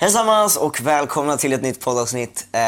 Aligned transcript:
Allesammans 0.00 0.56
och 0.56 0.80
välkomna 0.80 1.36
till 1.36 1.52
ett 1.52 1.62
nytt 1.62 1.80
poddavsnitt. 1.80 2.46
Eh, 2.52 2.60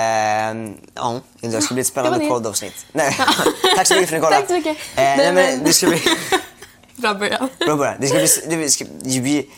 ja, 0.95 1.21
det 1.41 1.61
ska 1.61 1.75
bli 1.75 1.81
ett 1.81 1.87
spännande 1.87 2.29
poddavsnitt. 2.29 2.87
Nej, 2.93 3.17
tack 3.77 3.87
så 3.87 3.95
mycket 3.95 4.09
för 4.09 4.17
att 4.17 4.23
ni 4.23 4.27
kollade. 4.27 4.37
Tack 4.41 4.49
så 4.49 4.55
mycket. 4.55 4.77
Eh, 4.97 5.03
nej, 5.03 5.33
men 5.33 5.65
det 5.65 5.73
ska 5.73 5.87
bli... 5.87 6.03
Bra 6.97 7.15
början. 7.15 7.49
Bra 7.59 7.77
början. 7.77 7.95
Det 8.01 8.07
ska 8.07 8.47
bli... 8.47 8.59
Det 8.59 8.71
ska 8.71 8.85
bli 8.85 9.51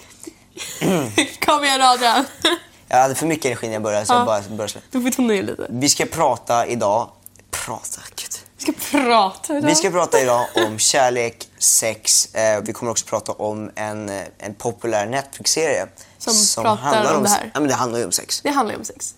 Kom 1.46 1.64
igen 1.64 1.82
Adrian. 1.82 2.24
jag 2.88 2.96
hade 2.96 3.14
för 3.14 3.26
mycket 3.26 3.44
energi 3.44 3.66
när 3.66 3.72
jag 3.74 3.82
började 3.82 4.06
så 4.06 4.12
jag 4.12 4.20
Ja. 4.20 4.24
bara 4.24 4.40
började. 4.56 4.80
Du 4.90 5.02
får 5.02 5.10
tona 5.10 5.28
ner 5.28 5.42
lite. 5.42 5.66
Vi 5.70 5.88
ska 5.88 6.06
prata 6.06 6.66
idag... 6.66 7.08
Prata? 7.50 8.00
Gud. 8.16 8.30
Vi 8.58 8.62
ska 8.64 8.72
prata 8.90 9.56
idag. 9.56 9.68
Vi 9.68 9.74
ska 9.74 9.90
prata 9.90 10.20
idag 10.20 10.46
om 10.54 10.78
kärlek, 10.78 11.48
sex. 11.58 12.34
Eh, 12.34 12.60
vi 12.62 12.72
kommer 12.72 12.92
också 12.92 13.06
prata 13.06 13.32
om 13.32 13.70
en, 13.74 14.08
en 14.38 14.54
populär 14.58 15.06
Netflix-serie. 15.06 15.86
Som 16.30 16.64
pratar 16.64 17.14
om 17.16 17.22
det 17.22 17.28
här. 17.28 17.50
Ja, 17.54 17.60
men 17.60 17.68
det 17.68 17.74
handlar 17.74 17.98
ju 17.98 18.04
om 18.04 18.12
sex. 18.12 18.40
Det 18.42 18.50
handlar 18.50 18.74
ju 18.74 18.78
om 18.78 18.84
sex. 18.84 19.14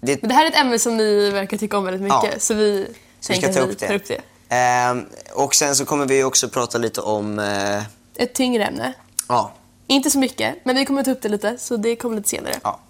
Det, 0.00 0.22
Men 0.22 0.28
det 0.28 0.34
här 0.34 0.44
är 0.46 0.48
ett 0.50 0.56
ämne 0.56 0.78
som 0.78 0.96
ni 0.96 1.30
verkar 1.30 1.56
tycka 1.56 1.78
om 1.78 1.84
väldigt 1.84 2.02
mycket. 2.02 2.32
Ja. 2.32 2.38
Så 2.38 2.54
vi 2.54 2.86
så 3.20 3.32
vi 3.32 3.40
tänker 3.40 3.52
ska 3.52 3.60
ta 3.60 3.66
vi 3.66 3.72
upp 3.72 3.78
det. 3.78 3.86
tar 3.86 3.94
upp 3.94 4.08
det. 4.08 4.20
Ehm, 4.48 5.04
och 5.34 5.54
sen 5.54 5.76
så 5.76 5.84
kommer 5.84 6.06
vi 6.06 6.24
också 6.24 6.48
prata 6.48 6.78
lite 6.78 7.00
om... 7.00 7.38
Eh, 7.38 7.82
Ett 8.16 8.34
tyngre 8.34 8.64
ämne. 8.64 8.92
ja, 9.28 9.52
Inte 9.86 10.10
så 10.10 10.18
mycket, 10.18 10.54
men 10.64 10.76
vi 10.76 10.84
kommer 10.86 11.02
ta 11.02 11.10
upp 11.10 11.22
det 11.22 11.28
lite. 11.28 11.58
Så 11.58 11.76
det 11.76 11.96
kommer 11.96 12.16
lite 12.16 12.28
senare. 12.28 12.54
ja. 12.62 12.80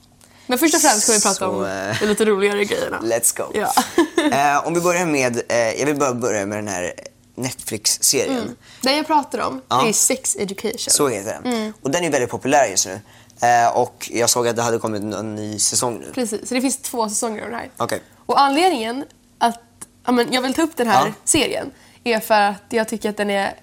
Men 0.46 0.58
först 0.58 0.74
och 0.74 0.80
främst 0.80 1.02
ska 1.02 1.12
vi 1.12 1.20
prata 1.20 1.34
Så, 1.34 1.46
om 1.46 1.64
eh, 1.64 1.96
de 2.00 2.06
lite 2.06 2.24
roligare 2.24 2.64
grejerna. 2.64 2.98
Let's 3.02 3.36
go. 3.36 3.44
Ja. 3.54 3.72
Eh, 4.32 4.66
om 4.66 4.74
vi 4.74 4.80
börjar 4.80 5.06
med... 5.06 5.42
Eh, 5.48 5.56
jag 5.58 5.86
vill 5.86 5.96
bara 5.96 6.14
börja 6.14 6.46
med 6.46 6.58
den 6.58 6.68
här 6.68 6.92
Netflix-serien. 7.34 8.56
Det 8.82 8.92
jag 8.96 9.06
pratar 9.06 9.38
om 9.38 9.60
Ja. 9.68 9.88
är 9.88 9.92
sex 9.92 10.36
education. 10.36 10.78
Så 10.78 11.08
heter 11.08 11.40
den. 11.42 11.52
Mm. 11.54 11.72
Och 11.82 11.90
den 11.90 12.04
är 12.04 12.10
väldigt 12.10 12.30
populär 12.30 12.66
just 12.66 12.86
nu. 12.86 13.00
Eh, 13.42 13.76
och 13.76 14.10
jag 14.12 14.30
såg 14.30 14.48
att 14.48 14.56
det 14.56 14.62
hade 14.62 14.78
kommit 14.78 15.02
en 15.14 15.34
ny 15.34 15.58
säsong 15.58 15.98
nu. 15.98 16.12
Precis, 16.14 16.48
så 16.48 16.54
det 16.54 16.60
finns 16.60 16.76
två 16.78 17.08
säsonger 17.08 17.42
av 17.42 17.50
den 17.50 17.58
här. 17.58 17.70
Okej. 17.76 18.02
Och 18.26 18.40
anledningen 18.40 19.04
att 19.38 19.60
ja, 20.04 20.12
men 20.12 20.32
jag 20.32 20.42
vill 20.42 20.54
ta 20.54 20.62
upp 20.62 20.76
den 20.76 20.86
här 20.88 21.06
Ja. 21.06 21.12
serien 21.24 21.70
är 22.04 22.20
för 22.20 22.40
att 22.40 22.62
jag 22.68 22.88
tycker 22.88 23.10
att 23.10 23.16
den 23.16 23.30
är... 23.30 23.54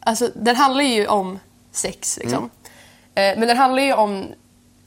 Alltså 0.00 0.30
den 0.34 0.56
handlar 0.56 0.82
ju 0.84 1.06
om 1.06 1.38
sex 1.72 2.18
liksom. 2.22 2.50
Mm. 3.14 3.34
Eh, 3.34 3.38
men 3.38 3.48
den 3.48 3.56
handlar 3.56 3.82
ju 3.82 3.92
om 3.92 4.26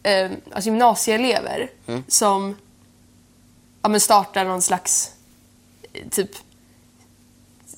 eh, 0.03 0.31
alltså 0.53 0.69
gymnasieelever 0.69 1.69
Mm. 1.87 2.03
som 2.07 2.57
ja, 3.81 3.89
men 3.89 3.99
startar 3.99 4.45
någon 4.45 4.61
slags 4.61 5.11
eh, 5.93 6.07
typ 6.09 6.29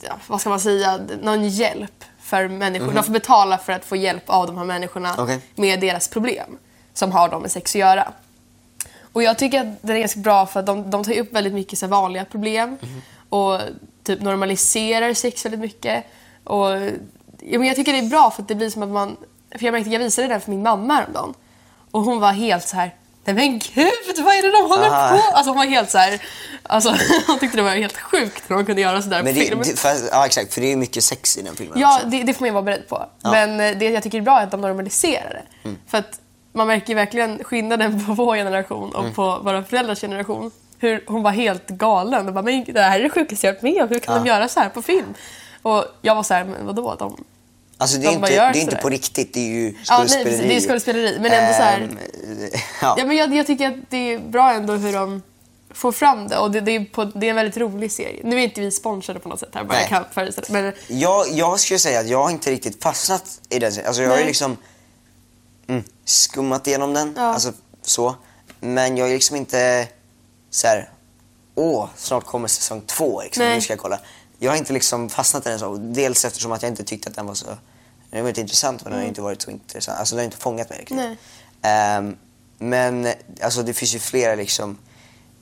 ja, 0.02 0.14
vad 0.28 0.42
ska 0.42 0.50
man 0.50 0.60
säga, 0.60 1.00
någon 1.22 1.50
hjälp 1.50 2.04
för 2.38 2.48
människor. 2.48 2.92
De 2.94 3.04
får 3.04 3.14
betala 3.14 3.58
för 3.58 3.74
att 3.74 3.86
få 3.86 3.96
hjälp 3.96 4.24
av 4.30 4.48
de 4.48 4.58
här 4.58 4.66
människorna 4.66 5.10
Mhm. 5.14 5.24
Okej. 5.24 5.40
med 5.56 5.80
deras 5.80 6.08
problem 6.08 6.58
som 6.94 7.12
har 7.12 7.30
de 7.30 7.42
med 7.42 7.52
sex 7.52 7.72
att 7.72 7.80
göra. 7.80 8.12
Och 9.14 9.24
jag 9.24 9.38
tycker 9.38 9.62
att 9.62 9.82
den 9.82 9.96
är 9.96 10.00
ganska 10.00 10.20
bra 10.20 10.46
för 10.46 10.60
att 10.60 10.66
de, 10.66 10.90
de 10.92 11.04
tar 11.04 11.18
upp 11.20 11.34
väldigt 11.34 11.54
mycket 11.54 11.80
så 11.80 11.88
vanliga 11.88 12.26
problem 12.26 12.78
Mhm. 12.82 13.02
och 13.30 13.60
typ 14.04 14.22
normaliserar 14.22 15.14
sex 15.14 15.46
väldigt 15.46 15.60
mycket. 15.62 16.06
Och 16.44 16.70
ja, 17.40 17.60
men 17.60 17.64
jag 17.64 17.76
tycker 17.76 17.94
det 17.94 18.00
är 18.00 18.10
bra 18.10 18.32
för 18.32 18.42
att 18.42 18.48
det 18.48 18.56
blir 18.56 18.70
som 18.70 18.84
att 18.84 18.90
man... 18.90 19.18
För 19.58 19.66
jag 19.66 19.72
märkte 19.72 19.90
jag 19.90 20.00
visade 20.00 20.28
den 20.28 20.42
för 20.42 20.50
min 20.52 20.64
mamma 20.64 20.94
häromdagen 20.94 21.34
och 21.92 22.02
hon 22.02 22.20
var 22.20 22.32
helt 22.32 22.68
så 22.68 22.76
här 22.76 22.92
Nej 23.26 23.36
men 23.36 23.60
gud, 23.60 24.26
vad 24.26 24.36
är 24.36 24.42
det 24.42 24.52
de 24.52 24.70
håller 24.70 24.88
Aha. 24.90 25.18
på 25.18 25.38
Alltså 25.38 25.50
hon 25.50 25.58
var 25.58 25.66
helt 25.66 25.90
så 25.92 25.98
här, 25.98 26.22
alltså 26.64 26.90
hon 27.28 27.40
tyckte 27.40 27.58
det 27.58 27.64
var 27.64 27.70
helt 27.72 27.98
sjukt 27.98 28.44
när 28.50 28.58
de 28.58 28.66
kunde 28.66 28.82
göra 28.82 29.02
sådär 29.02 29.24
Men 29.24 29.34
på 29.34 29.40
det, 29.40 29.46
film. 29.46 29.60
det, 29.66 29.80
fast, 29.80 30.04
ja, 30.12 30.26
exakt. 30.26 30.54
För 30.54 30.62
det 30.62 30.72
är 30.72 30.76
mycket 30.76 31.04
sex 31.04 31.38
i 31.38 31.42
den 31.42 31.56
filmen 31.56 31.80
Ja, 31.80 32.00
det, 32.06 32.24
det 32.24 32.34
får 32.34 32.42
man 32.42 32.48
ju 32.48 32.54
vara 32.54 32.64
beredd 32.64 32.88
på. 32.90 33.06
Ja. 33.22 33.32
Men 33.32 33.60
eh, 33.60 33.78
det 33.78 33.90
jag 33.90 34.04
tycker 34.04 34.18
är 34.18 34.22
bra 34.22 34.40
är 34.40 34.44
att 34.44 34.52
de 34.52 34.62
normaliserar 34.62 35.30
det. 35.64 35.68
Mm. 35.70 35.78
För 35.88 35.98
att 35.98 36.20
man 36.54 36.68
märker 36.68 36.96
verkligen 36.96 37.44
skillnaden 37.44 38.06
på 38.06 38.14
vår 38.14 38.36
generation 38.36 38.96
och 38.96 39.02
Mm. 39.04 39.14
på 39.14 39.40
våra 39.44 39.64
föräldrars 39.64 40.02
generation. 40.02 40.52
Hur 40.80 41.04
hon 41.08 41.24
var 41.24 41.32
helt 41.32 41.68
galen 41.68 42.28
och 42.28 42.34
bara, 42.34 42.42
men 42.42 42.64
det 42.68 42.82
här 42.82 43.00
är 43.00 43.04
det 43.04 43.10
sjukaste 43.10 43.48
jag 43.48 43.54
varit 43.54 43.62
med 43.64 43.82
om. 43.84 43.90
Hur 43.90 44.00
kan 44.00 44.16
Ja. 44.16 44.22
de 44.24 44.28
göra 44.30 44.48
så 44.48 44.60
här 44.60 44.70
på 44.70 44.82
film? 44.82 45.14
Och 45.62 45.86
jag 46.02 46.16
var 46.16 46.24
så 46.24 46.34
här, 46.34 46.44
men 46.44 46.66
vadå? 46.66 46.96
De... 47.00 47.24
Alltså 47.84 47.98
det 47.98 48.08
är, 48.08 48.12
inte, 48.12 48.28
det 48.30 48.60
är 48.60 48.62
inte 48.62 48.76
på 48.76 48.90
riktigt, 48.90 49.34
det 49.34 49.40
är 49.40 49.48
ju 49.54 49.66
Ja, 49.88 49.98
nej, 50.00 50.08
skådespeleri. 50.08 50.48
det 50.48 50.56
är 50.56 50.62
skådespeleri. 50.62 51.20
Men 51.20 51.32
ändå 51.32 51.54
så 51.54 51.62
här, 51.64 51.78
Ehm, 51.82 51.98
ja. 52.82 52.96
ja, 52.98 53.06
men 53.06 53.18
jag, 53.18 53.36
jag 53.36 53.48
tycker 53.48 53.68
att 53.68 53.76
det 53.90 53.98
är 54.14 54.20
bra 54.20 54.54
ändå 54.54 54.74
hur 54.74 54.94
de 54.94 55.22
får 55.74 55.92
fram 55.92 56.28
det. 56.28 56.38
Och 56.38 56.52
det, 56.52 56.62
det, 56.62 56.72
är, 56.76 56.86
på, 56.86 57.06
det 57.06 57.26
är 57.26 57.30
en 57.30 57.36
väldigt 57.36 57.58
rolig 57.58 57.92
serie. 57.92 58.22
Nu 58.24 58.36
är 58.40 58.44
inte 58.44 58.62
vi 58.62 58.72
sponsrade 58.72 59.20
på 59.20 59.30
något 59.30 59.40
sätt 59.40 59.50
här, 59.54 59.64
bara 59.64 59.74
Nej. 59.74 59.88
jag 59.92 60.14
kan. 60.14 60.44
Men 60.50 60.74
Jag, 60.88 61.26
jag 61.32 61.60
skulle 61.60 61.80
säga 61.80 62.00
att 62.00 62.08
jag 62.08 62.24
har 62.24 62.30
inte 62.32 62.52
riktigt 62.52 62.84
fastnat 62.84 63.40
i 63.50 63.60
den 63.60 63.72
serien. 63.72 63.88
Alltså 63.88 64.02
jag 64.02 64.10
har 64.10 64.16
ju 64.18 64.22
Nej. 64.22 64.28
liksom 64.28 64.58
mm, 65.68 65.84
skummat 66.06 66.68
igenom 66.68 66.94
den, 66.94 67.14
Ja. 67.18 67.22
alltså 67.24 67.54
så. 67.82 68.16
Men 68.60 68.98
jag 68.98 69.10
är 69.10 69.14
liksom 69.14 69.36
inte 69.36 69.88
så 70.50 70.68
här. 70.68 70.90
åh, 71.56 71.88
snart 71.96 72.26
kommer 72.26 72.48
säsong 72.48 72.82
två, 72.86 73.22
liksom. 73.22 73.44
Nej. 73.46 73.56
nu 73.56 73.62
ska 73.62 73.74
jag 73.74 73.80
kolla. 73.80 74.00
Jag 74.40 74.52
har 74.52 74.58
inte 74.58 74.74
liksom 74.74 75.10
fastnat 75.10 75.46
i 75.46 75.50
den 75.50 75.60
så. 75.60 75.76
Dels 75.76 76.26
eftersom 76.26 76.52
att 76.52 76.62
jag 76.64 76.72
inte 76.72 76.84
tyckte 76.84 77.10
att 77.10 77.16
den 77.16 77.26
var 77.26 77.34
så, 77.34 77.46
den 78.16 78.24
var 78.24 78.30
inte 78.30 78.42
intressant 78.42 78.84
men 78.84 78.92
den 78.92 79.02
har 79.02 79.08
inte 79.08 79.22
varit 79.22 79.42
så 79.42 79.52
intressant. 79.52 80.00
Alltså 80.00 80.16
den 80.16 80.20
har 80.20 80.26
inte 80.26 80.38
fångat 80.38 80.70
mig 80.70 80.80
riktigt. 80.80 81.00
Ehm, 81.62 82.16
men 82.58 83.08
alltså 83.42 83.64
det 83.64 83.74
finns 83.74 83.96
ju 83.96 84.00
flera 84.00 84.36
liksom, 84.36 84.78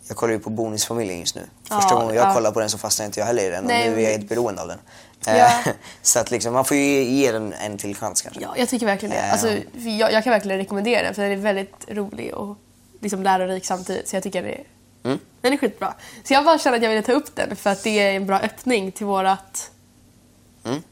jag 0.07 0.17
kollar 0.17 0.33
ju 0.33 0.39
på 0.39 0.49
Bonusfamiljen 0.49 1.19
just 1.19 1.35
nu. 1.35 1.41
Första 1.63 1.87
Ja, 1.89 1.95
gången 1.99 2.15
jag 2.15 2.29
ja. 2.29 2.33
kollar 2.33 2.51
på 2.51 2.59
den 2.59 2.69
så 2.69 2.77
fastnar 2.77 3.05
inte 3.05 3.19
jag 3.19 3.27
heller 3.27 3.43
i 3.43 3.49
den 3.49 3.63
Nej, 3.63 3.89
och 3.89 3.95
nu 3.95 4.01
är 4.01 4.03
jag 4.05 4.11
helt 4.17 4.29
beroende 4.29 4.61
av 4.61 4.67
den. 4.67 4.79
Ja. 5.25 5.31
Eh, 5.35 5.51
så 6.01 6.19
att 6.19 6.31
liksom, 6.31 6.53
man 6.53 6.65
får 6.65 6.77
ju 6.77 7.03
ge 7.03 7.31
den 7.31 7.53
en 7.53 7.77
till 7.77 7.95
chans 7.95 8.21
kanske. 8.21 8.41
Ja, 8.41 8.53
jag 8.57 8.69
tycker 8.69 8.85
verkligen 8.85 9.15
det. 9.15 9.21
Eh. 9.21 9.31
Alltså, 9.31 9.57
jag, 9.89 10.11
jag 10.13 10.23
kan 10.23 10.31
verkligen 10.31 10.57
rekommendera 10.57 11.03
den 11.03 11.15
för 11.15 11.21
den 11.21 11.31
är 11.31 11.35
väldigt 11.35 11.85
rolig 11.87 12.33
och 12.33 12.57
liksom 13.01 13.23
lärorik 13.23 13.65
samtidigt. 13.65 14.07
Så 14.09 14.15
jag 14.15 14.23
tycker 14.23 14.43
det 14.43 14.49
är, 14.53 14.63
Mm. 15.03 15.19
den 15.41 15.53
är 15.53 15.57
skitbra. 15.57 15.93
Så 16.23 16.33
jag 16.33 16.45
bara 16.45 16.59
känner 16.59 16.77
att 16.77 16.83
jag 16.83 16.89
ville 16.89 17.01
ta 17.01 17.11
upp 17.11 17.35
den 17.35 17.55
för 17.55 17.69
att 17.69 17.83
det 17.83 17.99
är 17.99 18.13
en 18.15 18.25
bra 18.25 18.39
öppning 18.39 18.91
till 18.91 19.05
vårat. 19.05 19.71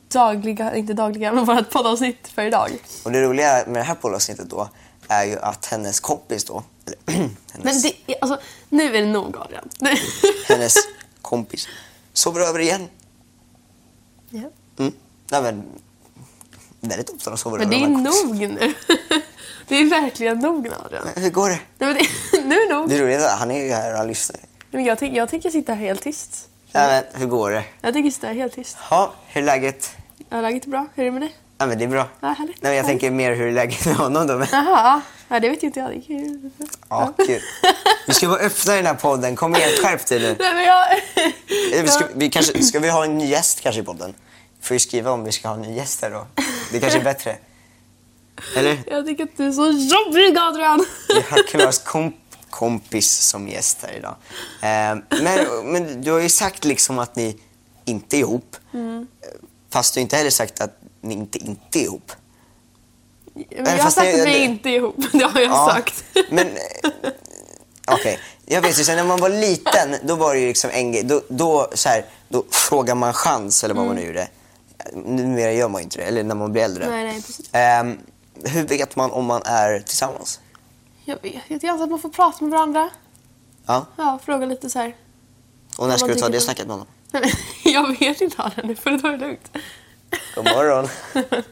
Dagliga, 0.10 0.76
inte 0.76 0.94
dagliga, 0.94 1.32
men 1.34 1.46
vårat 1.46 1.70
poddavsnitt 1.70 2.28
för 2.28 2.42
idag. 2.44 2.72
Och 3.04 3.12
det 3.12 3.22
roliga 3.24 3.64
med 3.68 3.76
det 3.76 3.84
här 3.84 3.96
poddavsnittet 3.96 4.50
då 4.50 4.70
är 5.08 5.24
ju 5.24 5.40
att 5.40 5.66
hennes 5.66 6.00
kompis 6.00 6.44
då, 6.44 6.64
eller 6.86 6.98
hennes, 7.52 7.64
Men 7.64 7.82
det, 7.82 7.94
är- 8.14 8.18
alltså, 8.22 8.40
nu 8.70 8.96
är 8.98 9.02
det 9.02 9.08
nog 9.08 9.38
Adrian. 9.38 9.70
Nu- 9.80 9.96
hennes 10.48 10.76
kompis 11.22 11.68
sover 12.14 12.42
över 12.42 12.60
igen. 12.60 12.88
ja. 14.30 14.40
Mm. 14.80 14.94
Nej, 15.32 15.42
men, 15.42 15.64
väldigt 16.82 17.10
ofta 17.10 17.30
de 17.30 17.38
sover 17.38 17.58
Men 17.60 17.68
över 17.68 17.78
det 17.78 17.84
är 17.84 17.88
de 17.88 17.96
här 17.96 18.04
kompisarna. 18.06 18.34
nog 18.34 18.60
nu. 18.62 18.74
Det 19.68 19.76
är 19.76 19.90
verkligen 19.90 20.40
nog 20.40 20.64
nu 20.64 20.72
Adrian. 20.86 21.08
Hur 21.16 21.30
går 21.30 21.50
det? 21.50 21.60
Nej, 21.78 21.94
men 21.94 21.94
det, 21.94 22.42
nu 22.48 22.56
är 22.56 22.68
det 22.70 22.74
nog. 22.76 22.90
Det 22.90 23.02
roliga 23.02 23.20
är 23.22 23.26
att 23.34 23.40
han 23.40 23.52
är 23.52 23.64
ju 23.66 23.72
här 23.72 23.92
och 23.92 23.98
han 23.98 24.08
lyssnar. 24.08 24.40
Men 24.72 24.84
jag, 24.86 25.04
jag 25.04 25.30
tänker 25.30 25.50
sitta 25.50 25.74
här 25.74 25.86
helt 25.86 26.02
tyst. 26.02 26.50
Nej, 26.72 27.04
men, 27.12 27.22
hur 27.22 27.28
går 27.28 27.52
det? 27.52 27.64
Jag 27.82 27.94
tänker 27.94 28.12
sitta 28.12 28.28
här 28.28 28.34
helt 28.34 28.54
tyst. 28.56 28.78
Ja, 28.90 29.14
hur 29.28 29.42
är 29.42 29.46
läget? 29.46 29.92
Ja, 30.30 30.42
läget 30.42 30.66
är 30.66 30.70
bra. 30.70 30.88
Hur 30.96 31.04
är 31.04 31.06
det 31.06 31.12
med 31.12 31.22
dig? 31.22 31.36
Ja, 31.58 31.66
men 31.66 31.78
det 31.78 31.84
är 31.84 31.88
bra. 31.88 32.08
Ja, 32.20 32.28
härligt. 32.28 32.62
Nej, 32.62 32.76
jag 32.76 32.84
Härligt. 32.84 33.02
tänker 33.02 33.12
mer 33.12 33.36
hur 33.36 33.48
är 33.48 33.52
läget 33.52 33.86
med 33.86 33.96
honom 33.96 34.28
då. 34.28 34.38
Men, 34.38 34.48
Jaha, 34.52 35.02
ja, 35.28 35.40
det 35.40 35.50
vet 35.50 35.64
ju 35.64 35.68
inte 35.68 35.80
jag. 35.80 35.90
Det 35.90 35.96
är 35.96 36.02
kul. 36.02 36.50
ja, 36.90 37.14
kul. 37.18 37.42
Vi 38.08 38.14
ska 38.14 38.28
bara 38.28 38.40
öppna 38.40 38.76
den 38.76 38.86
här 38.86 38.94
podden. 38.94 39.36
Kom 39.36 39.56
igen, 39.56 39.70
skärp 39.84 40.06
dig 40.06 40.20
nu. 40.20 40.36
Nej, 40.40 40.54
men 40.54 40.64
jag... 40.64 40.86
Vi 41.84 41.88
ska, 41.88 42.06
vi 42.16 42.30
kanske, 42.30 42.64
ska 42.64 42.80
vi 42.80 42.90
ha 42.90 43.04
en 43.04 43.18
ny 43.18 43.26
gäst 43.26 43.62
kanske 43.62 43.82
i 43.82 43.84
podden? 43.84 44.14
Får 44.62 44.76
ju 44.76 44.80
skriva 44.80 45.12
om 45.12 45.24
vi 45.24 45.32
ska 45.32 45.48
ha 45.48 45.56
en 45.56 45.62
ny 45.62 45.76
gäst 45.76 46.02
här 46.02 46.12
då. 46.12 46.28
Det 46.72 46.80
kanske 46.80 47.00
är 47.00 47.04
bättre. 47.04 47.36
Eller? 48.56 48.78
Jag 48.88 49.06
tycker 49.06 49.24
att 49.24 49.38
du 49.38 49.48
är 49.48 49.52
så 49.52 49.66
jobbig 49.68 50.38
Adrian. 50.38 50.86
Vi 51.08 51.22
har 51.30 51.48
Klaras 51.48 51.80
komp 51.80 52.16
kompis 52.50 53.12
som 53.20 53.48
gäst 53.48 53.78
här 53.82 53.98
idag. 53.98 54.16
Eh, 54.62 55.22
men, 55.24 55.72
men 55.72 56.02
du 56.02 56.12
har 56.12 56.20
ju 56.20 56.30
sagt 56.30 56.66
liksom 56.66 57.00
att 57.00 57.16
ni 57.16 57.38
inte 57.86 58.18
är 58.18 58.20
ihop. 58.20 58.56
Mm. 58.74 59.08
Fast 59.70 59.94
du 59.94 60.00
inte 60.02 60.16
heller 60.18 60.30
sagt 60.30 60.62
att 60.62 60.80
ni 61.02 61.14
inte 61.14 61.38
inte 61.38 61.80
är 61.80 61.84
ihop. 61.84 62.12
Men 63.34 63.46
jag 63.66 63.66
har 63.72 63.78
fast 63.78 63.98
sagt 63.98 64.20
att 64.20 64.26
vi 64.28 64.38
inte 64.44 64.70
är 64.70 64.74
ihop. 64.74 64.96
Det 65.12 65.24
har 65.24 65.40
jag 65.40 65.52
Ja, 65.52 65.72
sagt. 65.76 66.04
Men 66.32 66.48
eh, 66.48 66.90
okej, 67.88 68.20
jag 68.46 68.62
vet 68.62 68.80
ju 68.80 68.84
sen 68.84 68.96
när 68.98 69.04
man 69.04 69.20
var 69.20 69.30
liten 69.30 69.96
då 70.04 70.16
var 70.16 70.34
det 70.34 70.40
ju 70.40 70.48
liksom 70.48 70.70
en 70.74 70.92
grej. 70.92 71.04
Då, 71.04 71.22
då, 71.30 71.68
så 71.74 71.90
här, 71.90 72.06
då 72.30 72.44
frågar 72.52 72.96
man 72.96 73.14
chans 73.14 73.64
eller 73.64 73.76
vad 73.76 73.86
man 73.86 73.96
nu 73.96 74.06
gjorde. 74.08 74.28
Numera 74.94 75.52
gör 75.52 75.70
man 75.70 75.82
ju 75.82 75.84
inte 75.84 75.98
det, 75.98 76.04
eller 76.04 76.24
när 76.24 76.36
man 76.36 76.52
blir 76.52 76.64
äldre. 76.64 76.90
Nej, 76.90 77.04
nej, 77.04 77.16
precis. 77.22 77.50
Ehm, 77.52 77.98
hur 78.44 78.64
vet 78.68 78.96
man 78.96 79.12
om 79.12 79.26
man 79.26 79.42
är 79.46 79.80
tillsammans? 79.80 80.40
Jag 81.06 81.18
vet 81.22 81.34
inte. 81.48 81.66
Jag 81.66 81.82
att 81.82 81.90
man 81.90 82.00
får 82.00 82.10
prata 82.10 82.44
med 82.44 82.52
varandra. 82.52 82.90
Ja, 83.66 83.86
Ja, 83.98 84.20
fråga 84.26 84.46
lite 84.46 84.70
så 84.70 84.80
här. 84.80 84.96
och 85.78 85.88
när 85.88 85.98
ska 85.98 86.08
du 86.08 86.16
ta 86.16 86.30
det- 86.30 86.40
snacket 86.42 86.68
med 86.68 86.72
honom? 86.74 86.88
Nej, 87.12 87.34
men 87.64 87.74
jag 87.74 88.00
vet 88.00 88.22
inte 88.22 88.44
Adrian. 88.44 88.68
Nu 88.68 88.76
får 88.76 88.90
du 88.90 89.00
ta 89.00 89.08
det 89.08 89.18
lugnt. 89.18 89.58
God 90.36 90.46
morgon. 90.46 90.88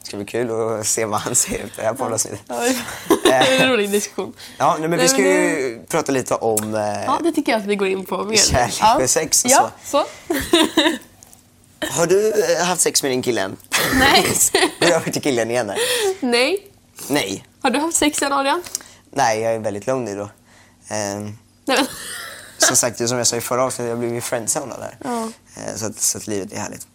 Det 0.00 0.06
ska 0.12 0.16
bli 0.16 0.26
kul 0.26 0.78
att 0.80 0.86
se 0.86 1.04
vad 1.04 1.20
han 1.20 1.34
säger 1.34 1.64
efter 1.64 1.82
det 1.82 1.88
här 1.88 1.94
poddavsnittet. 1.94 2.40
Ja, 2.46 2.60
det 3.24 3.30
är 3.32 3.60
en 3.60 3.72
rolig 3.72 3.90
diskussion. 3.90 4.32
Ja, 4.58 4.76
nej, 4.80 4.88
men 4.88 4.90
vi 4.90 4.96
Nej, 4.96 5.08
ska 5.08 5.18
men 5.18 5.30
ju 5.30 5.80
prata 5.88 6.12
lite 6.12 6.34
om... 6.34 6.74
Eh, 6.74 6.80
Ja, 6.80 7.18
det 7.22 7.32
tycker 7.32 7.52
jag 7.52 7.60
att 7.60 7.66
vi 7.66 7.76
går 7.76 7.88
in 7.88 8.04
på 8.06 8.24
mer. 8.24 8.36
Kärlek 8.36 8.78
ja. 8.80 9.02
och 9.02 9.10
sex 9.10 9.44
och 9.44 9.50
ja, 9.50 9.70
så. 9.84 10.04
Har 11.90 12.06
du 12.06 12.28
eh, 12.58 12.64
haft 12.66 12.80
sex 12.80 13.02
med 13.02 13.12
din 13.12 13.22
kille 13.22 13.40
än? 13.40 13.56
Nej. 13.94 14.26
Går 14.80 14.86
över 14.90 15.10
till 15.10 15.22
killen 15.22 15.50
igen 15.50 15.68
här. 15.68 15.78
Nej. 16.20 16.66
Nej. 17.08 17.44
Har 17.62 17.70
du 17.70 17.78
haft 17.78 17.96
sex 17.96 18.22
än 18.22 18.32
Adrian? 18.32 18.62
Nej, 19.10 19.40
jag 19.40 19.54
är 19.54 19.58
väldigt 19.58 19.86
lugn 19.86 20.04
nu 20.04 20.16
då. 20.16 20.30
Ehm, 20.88 21.38
Nej. 21.64 21.86
Som 22.62 22.76
sagt, 22.76 23.08
som 23.08 23.18
jag 23.18 23.26
sa 23.26 23.36
i 23.36 23.40
förra 23.40 23.64
avsnittet, 23.64 23.88
jag 23.88 23.98
blev 23.98 24.14
ju 24.14 24.20
friendzonad 24.20 24.80
där. 24.80 24.96
Ja. 25.04 25.28
Eh, 25.56 25.74
så, 25.76 25.86
att, 25.86 26.00
så 26.00 26.18
att 26.18 26.26
livet 26.26 26.52
är 26.52 26.56
härligt. 26.58 26.86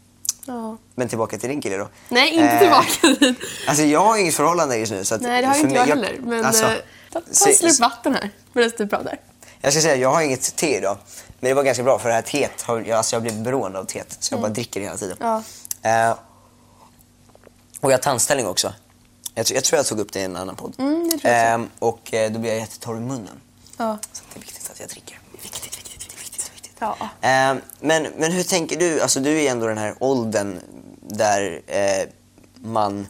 Ja. 0.46 0.78
Men 0.96 1.08
tillbaka 1.10 1.38
till 1.38 1.50
din 1.50 1.62
kille 1.62 1.78
då. 1.78 1.90
Nej, 2.10 2.30
inte 2.30 2.46
Eh, 2.48 2.60
tillbaka 2.60 3.08
dit. 3.26 3.38
Alltså 3.68 3.84
jag 3.84 4.00
har 4.00 4.18
inget 4.18 4.36
förhållande 4.36 4.78
just 4.78 4.92
nu. 4.92 5.06
Så 5.06 5.16
att 5.16 5.22
Nej, 5.22 5.42
det 5.42 5.48
har 5.48 5.56
inte 5.56 5.68
mig- 5.68 5.76
jag 5.78 5.86
heller. 5.86 6.20
Men 6.24 6.46
alltså, 6.46 6.64
eh, 6.66 6.72
ta, 7.14 7.20
en 7.20 7.56
slurp 7.56 7.80
vatten 7.80 8.14
här 8.14 8.30
medan 8.54 8.72
du 8.78 8.88
pratar. 8.88 9.18
Jag 9.62 9.74
ska 9.74 9.82
säga, 9.82 9.96
jag 9.96 10.12
har 10.12 10.22
inget 10.22 10.56
te 10.56 10.78
idag. 10.78 10.98
Men 11.40 11.50
det 11.50 11.54
var 11.54 11.64
ganska 11.64 11.84
bra 11.84 12.00
för 12.00 12.10
det 12.10 12.16
här 12.16 12.22
teet, 12.22 12.62
har, 12.62 12.80
jag, 12.80 12.92
alltså 12.98 13.16
jag 13.16 13.24
blev 13.24 13.42
beroende 13.44 13.80
av 13.80 13.84
teet. 13.86 14.18
Så 14.20 14.34
jag 14.34 14.42
bara 14.42 14.52
dricker 14.52 14.80
det 14.80 14.86
hela 14.86 14.98
tiden. 14.98 15.18
Mm. 15.20 15.44
Ja. 15.82 16.10
Eh, 16.10 16.16
och 17.80 17.92
jag 17.92 17.98
har 17.98 18.02
tandställning 18.04 18.48
också. 18.48 18.74
Jag, 19.34 19.46
tror- 19.46 19.56
jag 19.56 19.64
tror 19.64 19.78
jag 19.78 19.86
tog 19.86 20.00
upp 20.00 20.14
det 20.14 20.20
i 20.20 20.24
en 20.24 20.36
annan 20.36 20.56
podd. 20.56 20.76
Mm, 20.78 21.20
Ehm, 21.24 21.70
och 21.80 22.14
eh, 22.14 22.32
då 22.32 22.40
blir 22.40 22.52
jag 22.52 22.60
jättetorr 22.60 22.98
i 22.98 23.00
munnen. 23.00 23.42
Ja. 23.78 23.98
Så 24.14 24.24
det 24.34 24.38
är 24.40 24.42
viktigt 24.42 24.70
att 24.72 24.80
jag 24.80 24.90
dricker. 24.90 25.20
Viktigt, 25.42 25.66
viktigt, 25.78 25.94
viktigt. 25.94 26.20
viktigt, 26.22 26.52
viktigt. 26.54 26.65
Ja. 26.80 26.98
Ehm, 27.22 27.62
men, 27.80 28.04
men 28.18 28.32
hur 28.32 28.44
tänker 28.44 28.80
du? 28.80 29.02
Alltså 29.02 29.20
du 29.20 29.42
är 29.42 29.52
ändå 29.52 29.68
den 29.68 29.78
här 29.78 29.96
åldern 30.00 30.60
där 31.02 31.62
eh, 31.68 32.08
man 32.62 33.08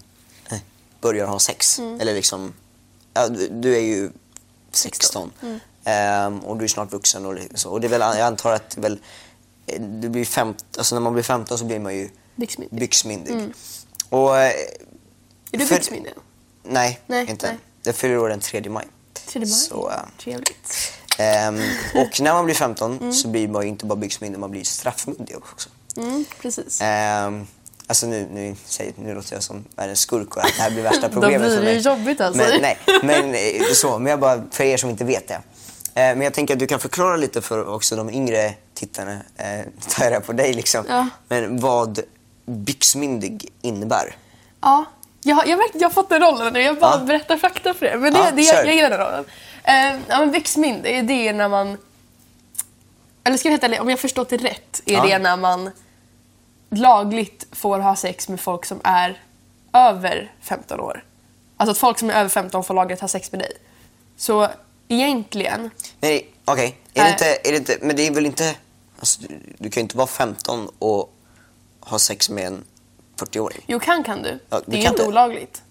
eh, 0.50 0.58
börjar 1.02 1.26
ha 1.28 1.40
sex. 1.40 1.80
Mm. 1.80 2.00
Eller 2.02 2.14
liksom, 2.14 2.54
ja, 3.14 3.28
du, 3.28 3.48
du 3.48 3.76
är 3.76 3.80
ju 3.82 4.12
16. 4.72 5.32
Mm. 5.42 5.60
Ehm, 5.84 6.40
och 6.40 6.58
du 6.58 6.64
är 6.64 6.68
snart 6.68 6.92
vuxen 6.94 7.26
och, 7.26 7.38
så. 7.56 7.70
och 7.72 7.82
det 7.82 7.88
är 7.88 7.90
väl, 7.90 8.02
jag 8.02 8.20
antar 8.20 8.52
att 8.54 8.78
väl, 8.78 9.00
eh, 9.68 9.82
du 9.82 10.10
blir 10.10 10.26
15, 10.26 10.68
alltså 10.78 10.96
när 10.96 11.02
man 11.02 11.14
blir 11.14 11.24
15 11.24 11.58
så 11.58 11.66
blir 11.66 11.80
man 11.80 11.96
ju 11.96 12.10
Byxmyndig. 12.36 12.80
byxmyndig. 12.80 13.54
Och, 14.10 14.38
eh, 14.38 14.52
Är 15.52 15.58
du 15.58 15.66
för- 15.66 15.76
byxmyndig? 15.76 16.14
Nej, 16.64 17.00
Nej, 17.08 17.30
inte. 17.30 17.48
nej. 17.48 17.58
Jag 17.84 17.96
fyller 17.96 18.18
år 18.18 18.30
den 18.30 18.40
3 18.40 18.70
maj. 18.70 18.86
3 19.28 19.40
maj? 19.40 19.50
Så, 19.50 19.90
eh, 19.90 19.96
Trevligt. 20.20 20.92
Ehm, 21.18 21.62
och 21.96 22.22
när 22.22 22.34
man 22.34 22.46
blir 22.46 22.56
15 22.56 23.14
så 23.14 23.28
blir 23.28 23.48
man 23.48 23.62
ju 23.64 23.68
inte 23.70 23.86
bara 23.86 23.96
byxmyndig, 23.96 24.40
man 24.40 24.52
blir 24.52 24.64
straffmyndig 24.64 25.38
också. 25.38 25.70
Mm, 25.98 26.26
precis. 26.42 26.80
Ehm, 26.82 27.48
alltså 27.88 28.08
nu, 28.08 28.28
nu, 28.34 28.56
säger, 28.66 28.94
nu 28.98 29.16
låter 29.16 29.34
jag 29.34 29.44
som 29.44 29.66
världens 29.76 30.00
skurk 30.00 30.36
och 30.38 30.44
att 30.44 30.52
det 30.58 30.62
här 30.64 30.72
blir 30.72 30.84
värsta 30.84 31.02
Då 31.08 31.14
problemet 31.14 31.42
blir 31.42 31.50
för 31.50 31.58
det 31.58 31.66
mig. 31.66 31.76
ju 31.76 31.80
jobbigt 31.82 32.22
alltså. 32.22 32.42
Men, 32.42 32.62
nej, 32.62 32.78
men 33.04 33.36
eh, 33.36 33.62
så, 33.74 34.00
men 34.00 34.10
jag 34.10 34.20
bara, 34.20 34.44
för 34.52 34.64
er 34.64 34.78
som 34.78 34.90
inte 34.90 35.04
vet 35.04 35.28
det. 35.28 35.34
Eh, 35.34 35.42
men 35.94 36.22
jag 36.22 36.34
tänker 36.34 36.54
att 36.54 36.60
du 36.60 36.68
kan 36.68 36.80
förklara 36.80 37.16
lite 37.18 37.42
för 37.42 37.68
också 37.74 37.96
de 37.96 38.10
yngre 38.10 38.54
tittarna, 38.74 39.12
eh, 39.38 39.66
tar 39.90 40.04
jag 40.04 40.14
det 40.14 40.20
på 40.22 40.34
dig 40.34 40.54
liksom. 40.54 40.86
Ja. 40.90 41.08
Men 41.28 41.60
vad 41.60 42.00
byxmyndig 42.46 43.50
innebär. 43.62 44.16
Ja, 44.62 44.86
jag, 45.22 45.48
jag, 45.48 45.60
jag 45.74 45.82
har 45.90 45.94
fått 45.94 46.10
den 46.10 46.22
rollen 46.22 46.54
nu. 46.54 46.62
Jag 46.62 46.80
bara 46.80 47.00
Ja. 47.00 47.06
berättar 47.06 47.38
fakta 47.38 47.74
för 47.74 47.86
er. 47.86 47.98
Men 47.98 48.14
det, 48.14 48.20
Ja, 48.20 48.32
det, 48.36 48.42
jag, 48.42 48.68
jag 48.68 48.76
gillar 48.76 48.90
den 48.90 49.00
rollen. 49.00 49.26
Uh, 49.68 50.02
ja, 50.08 50.20
men 50.20 50.32
byxmyndig, 50.32 51.08
det 51.08 51.28
är 51.28 51.34
när 51.34 51.50
man... 51.50 51.78
Eller 53.24 53.38
ska 53.38 53.48
jag 53.48 53.52
vara 53.52 53.54
helt 53.54 53.64
ärlig, 53.64 53.82
om 53.82 53.90
jag 53.90 54.00
förstått 54.00 54.30
det 54.30 54.38
rätt 54.38 54.82
är 54.86 54.94
Ja. 54.94 55.06
det 55.06 55.20
när 55.20 55.38
man 55.38 55.72
lagligt 56.70 57.48
får 57.52 57.80
ha 57.80 57.96
sex 57.96 58.30
med 58.30 58.40
folk 58.40 58.66
som 58.66 58.82
är 58.84 59.22
över 59.74 60.32
15 60.42 60.80
år. 60.80 61.04
Alltså 61.58 61.72
att 61.72 61.78
folk 61.78 62.00
som 62.00 62.10
är 62.10 62.14
över 62.14 62.30
15 62.30 62.64
får 62.64 62.74
lagligt 62.74 63.02
ha 63.02 63.08
sex 63.08 63.32
med 63.32 63.42
dig. 63.42 63.52
Så 64.18 64.48
egentligen, 64.88 65.70
Nej, 66.00 66.34
okej. 66.46 66.78
Är, 66.94 67.04
det 67.04 67.10
inte, 67.10 67.26
är 67.44 67.52
det 67.52 67.58
inte, 67.58 67.78
men 67.82 67.96
det 67.96 68.08
är 68.08 68.12
väl 68.14 68.26
inte... 68.26 68.56
Alltså, 69.00 69.22
du, 69.22 69.40
du 69.58 69.70
kan 69.70 69.82
ju 69.82 69.84
inte 69.84 69.98
vara 69.98 70.08
15 70.08 70.70
och 70.80 71.14
ha 71.80 72.00
sex 72.00 72.30
med 72.30 72.46
en 72.48 72.64
40-åring. 73.18 73.64
jo 73.68 73.80
kan 73.80 74.04
kan 74.04 74.22
du. 74.24 74.40
Ja, 74.50 74.60
du 74.66 74.72
det 74.72 74.78
är 74.78 74.84
kan 74.84 74.92
inte 74.94 75.04
det. 75.04 75.08
olagligt. 75.08 75.62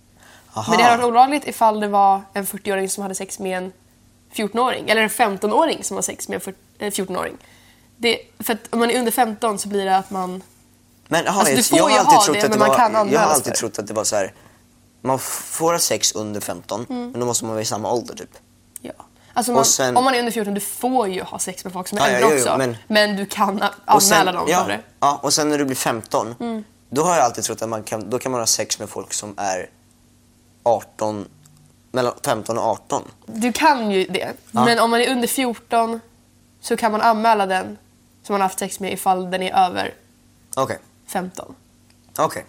Aha. 0.52 0.70
Men 0.73 0.79
det 0.79 0.85
hade 0.85 0.97
varit 0.97 1.08
olagligt 1.11 1.47
ifall 1.49 1.81
det 1.81 1.88
var 1.88 2.23
en 2.32 2.47
40-åring 2.47 2.88
som 2.88 3.02
hade 3.02 3.14
sex 3.14 3.38
med 3.38 3.58
en 3.58 3.73
14-åring. 4.34 4.88
Eller 4.90 5.02
en 5.02 5.08
15-åring 5.08 5.84
som 5.84 5.96
har 5.96 6.02
sex 6.02 6.28
med 6.28 6.34
en 6.34 6.40
40 6.40 6.58
eh, 6.78 6.90
14-åring. 6.90 7.36
Det, 7.96 8.19
för 8.38 8.52
att 8.52 8.60
om 8.70 8.78
man 8.78 8.90
är 8.90 8.98
under 8.98 9.12
15 9.12 9.58
så 9.58 9.69
blir 9.69 9.84
det 9.84 9.96
att 9.96 10.10
man... 10.10 10.42
Men 11.08 11.26
aha, 11.28 11.40
Alltså, 11.40 11.54
du 11.54 11.58
jag, 11.60 11.66
får 11.66 11.78
jag 11.78 11.90
ju 11.90 11.96
ha 12.04 12.12
trott 12.22 12.26
det, 12.34 12.38
att 12.38 12.42
det 12.42 12.48
men 12.48 12.58
man 12.58 12.69
var, 12.69 12.76
kan 12.76 13.10
Jag 13.12 13.20
har 13.20 13.26
alltid 13.26 13.52
för 13.52 13.58
trott 13.60 13.78
att 13.78 13.86
det 13.86 13.94
var 13.94 14.04
så 14.04 14.16
här. 14.16 14.32
Man 15.02 15.19
får 15.19 15.72
ha 15.72 15.78
sex 15.78 16.12
under 16.14 16.40
15, 16.40 16.86
Mm. 16.90 17.10
men 17.10 17.20
då 17.20 17.26
måste 17.26 17.44
man 17.44 17.54
vara 17.54 17.62
i 17.62 17.64
samma 17.64 17.92
ålder 17.92 18.14
typ. 18.14 18.31
Ja. 18.81 18.92
Alltså 19.34 19.52
man, 19.52 19.64
sen- 19.64 19.96
Om 19.96 20.04
man 20.04 20.14
är 20.14 20.19
under 20.19 20.32
14, 20.32 20.54
du 20.54 20.60
får 20.60 21.08
ju 21.08 21.22
ha 21.22 21.38
sex 21.38 21.64
med 21.64 21.72
folk 21.72 21.88
som 21.88 21.98
är 21.98 22.02
Ja, 22.02 22.08
ja, 22.10 22.14
äldre 22.16 22.30
jo, 22.30 22.37
jo, 22.37 22.44
också. 22.44 22.58
men- 22.58 22.76
Men... 22.88 23.16
du 23.16 23.26
kan 23.26 23.62
anmäla 23.84 24.32
dem 24.32 24.46
ja, 24.48 24.62
för 24.62 24.69
det. 24.70 24.80
Ja, 25.00 25.19
och 25.22 25.32
sen 25.32 25.48
när 25.48 25.58
du 25.58 25.64
blir 25.64 25.76
15, 25.76 26.34
Mm. 26.40 26.64
då 26.90 27.02
har 27.02 27.14
jag 27.16 27.25
alltid 27.25 27.44
trott 27.44 27.62
att 27.62 27.69
man 27.69 27.82
kan, 27.82 28.10
då 28.10 28.19
kan 28.19 28.32
man 28.32 28.40
ha 28.40 28.46
sex 28.46 28.78
med 28.78 28.88
folk 28.88 29.12
som 29.12 29.34
är 29.37 29.70
18, 30.62 31.28
mellan 31.94 32.14
15 32.25 32.58
och 32.58 32.64
18. 32.64 33.02
Du 33.26 33.52
kan 33.52 33.91
ju 33.91 34.05
det. 34.05 34.32
Ja. 34.50 34.64
Men 34.64 34.79
om 34.79 34.91
man 34.91 35.00
är 35.00 35.11
under 35.11 35.29
14 35.29 36.00
så 36.61 36.76
kan 36.76 36.93
man 36.93 37.00
anmäla 37.00 37.46
den 37.46 37.79
som 38.23 38.32
man 38.35 38.41
har 38.41 38.49
haft 38.49 38.58
sex 38.58 38.81
med 38.81 38.93
ifall 38.93 39.31
den 39.31 39.43
är 39.43 39.67
över 39.67 39.94
Okej, 40.56 40.79
15. 41.08 41.55
okej. 42.19 42.44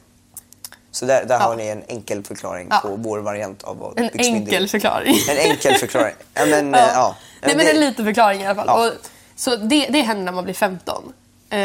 Så 0.92 1.06
där, 1.06 1.26
där 1.26 1.36
Ja. 1.40 1.42
har 1.46 1.56
ni 1.56 1.68
en 1.68 1.84
enkel 1.88 2.24
förklaring 2.24 2.68
Ja. 2.70 2.80
på 2.80 2.96
vår 2.96 3.20
variant 3.20 3.64
av 3.64 3.78
vad 3.78 4.00
En 4.00 4.10
enkel 4.20 4.68
förklaring. 4.68 5.16
En 5.30 5.38
enkel 5.38 5.74
förklaring. 5.80 6.16
Ja, 6.34 6.46
men, 6.46 6.74
ja. 6.74 6.90
ja. 6.94 7.16
Nej, 7.42 7.56
men 7.56 7.66
det- 7.66 7.72
en 7.72 7.80
liten 7.80 8.06
förklaring 8.06 8.42
i 8.42 8.46
alla 8.48 8.66
fall. 8.66 8.88
Och, 8.88 8.94
så 9.36 9.56
det, 9.56 9.88
det 9.90 10.02
händer 10.02 10.24
när 10.24 10.32
man 10.32 10.44
blir 10.44 10.54
15. 10.54 11.14
Eh, 11.50 11.60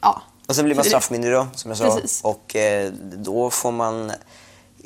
ja. 0.00 0.22
Och 0.46 0.56
sen 0.56 0.64
blir 0.64 0.74
man 0.74 0.84
straffmyndig 0.84 1.32
då, 1.32 1.46
som 1.54 1.70
jag 1.70 1.78
sa. 1.78 1.84
Precis. 1.94 2.24
Och 2.24 2.56
eh, 2.56 2.92
då 3.16 3.50
får 3.50 3.72
man... 3.72 4.12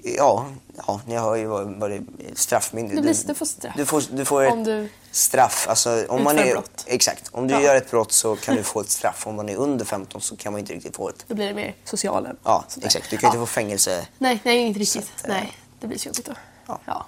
Ja, 0.05 0.47
ja 0.87 1.01
ni 1.07 1.17
hör 1.17 1.37
ju 1.37 1.47
vad, 1.47 1.67
vad 1.81 1.91
det 1.91 1.97
är. 1.97 2.03
Straffmyndig. 2.35 2.97
Du 2.97 3.03
blir- 3.03 3.27
du 3.27 3.35
får 3.35 3.47
straff. 3.47 3.75
Du 3.77 3.87
får, 3.87 4.03
du 4.13 4.25
får 4.25 4.47
Om 4.47 4.65
du 4.65 4.89
straff. 5.11 5.67
Alltså, 5.69 6.05
om 6.09 6.25
man 6.25 6.39
är, 6.39 6.53
brott. 6.53 6.85
Exakt. 6.87 7.29
Om 7.33 7.49
du 7.49 7.55
Ja. 7.55 7.61
gör 7.61 7.77
ett 7.77 7.91
brott 7.91 8.13
så 8.13 8.37
kan 8.37 8.57
du 8.57 8.63
få 8.63 8.81
ett 8.81 8.91
straff. 8.91 9.27
Om 9.27 9.37
man 9.37 9.49
är 9.49 9.57
under 9.57 9.85
15 9.85 10.21
så 10.21 10.37
kan 10.37 10.53
man 10.53 10.61
inte 10.61 10.73
riktigt 10.73 10.97
få 10.97 11.09
ett... 11.09 11.25
Då 11.29 11.35
blir 11.35 11.47
det 11.49 11.55
mer 11.55 11.75
socialen. 11.85 12.37
Ja, 12.45 12.65
Sådär. 12.69 12.87
exakt. 12.87 13.11
Du 13.11 13.17
kan 13.17 13.29
inte 13.29 13.39
få 13.39 13.47
fängelse. 13.47 14.07
Nej, 14.19 14.41
nej, 14.45 14.59
inte 14.59 14.81
riktigt. 14.81 15.11
Att, 15.19 15.29
eh, 15.29 15.35
nej, 15.35 15.53
det 15.81 15.87
blir 15.87 15.99
så 15.99 16.07
jobbigt 16.09 16.27
då. 16.27 16.33
Ja. 16.67 16.81
Ja. 16.85 17.07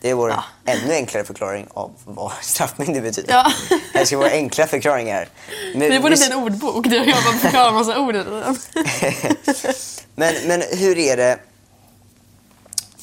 Det 0.00 0.10
är 0.10 0.14
vår 0.14 0.30
Ja. 0.30 0.44
ännu 0.64 0.92
enklare 0.94 1.24
förklaring 1.24 1.66
av 1.74 1.90
vad 2.04 2.32
straffmyndig 2.42 3.02
betyder. 3.02 3.32
Ja. 3.34 3.52
Det 3.92 4.06
ska 4.06 4.18
vara 4.18 4.30
enkla 4.30 4.66
förklaringar. 4.66 5.28
Men, 5.74 5.90
Det 5.90 6.00
borde 6.00 6.10
visst- 6.10 6.26
bli 6.28 6.36
en 6.36 6.42
ordbok 6.44 6.84
där 6.88 6.96
jag 6.96 7.24
bara 7.24 7.38
förklarar 7.38 7.68
en 7.68 7.74
massa 7.74 8.00
ord 8.00 8.16
i 8.16 8.18
den. 8.18 8.56
men, 10.14 10.34
men 10.46 10.62
hur 10.70 10.98
är 10.98 11.16
det... 11.16 11.38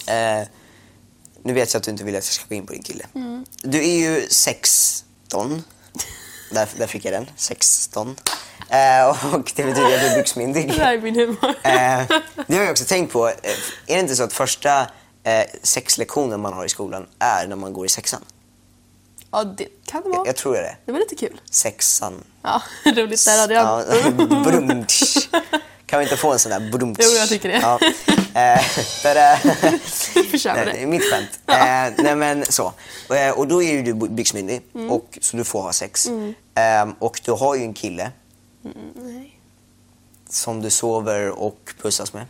Eh, 0.07 0.47
nu 1.43 1.53
vet 1.53 1.73
jag 1.73 1.79
att 1.79 1.83
du 1.83 1.91
inte 1.91 2.03
vill 2.03 2.15
att 2.15 2.25
jag 2.25 2.33
ska 2.33 2.45
gå 2.49 2.55
in 2.55 2.65
på 2.65 2.73
din 2.73 2.83
kille. 2.83 3.05
Mm. 3.15 3.45
Du 3.61 3.77
är 3.83 3.97
ju 3.99 4.27
16. 4.29 5.63
Där, 6.51 6.69
där 6.77 6.87
fick 6.87 7.05
jag 7.05 7.13
den. 7.13 7.29
16. 7.35 8.15
Eh, 8.69 9.33
och 9.33 9.51
det 9.55 9.63
betyder 9.63 9.93
att 9.95 10.01
du 10.01 10.07
är 10.07 10.17
byxmyndig. 10.17 10.67
Det 10.71 10.83
här 10.83 10.93
är 10.93 11.01
min 11.01 11.15
humor. 11.15 11.49
Eh, 11.63 12.01
det 12.47 12.55
har 12.55 12.63
jag 12.63 12.71
också 12.71 12.85
tänkt 12.85 13.13
på. 13.13 13.27
Eh, 13.27 13.33
Är 13.87 13.93
det 13.95 13.99
inte 13.99 14.15
så 14.15 14.23
att 14.23 14.33
första 14.33 14.81
eh, 15.23 15.43
sexlektionen 15.63 16.41
man 16.41 16.53
har 16.53 16.65
i 16.65 16.69
skolan 16.69 17.07
är 17.19 17.47
när 17.47 17.55
man 17.55 17.73
går 17.73 17.85
i 17.85 17.89
sexan? 17.89 18.21
Ja, 19.31 19.43
det 19.43 19.67
kan 19.85 20.01
det 20.01 20.07
Jag, 20.09 20.15
vara. 20.15 20.27
jag 20.27 20.35
tror 20.35 20.53
det 20.53 20.77
det. 20.85 20.91
Var 20.91 20.99
lite 20.99 21.15
kul. 21.15 21.41
Sexan. 21.51 22.23
Ja, 22.41 22.61
roligt 22.85 23.25
där 23.25 23.39
hade 23.41 23.53
jag. 23.53 23.65
Ja. 23.65 23.83
Kan 25.93 25.99
vi 25.99 26.05
inte 26.05 26.17
få 26.17 26.31
en 26.33 26.39
sån 26.39 26.49
där 26.49 26.71
brumtsch? 26.71 26.99
Jo, 27.03 27.09
jag 27.17 27.29
tycker 27.29 27.49
det. 27.49 27.59
Ja. 27.61 27.79
Eh, 28.35 28.61
Nej, 29.03 30.65
det. 30.73 30.85
mitt 30.87 31.03
skämt. 31.03 31.39
Eh, 31.47 32.03
nej 32.03 32.15
men 32.15 32.45
så. 32.45 32.73
Eh, 33.15 33.29
och 33.29 33.47
då 33.47 33.63
är 33.63 33.71
ju 33.71 33.81
du 33.83 33.93
byxmyndig, 33.93 34.61
Mm. 34.75 34.91
och, 34.91 35.17
så 35.21 35.37
du 35.37 35.43
får 35.43 35.61
ha 35.61 35.73
sex. 35.73 36.07
Eh, 36.55 36.89
och 36.99 37.21
du 37.25 37.31
har 37.31 37.55
ju 37.55 37.63
en 37.63 37.73
kille 37.73 38.11
Nej. 38.95 39.39
som 40.29 40.61
du 40.61 40.69
sover 40.69 41.29
och 41.29 41.73
pussas 41.81 42.13
med. 42.13 42.25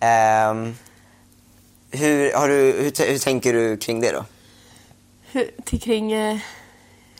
Eh, 0.00 0.54
hur, 1.90 2.48
du, 2.48 2.54
hur, 2.54 3.06
hur 3.12 3.18
tänker 3.18 3.52
du 3.52 3.76
kring 3.76 4.00
det 4.00 4.12
då? 4.12 4.24
Hur, 5.32 5.50
till 5.64 5.80
kring, 5.80 6.12
eh, 6.12 6.38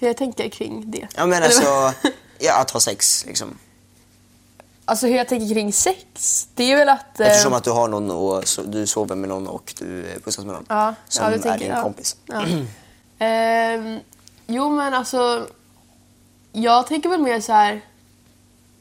hur 0.00 0.06
jag 0.06 0.16
tänker 0.16 0.48
kring 0.48 0.90
det. 0.90 1.08
Ja 1.16 1.26
men 1.26 1.42
alltså, 1.42 1.92
ja, 2.38 2.60
att 2.60 2.70
ha 2.70 2.80
sex 2.80 3.24
liksom. 3.26 3.58
Alltså 4.88 5.06
hur 5.06 5.16
jag 5.16 5.28
tänker 5.28 5.54
kring 5.54 5.72
sex, 5.72 6.48
det 6.54 6.72
är 6.72 6.76
väl 6.76 6.88
att... 6.88 7.20
eh, 7.20 7.26
Eftersom 7.26 7.52
att 7.52 7.64
du 7.64 7.70
har 7.70 7.88
någon 7.88 8.10
och 8.10 8.48
så, 8.48 8.62
du 8.62 8.86
sover 8.86 9.14
med 9.16 9.28
någon 9.28 9.46
och 9.46 9.74
du 9.78 10.06
eh, 10.06 10.18
pussas 10.24 10.44
med 10.44 10.54
någon. 10.54 10.66
Ja, 10.68 10.94
som 11.08 11.24
ja, 11.24 11.30
det 11.30 11.36
är 11.36 11.40
tänker 11.42 11.58
din 11.58 11.68
jag. 11.68 11.82
kompis. 11.82 12.16
Ja. 12.26 12.44
Ehm, 13.18 13.98
jo 14.46 14.68
men 14.70 14.94
alltså, 14.94 15.46
jag 16.52 16.86
tänker 16.86 17.08
väl 17.08 17.20
mer 17.20 17.40
så 17.40 17.52
här. 17.52 17.80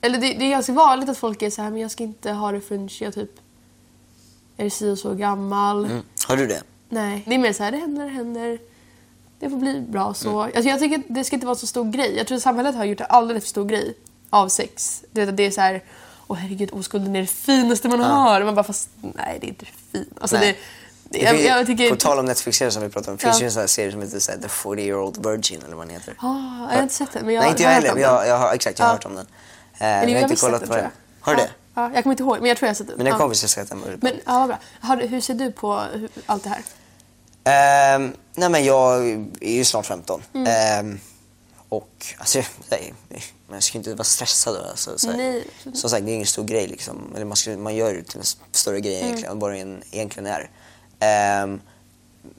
Eller 0.01 0.17
det, 0.17 0.33
det 0.33 0.45
är 0.45 0.49
ganska 0.49 0.73
vanligt 0.73 1.09
att 1.09 1.17
folk 1.17 1.41
är 1.41 1.49
så 1.49 1.61
här, 1.61 1.69
men 1.71 1.81
jag 1.81 1.91
ska 1.91 2.03
inte 2.03 2.31
ha 2.31 2.51
det 2.51 2.61
förrän 2.61 2.89
jag 2.99 3.13
typ 3.13 3.31
är 4.57 4.69
si 4.69 4.89
och 4.91 4.99
så 4.99 5.13
gammal. 5.13 5.85
Mm. 5.85 6.01
Har 6.27 6.37
du 6.37 6.47
det? 6.47 6.63
Nej, 6.89 7.23
det 7.27 7.35
är 7.35 7.39
mer 7.39 7.53
så 7.53 7.63
här, 7.63 7.71
det 7.71 7.77
händer, 7.77 8.03
det 8.03 8.09
händer. 8.11 8.59
Det 9.39 9.49
får 9.49 9.57
bli 9.57 9.81
bra 9.81 10.13
så. 10.13 10.29
Mm. 10.41 10.51
Alltså 10.55 10.69
jag 10.69 10.79
tycker 10.79 10.97
att 10.97 11.05
det 11.07 11.23
ska 11.23 11.35
inte 11.35 11.45
vara 11.45 11.55
så 11.55 11.67
stor 11.67 11.91
grej. 11.91 12.17
Jag 12.17 12.27
tror 12.27 12.35
att 12.35 12.43
samhället 12.43 12.75
har 12.75 12.85
gjort 12.85 12.99
en 13.01 13.07
alldeles 13.09 13.43
för 13.43 13.49
stor 13.49 13.65
grej 13.65 13.93
av 14.29 14.49
sex. 14.49 15.03
Det, 15.11 15.25
det 15.25 15.45
är 15.45 15.51
så 15.51 15.61
här, 15.61 15.83
åh 16.27 16.37
herregud, 16.37 16.69
oskulden 16.73 17.15
är 17.15 17.21
det 17.21 17.27
finaste 17.27 17.87
man 17.87 17.99
har. 17.99 18.39
Och 18.41 18.45
man 18.45 18.55
bara, 18.55 18.63
fast 18.63 18.89
nej 19.01 19.37
det 19.41 19.47
är 19.47 19.49
inte 19.49 19.65
det 19.65 19.71
fint. 19.99 20.09
Alltså 20.21 20.37
Nej. 20.37 20.47
det, 21.03 21.17
Det 21.19 21.23
Jag, 21.25 21.35
finns- 21.35 21.47
jag 21.47 21.65
tycker... 21.65 21.89
På 21.89 21.95
tal 21.95 22.19
om 22.19 22.25
Netflix-serier 22.25 22.71
som 22.71 22.83
vi 22.83 22.89
pratade 22.89 23.11
om, 23.11 23.17
finns 23.17 23.35
Ja. 23.35 23.39
ju 23.39 23.45
en 23.45 23.51
sån 23.51 23.59
här 23.59 23.67
serie 23.67 23.91
som 23.91 24.01
heter 24.01 24.19
så 24.19 24.31
här, 24.31 24.39
The 24.39 24.47
40 24.49 24.81
year 24.81 24.99
old 24.99 25.25
virgin 25.27 25.61
eller 25.65 25.75
vad 25.75 25.87
den 25.87 25.93
heter. 25.95 26.13
Ah, 26.19 26.25
jag 26.69 26.75
har 26.75 26.81
inte 26.83 26.95
sett 26.95 27.13
den, 27.13 27.25
men 27.25 27.33
jag 27.35 27.41
Nej 27.41 27.49
inte 27.49 27.63
jag 27.63 27.69
har 27.69 27.73
heller, 27.75 27.87
jag, 28.01 28.19
den. 28.21 28.29
jag 28.29 28.37
har, 28.37 28.53
exakt, 28.53 28.79
jag 28.79 28.85
har 28.85 28.89
Ja. 28.91 28.95
hört 28.95 29.05
om 29.05 29.15
den. 29.15 29.25
Eh, 29.77 29.87
Eller 29.87 30.01
jag 30.01 30.09
jag 30.11 30.15
har 30.15 30.29
inte 30.29 30.41
kollat 30.41 30.61
på 30.67 30.73
den. 30.75 30.83
jag. 30.83 30.89
Har 31.19 31.35
du 31.35 31.41
ja. 31.41 31.45
det? 31.47 31.51
Ja, 31.81 31.91
jag 31.93 32.03
kommer 32.03 32.13
inte 32.13 32.23
ihåg, 32.23 32.37
men 32.39 32.47
jag 32.47 32.57
tror 32.57 32.67
jag 32.67 32.69
har 32.69 32.75
sett 32.75 32.87
den. 32.87 32.97
Men 32.97 33.07
en 33.07 33.13
ja. 33.13 33.19
kompis 33.19 33.41
har 33.41 33.47
sett 33.47 33.69
den. 33.69 33.79
Men 34.01 34.13
ja, 34.25 34.39
vad 34.39 34.47
bra. 34.47 34.57
Har, 34.79 34.95
du- 34.95 35.07
hur 35.07 35.21
ser 35.21 35.33
du 35.33 35.51
på 35.51 35.83
allt 36.25 36.43
det 36.43 36.49
här? 36.49 36.61
Ehm, 37.95 38.13
nej 38.35 38.49
men 38.49 38.65
jag 38.65 39.09
är 39.41 39.51
ju 39.53 39.63
snart 39.65 39.85
15. 39.85 40.21
Mm. 40.33 40.47
Ehm, 40.47 40.99
och 41.69 42.05
alltså, 42.17 42.41
nej, 42.69 42.93
man 43.49 43.61
ska 43.61 43.77
inte 43.77 43.93
vara 43.93 44.03
stressad. 44.03 44.55
Alltså, 44.69 44.97
så 44.99 45.09
här. 45.11 45.17
Nej. 45.17 45.47
Som 45.73 45.89
sagt, 45.89 46.05
det 46.05 46.11
är 46.11 46.15
ingen 46.15 46.27
stor 46.27 46.43
grej. 46.43 46.67
Liksom. 46.67 47.11
Eller 47.15 47.25
man, 47.25 47.37
ska, 47.37 47.57
man 47.57 47.75
gör 47.75 47.93
det 47.93 48.03
till 48.03 48.19
en 48.19 48.25
större 48.51 48.79
grej 48.81 48.95
Mm. 48.95 49.05
egentligen, 49.05 49.31
än 49.31 49.39
vad 49.39 49.51
det 49.51 49.57
en- 49.59 49.83
egentligen 49.91 50.27
är. 50.27 50.49
Ehm, 50.99 51.61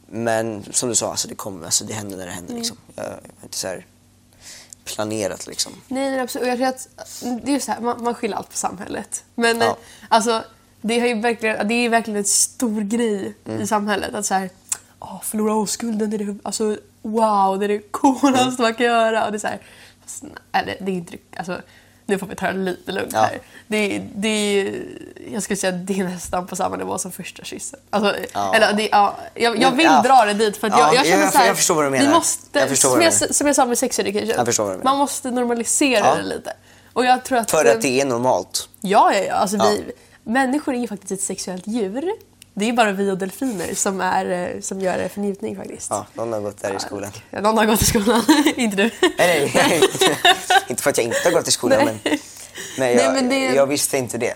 men 0.06 0.64
som 0.72 0.88
du 0.88 0.94
sa, 0.94 1.10
alltså, 1.10 1.28
det, 1.28 1.34
kommer, 1.34 1.64
alltså, 1.64 1.84
det 1.84 1.92
händer 1.92 2.16
när 2.16 2.26
det 2.26 2.32
Mm. 2.32 2.44
händer. 2.44 2.54
Liksom. 2.54 2.76
Jag 2.96 3.04
har 3.04 3.20
inte 3.42 3.56
så 3.58 3.66
här 3.68 3.86
planerat 4.84 5.46
liksom. 5.46 5.72
Nej, 5.88 6.10
nej 6.10 6.20
absolut. 6.20 6.42
Och 6.44 6.48
jag 6.50 6.56
tror 6.58 6.68
att 6.68 6.88
det 7.44 7.54
är 7.54 7.60
så 7.60 7.72
här, 7.72 7.80
man, 7.80 8.02
man 8.02 8.14
skyller 8.14 8.36
allt 8.36 8.50
på 8.50 8.56
samhället. 8.56 9.24
Men 9.34 9.60
Ja. 9.60 9.76
alltså, 10.08 10.44
det, 10.80 10.98
har 11.00 11.06
ju 11.06 11.20
verkligen, 11.20 11.68
det 11.68 11.74
är 11.74 11.88
verkligen 11.88 12.16
en 12.18 12.24
stor 12.24 12.80
grej 12.80 13.34
Mm. 13.44 13.60
i 13.60 13.66
samhället. 13.66 14.14
Att 14.14 14.26
så 14.26 14.34
här, 14.34 14.50
åh, 15.00 15.22
förlora 15.22 15.54
oskulden, 15.54 16.10
det 16.10 16.16
är 16.16 16.18
det, 16.24 16.38
alltså, 16.42 16.78
wow, 17.02 17.58
det 17.58 17.64
är 17.66 17.68
det 17.68 17.78
coolaste 17.90 18.40
Mm. 18.42 18.54
man 18.58 18.74
kan 18.74 18.86
göra. 18.86 19.24
Och 19.26 19.32
det 19.32 19.36
är 19.36 19.40
så 19.40 19.46
här, 19.46 19.60
eller 20.52 20.76
det 20.80 20.90
är 20.90 20.94
inte 20.94 21.12
det- 21.12 21.38
alltså, 21.38 21.60
nu 22.06 22.18
får 22.18 22.26
vi 22.26 22.34
ta 22.36 22.46
det 22.46 22.58
lite 22.58 22.92
lugnt 22.92 23.10
Ja. 23.12 23.20
här. 23.20 23.38
Det, 23.66 24.02
det 24.14 24.28
är, 24.28 24.74
jag 25.32 25.42
skulle 25.42 25.56
säga 25.56 25.72
att 25.74 25.86
det 25.86 26.00
är 26.00 26.04
nästan 26.04 26.46
på 26.46 26.56
samma 26.56 26.76
nivå 26.76 26.98
som 26.98 27.12
första 27.12 27.44
kyssen. 27.44 27.80
Alltså, 27.90 28.14
Ja. 28.34 28.54
eller, 28.54 28.72
det, 28.72 28.88
ja, 28.92 29.16
jag, 29.34 29.58
jag 29.62 29.70
vill 29.70 29.84
Ja. 29.86 30.02
dra 30.02 30.24
det 30.24 30.32
dit 30.34 30.56
för 30.56 30.66
att 30.66 30.72
Ja, 30.72 30.78
jag, 30.86 30.94
jag 30.94 31.06
känner 31.06 31.22
jag- 31.22 31.32
så 31.32 31.38
här, 31.38 31.46
jag 31.46 31.56
förstår 31.56 31.74
vad 31.74 31.84
du 31.84 31.90
Vi 31.90 31.98
menar. 31.98 32.14
måste, 32.14 32.58
Jag 32.58 32.68
förstår 32.68 32.90
som, 32.90 33.00
jag, 33.02 33.12
som 33.34 33.46
jag 33.46 33.56
sa 33.56 33.66
med 33.66 33.78
sex 33.78 33.98
education, 33.98 34.80
man 34.84 34.98
måste 34.98 35.30
normalisera 35.30 36.06
Ja. 36.06 36.14
det 36.14 36.22
lite. 36.22 36.52
Och 36.92 37.04
jag 37.04 37.24
tror 37.24 37.38
att, 37.38 37.50
För 37.50 37.64
att 37.64 37.82
det 37.82 38.00
är 38.00 38.04
normalt. 38.04 38.68
Ja, 38.80 39.12
ja, 39.14 39.20
ja. 39.20 39.34
Alltså, 39.34 39.56
Ja. 39.56 39.70
Vi, 39.70 39.92
människor 40.24 40.74
är 40.74 40.78
ju 40.78 40.88
faktiskt 40.88 41.12
ett 41.12 41.20
sexuellt 41.22 41.66
djur. 41.66 42.12
Det 42.58 42.68
är 42.68 42.72
bara 42.72 42.92
vi 42.92 43.10
och 43.10 43.18
delfiner 43.18 43.74
som, 43.74 44.00
är, 44.00 44.54
eh, 44.54 44.60
som 44.60 44.80
gör 44.80 44.98
det 44.98 45.08
för 45.08 45.20
njutning 45.20 45.56
faktiskt. 45.56 45.90
Ja, 45.90 46.06
någon 46.14 46.32
har 46.32 46.40
gått 46.40 46.62
där 46.62 46.76
i 46.76 46.80
skolan. 46.80 47.10
Ja, 47.30 47.40
någon 47.40 47.58
har 47.58 47.66
gått 47.66 47.82
i 47.82 47.84
skolan, 47.84 48.22
inte 48.56 48.76
du. 48.76 48.90
Nej, 49.18 49.52
nej, 49.54 49.80
inte 50.68 50.82
för 50.82 50.90
att 50.90 50.98
jag 50.98 51.04
inte 51.06 51.18
har 51.24 51.30
gått 51.32 51.48
i 51.48 51.50
skolan, 51.50 51.84
Nej. 51.84 52.20
men, 52.78 52.88
jag, 52.88 52.96
Nej, 52.96 53.12
men 53.22 53.28
det- 53.28 53.54
jag 53.54 53.66
visste 53.66 53.98
inte 53.98 54.18
det. 54.18 54.34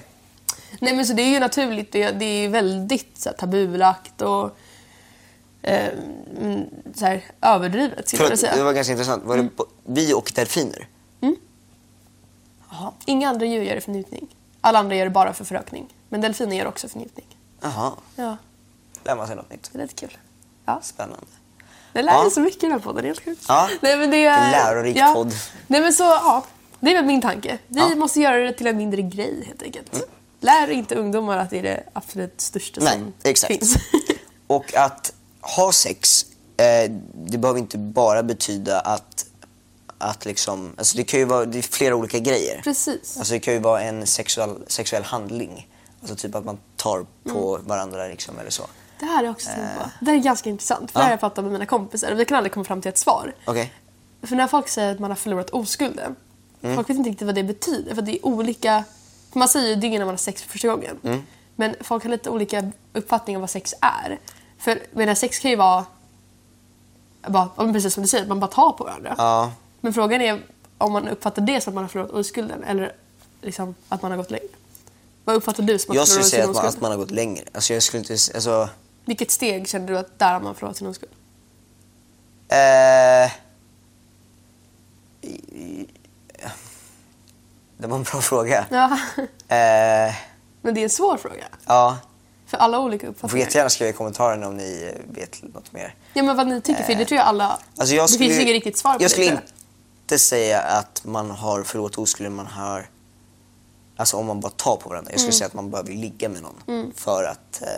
Nej 0.80 0.96
men 0.96 1.06
så 1.06 1.12
det 1.12 1.22
är 1.22 1.26
ju 1.28 1.40
naturligt, 1.40 1.92
det, 1.92 2.10
det 2.10 2.24
är 2.24 2.48
väldigt 2.48 3.18
så 3.18 3.28
här, 3.28 3.36
tabulagt 3.36 4.22
och 4.22 4.56
eh, 5.62 5.88
mm, 6.40 6.64
så 6.94 7.06
här, 7.06 7.24
överdrivet 7.40 8.08
skulle 8.08 8.22
jag 8.22 8.30
vilja 8.30 8.48
det 8.48 8.52
säga. 8.54 8.64
var 8.64 8.72
ganska 8.72 8.92
intressant. 8.92 9.24
Var 9.24 9.36
det 9.36 9.42
bo- 9.42 9.66
vi 9.86 10.14
och 10.14 10.32
delfiner? 10.34 10.86
Jaha. 12.70 12.92
Inga 13.04 13.28
andra 13.28 13.46
djur 13.46 13.62
gör 13.62 13.74
det 13.74 13.80
för 13.80 13.90
njutning. 13.92 14.28
Alla 14.60 14.78
andra 14.78 14.96
gör 14.96 15.04
det 15.04 15.10
bara 15.10 15.32
för 15.32 15.44
förökning. 15.44 15.86
Men 16.08 16.20
delfiner 16.20 16.56
gör 16.56 16.66
också 16.66 16.88
för 16.88 16.98
njutning. 16.98 17.26
Jaha, 17.62 17.92
Ja, 18.16 18.36
lär 19.04 19.16
man 19.16 19.26
sig 19.26 19.36
något 19.36 19.50
nytt. 19.50 19.70
det 19.72 19.78
är 19.78 19.82
lite 19.82 19.94
kul. 19.94 20.16
Ja. 20.64 20.80
Spännande. 20.82 21.26
Det 21.92 22.02
lär 22.02 22.12
Ja. 22.12 22.30
så 22.30 22.40
mycket 22.40 22.62
i 22.62 22.66
den 22.66 22.72
här 22.72 22.78
podden, 22.78 23.04
helt 23.04 23.24
sjukt. 23.24 23.44
Ja. 23.48 23.68
Nej, 23.80 23.96
men 23.96 24.10
det 24.10 24.24
är... 24.24 24.50
Lärorik 24.50 24.96
ja. 24.96 25.12
podd. 25.14 25.32
Nej 25.66 25.80
men 25.80 25.92
så, 25.92 26.02
ja. 26.02 26.44
Det 26.80 26.90
är 26.90 26.94
väl 26.94 27.04
min 27.04 27.20
tanke. 27.22 27.58
Vi 27.68 27.80
Ja. 27.80 27.94
måste 27.96 28.20
göra 28.20 28.36
det 28.36 28.52
till 28.52 28.66
en 28.66 28.76
mindre 28.76 29.02
grej 29.02 29.44
helt 29.46 29.62
enkelt. 29.62 30.06
Lär 30.40 30.70
inte 30.70 30.94
ungdomar 30.94 31.38
att 31.38 31.50
det 31.50 31.58
är 31.58 31.62
det 31.62 31.84
absolut 31.92 32.40
största 32.40 32.80
Nej, 32.80 32.92
som 32.92 33.12
exakt. 33.22 33.52
finns. 33.58 33.76
Och 34.46 34.74
att 34.76 35.12
ha 35.40 35.72
sex, 35.72 36.26
eh, 36.56 36.90
det 37.14 37.38
behöver 37.38 37.60
inte 37.60 37.78
bara 37.78 38.22
betyda 38.22 38.80
att, 38.80 39.26
att 39.98 40.24
liksom, 40.24 40.74
alltså 40.78 40.96
det 40.96 41.04
kan 41.04 41.20
ju 41.20 41.26
vara 41.26 41.44
det 41.44 41.58
är 41.58 41.62
flera 41.62 41.94
olika 41.96 42.18
grejer. 42.18 42.60
Precis. 42.64 43.16
Alltså 43.18 43.34
det 43.34 43.40
kan 43.40 43.54
ju 43.54 43.60
vara 43.60 43.82
en 43.82 44.06
sexuell, 44.06 44.56
sexuell 44.66 45.02
handling. 45.04 45.68
Alltså 46.00 46.16
typ 46.16 46.34
att 46.34 46.44
man 46.44 46.58
tar 46.82 47.06
på 47.32 47.54
Mm. 47.56 47.68
varandra 47.68 48.06
liksom 48.06 48.38
eller 48.38 48.50
så. 48.50 48.62
Det 49.00 49.06
här 49.06 49.24
är 49.24 49.30
också 49.30 49.50
tänkt 49.50 49.78
på. 49.78 49.90
Det 50.00 50.10
här 50.10 50.18
är 50.18 50.22
ganska 50.22 50.50
intressant. 50.50 50.90
För 50.90 50.98
Ja. 50.98 51.00
det 51.00 51.04
här 51.04 51.10
har 51.10 51.12
jag 51.12 51.20
pratat 51.20 51.44
med 51.44 51.52
mina 51.52 51.66
kompisar 51.66 52.12
och 52.12 52.20
vi 52.20 52.24
kan 52.24 52.36
aldrig 52.36 52.52
komma 52.52 52.64
fram 52.64 52.80
till 52.80 52.88
ett 52.88 52.98
svar. 52.98 53.34
Okej. 53.44 53.72
För 54.22 54.36
när 54.36 54.46
folk 54.46 54.68
säger 54.68 54.92
att 54.92 54.98
man 55.00 55.10
har 55.10 55.16
förlorat 55.16 55.50
oskulden, 55.50 56.16
Mm. 56.62 56.76
folk 56.76 56.90
vet 56.90 56.96
inte 56.96 57.10
riktigt 57.10 57.26
vad 57.26 57.34
det 57.34 57.42
betyder. 57.44 57.94
För 57.94 58.02
det 58.02 58.12
är 58.18 58.26
olika... 58.26 58.84
Man 59.32 59.48
säger 59.48 59.76
ju 59.76 59.86
är 59.94 59.98
när 59.98 59.98
man 59.98 60.08
har 60.08 60.16
sex 60.16 60.42
för 60.42 60.48
första 60.48 60.68
gången. 60.68 60.98
Mm. 61.02 61.22
Men 61.56 61.74
folk 61.80 62.02
har 62.02 62.10
lite 62.10 62.30
olika 62.30 62.70
uppfattning 62.92 63.36
om 63.36 63.40
vad 63.40 63.50
sex 63.50 63.74
är. 63.80 64.18
För 64.58 64.78
menar, 64.92 65.14
sex 65.14 65.38
kan 65.38 65.50
ju 65.50 65.56
vara, 65.56 65.84
bara, 67.26 67.72
precis 67.72 67.94
som 67.94 68.02
du 68.02 68.08
säger, 68.08 68.26
man 68.26 68.40
bara 68.40 68.50
tar 68.50 68.72
på 68.72 68.84
varandra. 68.84 69.14
Ja. 69.18 69.52
Men 69.80 69.92
frågan 69.92 70.20
är 70.20 70.40
om 70.78 70.92
man 70.92 71.08
uppfattar 71.08 71.42
det 71.42 71.60
som 71.60 71.70
att 71.70 71.74
man 71.74 71.84
har 71.84 71.88
förlorat 71.88 72.10
oskulden 72.10 72.64
eller 72.64 72.92
liksom 73.40 73.74
att 73.88 74.02
man 74.02 74.10
har 74.10 74.18
gått 74.18 74.30
längre. 74.30 74.46
Vad 75.24 75.36
uppfattar 75.36 75.62
du 75.62 75.78
som 75.78 75.90
att 75.90 75.96
Jag 75.96 76.08
skulle 76.08 76.24
säga 76.24 76.44
att 76.48 76.54
man, 76.54 76.66
att 76.66 76.80
man 76.80 76.90
har 76.90 76.98
gått 76.98 77.10
längre. 77.10 77.44
Alltså 77.54 77.74
jag 77.74 77.82
skulle 77.82 77.98
inte, 78.00 78.12
alltså... 78.12 78.68
Vilket 79.04 79.30
steg 79.30 79.68
känner 79.68 79.86
du 79.86 79.98
att 79.98 80.18
där 80.18 80.32
har 80.32 80.40
man 80.40 80.54
förlorat 80.54 80.76
sin 80.76 80.86
oskuld? 80.86 81.12
Eh, 82.48 83.32
det 87.78 87.86
var 87.86 87.96
en 87.96 88.02
bra 88.02 88.20
fråga. 88.20 88.66
Ja, 88.70 88.98
Eh, 89.48 90.14
men 90.62 90.74
det 90.74 90.80
är 90.80 90.84
en 90.84 90.90
svår 90.90 91.16
fråga. 91.16 91.44
ja, 91.66 91.98
För 92.46 92.56
alla 92.56 92.78
olika 92.80 93.06
ni 93.06 93.12
får 93.12 93.12
uppfattningar. 93.16 93.46
jättegärna 93.46 93.70
skriva 93.70 93.90
i 93.90 93.92
kommentarerna 93.92 94.48
om 94.48 94.56
ni 94.56 94.94
vet 95.10 95.42
något 95.42 95.72
mer. 95.72 95.94
Ja 96.14 96.22
men 96.22 96.36
vad 96.36 96.48
ni 96.48 96.60
tycker, 96.60 96.82
för 96.82 96.94
det 96.94 97.04
tror 97.04 97.18
jag 97.18 97.26
alla... 97.26 97.58
Alltså 97.76 97.94
jag 97.94 98.04
det 98.04 98.08
skulle, 98.08 98.28
finns 98.28 98.38
ju 98.38 98.42
inget 98.42 98.52
riktigt 98.54 98.78
svar 98.78 98.94
på 98.94 99.02
Jag 99.02 99.08
det. 99.10 99.12
skulle 99.12 99.26
jag. 99.26 99.38
inte 100.04 100.18
säga 100.18 100.60
att 100.60 101.04
man 101.04 101.30
har 101.30 101.62
förlorat 101.62 101.98
oskulden, 101.98 102.34
man 102.34 102.46
har... 102.46 102.88
Alltså 104.02 104.16
om 104.16 104.26
man 104.26 104.40
bara 104.40 104.52
tar 104.52 104.76
på 104.76 104.88
varandra. 104.88 105.10
Jag 105.12 105.20
skulle 105.20 105.32
säga 105.32 105.46
att 105.46 105.54
man 105.54 105.84
vill 105.86 106.00
ligga 106.00 106.28
med 106.28 106.42
någon. 106.42 106.92
För 106.96 107.24
att... 107.24 107.62
Eh, 107.62 107.68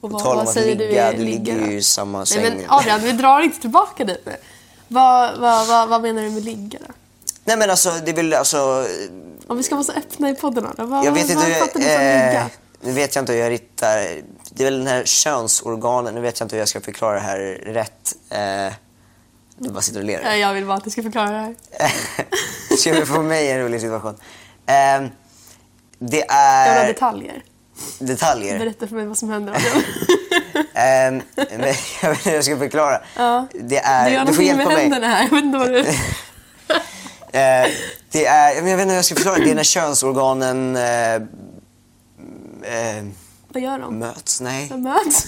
Och 0.00 0.10
vad, 0.10 0.22
tal 0.22 0.36
om 0.38 0.46
att 0.46 0.54
ligga, 0.56 1.10
du 1.12 1.18
du 1.18 1.24
ligger 1.24 1.66
ju 1.66 1.76
i 1.76 1.82
samma 1.82 2.18
Nej 2.18 2.26
säng. 2.26 2.42
men 2.42 2.64
Adrian, 2.70 3.00
vi 3.00 3.12
drar 3.12 3.40
inte 3.40 3.60
tillbaka 3.60 4.04
dit 4.04 4.22
nu. 4.26 4.36
Vad, 4.88 5.38
vad, 5.40 5.66
vad, 5.68 5.88
vad 5.88 6.02
menar 6.02 6.22
du 6.22 6.30
med 6.30 6.44
ligga 6.44 6.78
då? 6.88 6.94
Nej 7.44 7.56
men 7.56 7.70
alltså, 7.70 7.90
det 8.04 8.10
är 8.10 8.14
väl 8.14 8.34
alltså... 8.34 8.86
Om 9.46 9.56
vi 9.56 9.62
ska 9.62 9.74
vara 9.74 9.84
så 9.84 9.92
öppna 9.92 10.30
i 10.30 10.34
podden 10.34 10.66
då. 10.76 10.84
Vad, 10.86 11.04
Jag 11.06 11.12
vet 11.12 11.30
inte 11.30 11.34
vad 11.48 11.56
fattar 11.56 11.80
du 11.80 11.84
som 11.84 11.92
jag... 11.92 12.00
ligga? 12.00 12.40
Eh, 12.40 12.46
nu 12.80 12.92
vet 12.92 13.14
jag 13.14 13.22
inte 13.22 13.32
hur 13.32 13.40
jag 13.40 13.50
ritar... 13.50 13.96
Det 14.50 14.62
är 14.62 14.64
väl 14.64 14.78
den 14.78 14.86
här 14.86 15.04
könsorganen, 15.04 16.14
nu 16.14 16.20
vet 16.20 16.40
jag 16.40 16.44
inte 16.46 16.56
hur 16.56 16.60
jag 16.60 16.68
ska 16.68 16.80
förklara 16.80 17.14
det 17.14 17.20
här 17.20 17.38
rätt. 17.66 18.14
Eh, 18.30 18.74
du 19.58 19.70
bara 19.70 19.82
sitter 19.82 19.98
och 20.00 20.06
ler. 20.06 20.20
Nej, 20.24 20.40
Jag 20.40 20.54
vill 20.54 20.66
bara 20.66 20.76
att 20.76 20.84
du 20.84 20.90
ska 20.90 21.02
förklara 21.02 21.30
det 21.30 21.38
här. 21.38 21.54
Ska 22.78 22.92
vi 22.92 23.06
få 23.06 23.22
mig 23.22 23.50
en 23.50 23.60
rolig 23.60 23.80
situation? 23.80 24.14
Ehm, 24.66 25.08
det 25.98 26.16
Jag 26.16 26.64
vill 26.64 26.74
ha 26.76 26.82
är 26.84 26.86
detaljer. 26.86 27.42
detaljer. 27.98 28.58
Berätta 28.58 28.86
för 28.86 28.94
mig 28.96 29.06
vad 29.06 29.18
som 29.18 29.30
händer. 29.30 29.54
Ehm, 30.74 31.22
men 31.36 31.74
jag 32.02 32.08
vet 32.10 32.18
inte 32.18 32.28
hur 32.30 32.34
jag 32.34 32.44
ska 32.44 32.58
förklara. 32.58 33.00
Ja. 33.16 33.46
Det 33.52 33.78
är, 33.78 34.04
Du 34.04 34.12
gör 34.14 34.24
du 34.24 34.32
får 34.34 34.42
någonting 34.42 34.56
med 34.56 34.56
hjälpa 34.56 34.72
mig. 34.74 34.82
händerna 34.82 35.06
här. 35.08 35.22
Jag 35.22 35.30
vet 35.30 35.44
inte 35.44 35.58
vad 35.58 35.68
du... 35.70 35.84
Eh, 37.38 37.66
det 38.10 38.26
är, 38.26 38.54
jag 38.54 38.62
vet 38.62 38.72
inte 38.72 38.84
hur 38.84 38.94
jag 38.94 39.04
ska 39.04 39.14
förklara. 39.14 39.36
Det 39.38 39.50
är 39.50 39.54
när 39.54 39.62
könsorganen 39.62 40.76
eh, 40.76 41.14
eh, 41.14 43.04
Vad 43.48 43.62
gör 43.62 43.78
de? 43.78 43.98
möts. 43.98 44.40
Nej, 44.40 44.68
De 44.68 44.82
möts. 44.82 45.26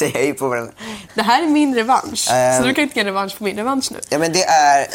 jag 0.00 0.24
ju 0.24 0.34
på 0.34 0.48
varandra. 0.48 0.72
Det 1.14 1.22
här 1.22 1.42
är 1.42 1.46
min 1.46 1.74
revansch. 1.74 2.30
Ehm. 2.32 2.62
Så 2.62 2.68
du 2.68 2.74
kan 2.74 2.84
inte 2.84 2.98
ge 2.98 3.04
revansch 3.04 3.38
på 3.38 3.44
min 3.44 3.56
revansch 3.56 3.92
nu. 3.92 3.98
Ja 4.08 4.18
men 4.18 4.32
det 4.32 4.44
är... 4.44 4.86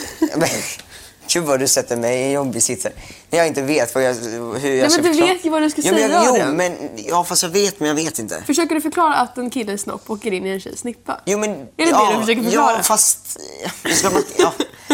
Men, 1.35 1.41
gud 1.43 1.49
vad 1.49 1.59
du 1.59 1.67
sätter 1.67 1.95
mig 1.97 2.19
i 2.19 2.23
en 2.23 2.31
jobbig 2.31 2.63
sits. 2.63 2.87
När 3.29 3.37
jag 3.39 3.47
inte 3.47 3.61
vet 3.61 3.95
vad 3.95 4.03
jag, 4.03 4.13
hur 4.13 4.69
jag 4.73 4.81
men 4.81 4.91
ska 4.91 5.01
du 5.01 5.07
förklara. 5.07 5.33
vet 5.33 5.45
ju 5.45 5.49
vad 5.49 5.61
du 5.61 5.69
ska 5.69 5.81
ja, 5.81 5.91
men 5.91 6.01
säga, 6.01 6.23
jag, 6.23 6.39
Jo, 6.47 6.53
men, 6.53 6.89
ja 6.95 7.23
fast 7.23 7.43
jag 7.43 7.49
vet 7.49 7.79
men 7.79 7.87
jag 7.87 7.95
vet 7.95 8.19
inte. 8.19 8.43
Försöker 8.47 8.75
du 8.75 8.81
förklara 8.81 9.13
att 9.15 9.37
en 9.37 9.49
killes 9.49 9.81
snopp 9.81 10.09
åker 10.09 10.31
in 10.33 10.45
i 10.45 10.49
en 10.49 10.59
tjejs 10.59 10.79
snippa? 10.79 11.19
Jo 11.25 11.37
men... 11.39 11.49
Är 11.49 11.57
det 11.77 11.85
ja, 11.89 12.07
det 12.11 12.13
du 12.15 12.19
försöker 12.21 12.43
förklara? 12.43 12.71
Ja 12.77 12.83
fast... 12.83 13.37
Ska 13.93 14.09
man, 14.09 14.23
ja. 14.37 14.53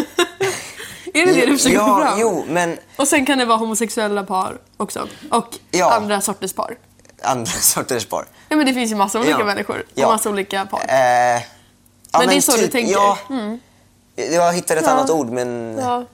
Är 1.13 1.25
det 1.25 1.33
det 1.33 1.45
du 1.45 1.57
försöker 1.57 1.75
ja, 1.75 1.85
förklara? 1.85 2.13
Jo, 2.17 2.45
men 2.49 2.77
Och 2.95 3.07
sen 3.07 3.25
kan 3.25 3.37
det 3.37 3.45
vara 3.45 3.57
homosexuella 3.57 4.23
par 4.23 4.57
också. 4.77 5.07
Och 5.31 5.47
Ja. 5.71 5.93
andra 5.95 6.21
sorters 6.21 6.53
par. 6.53 6.77
andra 7.21 7.45
sorters 7.61 8.05
par. 8.05 8.25
Ja 8.49 8.55
men 8.55 8.65
det 8.65 8.73
finns 8.73 8.91
ju 8.91 8.95
massa 8.95 9.19
olika 9.19 9.35
Ja. 9.39 9.45
människor 9.45 9.79
och 9.79 9.85
Ja. 9.93 10.07
massa 10.07 10.29
olika 10.29 10.65
par. 10.65 10.79
Eh, 10.89 10.95
ja, 10.95 12.19
Men 12.19 12.27
det 12.27 12.35
är 12.35 12.41
så 12.41 12.57
du 12.57 12.67
tänker? 12.67 12.93
Ja, 12.93 13.17
Mm. 13.29 13.59
jag 14.15 14.53
hittade 14.53 14.79
ett 14.81 14.87
annat 14.87 15.09
ord 15.09 15.29
men... 15.29 15.77
Ja. 15.79 16.05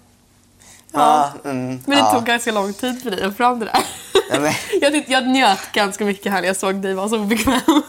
Ja, 0.91 1.31
mm, 1.45 1.67
Men 1.67 1.79
det 1.85 1.97
ja. 1.97 2.11
tog 2.13 2.25
ganska 2.25 2.51
lång 2.51 2.73
tid 2.73 3.03
för 3.03 3.11
dig 3.11 3.23
att 3.23 3.31
få 3.31 3.37
fram 3.37 3.59
det 3.59 3.65
där. 3.65 3.83
Ja, 4.31 4.39
men- 4.39 4.53
jag, 4.81 4.91
tyckte, 4.93 5.11
jag 5.11 5.27
njöt 5.27 5.71
ganska 5.73 6.05
mycket 6.05 6.31
här 6.31 6.41
när 6.41 6.47
jag 6.47 6.57
såg 6.57 6.75
dig 6.75 6.93
vara 6.93 7.09
så 7.09 7.19
obekväm. 7.19 7.59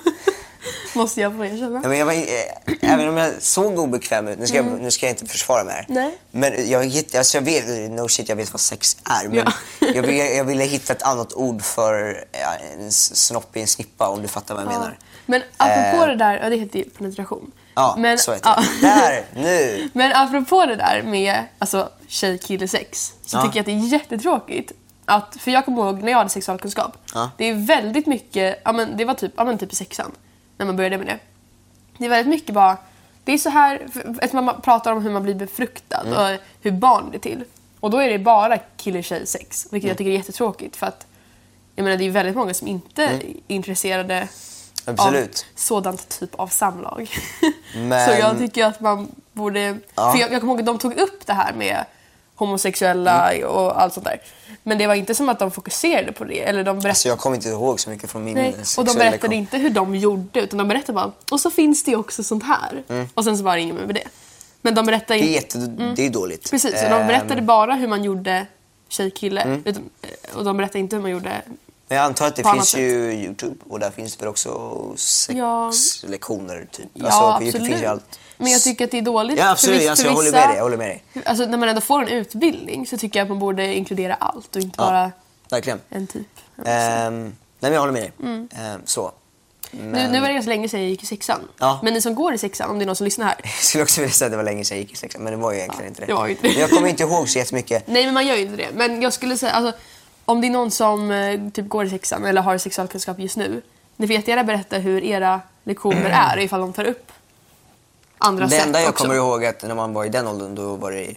Måste 0.95 1.21
jag 1.21 1.37
få 1.37 1.45
erkänna. 1.45 1.81
Ja, 1.83 1.89
men 1.89 1.99
jag 1.99 2.07
var, 2.07 2.13
eh, 2.13 2.93
även 2.93 3.09
om 3.09 3.17
jag 3.17 3.33
såg 3.43 3.79
obekväm 3.79 4.29
ut, 4.29 4.39
nu 4.39 4.47
ska, 4.47 4.57
jag, 4.57 4.67
nu 4.81 4.91
ska 4.91 5.07
jag 5.07 5.13
inte 5.13 5.27
försvara 5.27 5.65
mig 5.65 5.75
här. 5.75 5.87
Mm. 5.89 6.03
Nej. 6.03 6.19
Men 6.31 6.71
jag, 6.71 7.05
alltså 7.19 7.37
jag 7.37 7.43
vet, 7.43 7.91
no 7.91 8.09
shit, 8.09 8.29
jag 8.29 8.37
vet 8.37 8.53
vad 8.53 8.61
sex 8.61 8.97
är. 9.05 9.29
Men 9.29 9.37
Ja. 9.39 9.53
jag, 9.95 10.03
ville, 10.03 10.35
jag 10.35 10.45
ville 10.45 10.65
hitta 10.65 10.93
ett 10.93 11.03
annat 11.03 11.33
ord 11.35 11.63
för 11.63 12.25
ja, 12.33 12.55
en 12.81 12.93
snopp 12.93 13.57
i 13.57 13.61
en 13.61 13.67
snippa 13.67 14.09
om 14.09 14.23
du 14.23 14.29
fattar 14.29 14.55
vad 14.55 14.65
jag 14.65 14.69
menar. 14.73 14.99
Men 15.27 15.43
apropå 15.57 16.03
Eh. 16.03 16.07
det 16.09 16.17
där, 16.17 16.41
ja 16.43 16.49
det 16.49 16.57
heter 16.57 16.79
ju 16.79 16.85
penetration. 16.85 17.53
Ja, 17.75 17.95
men, 17.99 18.19
så 18.19 18.33
heter 18.33 18.51
det. 18.57 18.87
ja. 18.87 18.95
Där, 18.95 19.25
nu! 19.43 19.89
Men 19.93 20.13
apropå 20.15 20.67
det 20.67 20.77
där 20.77 21.03
med 21.03 21.45
alltså, 21.59 21.89
tjej-kille-sex 22.09 23.15
så 23.25 23.37
Ja. 23.37 23.43
tycker 23.43 23.57
jag 23.57 23.61
att 23.61 23.67
det 23.67 23.73
är 23.73 23.93
jättetråkigt. 23.93 24.73
Att, 25.05 25.37
för 25.41 25.51
jag 25.51 25.65
kommer 25.65 25.83
ihåg 25.83 26.03
när 26.03 26.13
jag 26.13 26.19
hade 26.19 26.31
sexualkunskap. 26.31 26.97
Ja. 27.15 27.31
Det 27.39 27.45
är 27.45 27.55
väldigt 27.55 28.07
mycket, 28.07 28.61
ja, 28.65 28.73
men 28.73 28.97
det 28.97 29.05
var 29.05 29.15
typ, 29.15 29.33
ja, 29.37 29.45
men 29.45 29.59
typ 29.59 29.73
i 29.73 29.77
sexan 29.77 30.13
när 30.57 30.67
man 30.67 30.77
började 30.77 30.99
med 30.99 31.07
det. 31.07 31.19
Det 31.99 32.05
är 32.05 32.09
väldigt 32.09 32.29
mycket 32.31 32.55
bara, 32.55 32.77
det 33.25 33.33
är 33.33 33.39
så 33.39 33.51
här, 33.51 33.83
eftersom 34.21 34.45
man 34.45 34.61
pratar 34.61 34.93
om 34.93 35.03
hur 35.03 35.11
man 35.11 35.23
blir 35.23 35.35
befruktad 35.35 36.01
Mm. 36.07 36.13
och 36.35 36.41
hur 36.63 36.71
barn 36.71 37.11
blir 37.11 37.21
till. 37.21 37.45
Och 37.81 37.91
då 37.91 37.99
är 37.99 38.09
det 38.11 38.19
bara 38.19 38.59
kille-tjej-sex, 38.59 39.67
vilket 39.71 39.85
Mm. 39.85 39.89
jag 39.91 39.99
tycker 39.99 40.11
är 40.11 40.15
jättetråkigt 40.17 40.77
för 40.77 40.87
att 40.87 41.07
jag 41.77 41.85
menar 41.85 41.97
det 41.97 42.05
är 42.07 42.11
väldigt 42.11 42.37
många 42.37 42.55
som 42.55 42.69
inte 42.69 43.05
är 43.05 43.23
intresserade 43.47 44.15
Mm. 44.15 44.29
Absolut. 44.85 45.47
av 45.55 45.59
sådant 45.61 46.21
typ 46.21 46.35
av 46.35 46.47
samlag. 46.49 47.11
Men- 47.77 48.07
Så 48.09 48.15
jag 48.21 48.39
tycker 48.39 48.65
att 48.67 48.81
man 48.81 49.09
borde... 49.33 49.79
Ja. 49.95 50.13
För 50.13 50.19
jag, 50.21 50.33
jag 50.33 50.41
kommer 50.41 50.53
ihåg 50.53 50.61
att 50.61 50.67
de 50.67 50.79
tog 50.79 50.97
upp 50.99 51.27
det 51.27 51.33
här 51.33 51.53
med 51.53 51.85
homosexuella 52.35 53.33
Mm. 53.33 53.49
och 53.49 53.83
allt 53.83 53.95
sånt 53.95 54.07
där. 54.07 54.21
Men 54.63 54.79
det 54.79 54.87
var 54.87 54.95
inte 54.95 55.15
som 55.15 55.29
att 55.29 55.39
de 55.39 55.51
fokuserade 55.51 56.13
på 56.13 56.25
det. 56.25 56.41
Eller 56.43 56.65
de 56.65 56.73
berättade, 56.77 56.89
Alltså 56.89 57.09
jag 57.09 57.19
kommer 57.19 57.37
inte 57.37 57.49
ihåg 57.49 57.81
så 57.81 57.91
mycket 57.91 58.11
från 58.11 58.25
min 58.25 58.35
nej, 58.35 58.55
och 58.79 58.85
de 58.85 58.95
berättade 58.95 59.11
lektion. 59.11 59.33
inte 59.33 59.59
hur 59.59 59.71
de 59.71 59.95
gjorde 59.95 60.41
utan 60.41 60.59
de 60.59 60.69
berättade 60.69 60.93
bara 60.93 61.13
och 61.31 61.41
så 61.41 61.51
finns 61.51 61.85
det 61.85 61.97
också 61.97 62.23
sånt 62.25 62.45
här. 62.45 62.83
Och 63.15 63.25
sen 63.25 63.39
så 63.39 63.45
var 63.45 63.55
det 63.57 63.63
inget 63.63 63.77
mer 63.77 63.87
med 63.87 63.95
det. 63.95 64.09
Men 64.63 64.75
de 64.75 64.87
berättade 64.87 65.15
Mm. 65.21 65.27
Det 65.33 65.37
är, 65.39 65.43
inte... 65.43 65.59
jätte, 65.59 65.93
det 65.97 66.07
är 66.07 66.11
dåligt. 66.11 66.51
Precis, 66.51 66.73
och 66.83 66.91
de 66.91 66.95
Ehm, 67.01 67.07
berättade 67.07 67.43
bara 67.43 67.75
hur 67.75 67.89
man 67.89 68.05
gjorde 68.05 68.47
tjej-kille. 68.89 69.41
Mm. 69.41 69.65
Och 70.35 70.45
de 70.45 70.57
berättade 70.57 70.79
inte 70.79 70.97
hur 70.97 71.03
man 71.03 71.11
gjorde... 71.11 71.43
Men 71.93 71.97
jag 71.99 72.07
antar 72.07 72.27
att 72.27 72.37
det 72.37 72.45
finns 72.53 72.75
ju 72.77 73.13
Youtube 73.13 73.57
och 73.69 73.81
där 73.81 73.91
finns 73.91 74.17
det 74.17 74.23
väl 74.25 74.29
också 74.31 74.49
Ja. 75.29 75.73
sexlektioner 75.73 76.67
typ. 76.73 76.87
Ja, 76.95 77.05
alltså, 77.07 77.21
på 77.21 77.27
absolut. 77.27 77.67
Finns 77.67 77.83
ju 77.83 77.87
allt. 77.87 78.19
Men 78.37 78.53
jag 78.53 78.61
tycker 78.63 78.85
att 78.85 78.91
det 78.91 78.99
är 78.99 79.03
dåligt. 79.03 79.39
Ja 79.39 79.45
för 79.45 79.51
absolut, 79.53 79.81
viss- 79.83 79.91
alltså, 79.91 80.03
för 80.05 80.11
jag 80.11 80.15
håller 80.17 80.31
vissa- 80.31 80.41
med 80.41 80.49
dig. 80.49 80.57
Jag 80.57 80.63
håller 80.63 80.77
med 80.77 80.89
dig. 80.89 81.05
Alltså 81.25 81.47
när 81.47 81.59
man 81.59 81.69
ändå 81.69 81.81
får 81.81 82.03
en 82.03 82.09
utbildning 82.09 82.87
så 82.87 82.97
tycker 82.97 83.19
jag 83.19 83.25
att 83.25 83.29
man 83.31 83.39
borde 83.39 83.75
inkludera 83.75 84.15
allt 84.15 84.57
och 84.57 84.63
inte 84.63 84.75
Ja. 84.79 84.85
bara 84.85 85.13
Verkligen. 85.51 85.81
en 85.89 86.07
typ. 86.07 86.27
Ehm, 86.65 87.23
nej 87.23 87.33
men 87.61 87.73
jag 87.73 87.81
håller 87.81 87.93
med 87.93 88.03
dig. 88.03 88.13
Mm. 88.23 88.49
Ehm, 88.57 88.81
så. 88.85 89.13
Nu, 89.71 90.09
nu 90.13 90.21
var 90.21 90.29
det 90.29 90.35
ganska 90.35 90.49
länge 90.49 90.69
sedan 90.69 90.81
jag 90.81 90.89
gick 90.91 91.03
i 91.03 91.07
sexan. 91.07 91.41
Ja. 91.59 91.81
Men 91.83 91.95
ni 91.95 92.01
som 92.03 92.15
går 92.15 92.35
i 92.35 92.39
sexan, 92.39 92.71
om 92.71 92.79
det 92.79 92.85
är 92.85 92.87
någon 92.87 92.97
som 92.97 93.05
lyssnar 93.05 93.27
här. 93.27 93.37
Jag 93.45 93.53
skulle 93.65 93.83
också 93.85 94.01
vilja 94.01 94.15
säga 94.15 94.27
att 94.27 94.33
det 94.33 94.37
var 94.37 94.45
länge 94.45 94.65
sedan 94.65 94.77
jag 94.79 94.83
gick 94.83 94.93
i 94.93 94.97
sexan, 94.97 95.23
men 95.23 95.33
det 95.33 95.39
var 95.39 95.53
ju 95.53 95.59
egentligen 95.59 95.85
Ja, 95.85 95.89
inte 95.89 96.01
det. 96.01 96.07
det 96.07 96.15
var 96.15 96.29
inte 96.29 96.43
det. 96.43 96.49
Men 96.53 96.61
jag 96.61 96.71
kommer 96.71 96.89
inte 96.89 97.03
ihåg 97.03 97.29
så 97.29 97.39
jättemycket. 97.39 97.87
Nej 97.87 98.05
men 98.05 98.15
man 98.15 98.27
gör 98.27 98.37
ju 98.37 98.43
inte 98.43 98.57
det. 98.57 98.69
Men 98.75 99.03
jag 99.03 99.13
skulle 99.13 99.37
säga, 99.39 99.53
alltså, 99.53 99.79
om 100.25 100.41
det 100.41 100.47
är 100.47 100.51
någon 100.51 100.71
som 100.71 101.11
eh, 101.11 101.41
typ 101.51 101.69
går 101.69 101.85
i 101.85 101.91
sexan 101.91 102.25
eller 102.25 102.43
har 102.43 102.59
sexualkunskap 102.59 103.19
just 103.19 103.37
nu. 103.37 103.63
Ni 103.97 104.07
får 104.07 104.15
jättegärna 104.15 104.45
berätta 104.45 104.79
hur 104.79 105.05
era 105.05 105.41
lektioner 105.65 106.11
är 106.35 106.39
ifall 106.39 106.61
de 106.61 106.73
tar 106.73 106.85
upp 106.85 107.13
andra 108.19 108.45
Det 108.45 108.51
sätt 108.51 108.67
enda 108.67 108.81
jag 108.81 108.89
också. 108.91 109.05
kommer 109.05 109.17
ihåg 109.17 109.45
är 109.45 109.49
att 109.49 109.63
när 109.63 109.75
man 109.75 109.93
var 109.93 110.05
i 110.05 110.09
den 110.09 110.27
åldern 110.27 110.55
då 110.55 110.77
var 110.77 110.93
det 110.93 111.15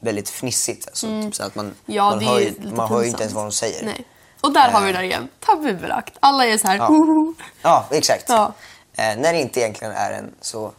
väldigt 0.00 0.28
fnissigt. 0.28 0.86
Alltså, 0.88 1.06
typ 1.06 1.34
så 1.34 1.42
att 1.44 1.54
man, 1.54 1.64
Mm. 1.64 1.76
Ja, 1.86 2.10
man 2.10 2.18
det 2.18 2.24
hör, 2.24 2.38
ju, 2.40 2.44
lite 2.46 2.74
man 2.74 2.88
hör 2.88 3.02
ju 3.02 3.08
inte 3.08 3.22
ens 3.22 3.34
vad 3.34 3.44
de 3.44 3.52
säger. 3.52 3.80
Eh. 3.82 3.86
Nej. 3.86 4.04
Och 4.40 4.52
där 4.52 4.70
har 4.70 4.80
vi 4.80 4.86
det 4.86 4.92
där 4.92 5.02
igen. 5.02 5.28
Tabubelagt. 5.40 6.14
Alla 6.20 6.46
är 6.46 6.58
så 6.58 6.66
här. 6.68 6.76
Ja. 6.76 6.88
Ja, 7.62 7.86
exakt. 7.90 8.24
Ja. 8.28 8.52
Eh, 8.92 9.16
när 9.18 9.32
det 9.32 9.40
inte 9.40 9.60
egentligen 9.60 9.92
är 9.94 10.12
en 10.12 10.30
så 10.40 10.72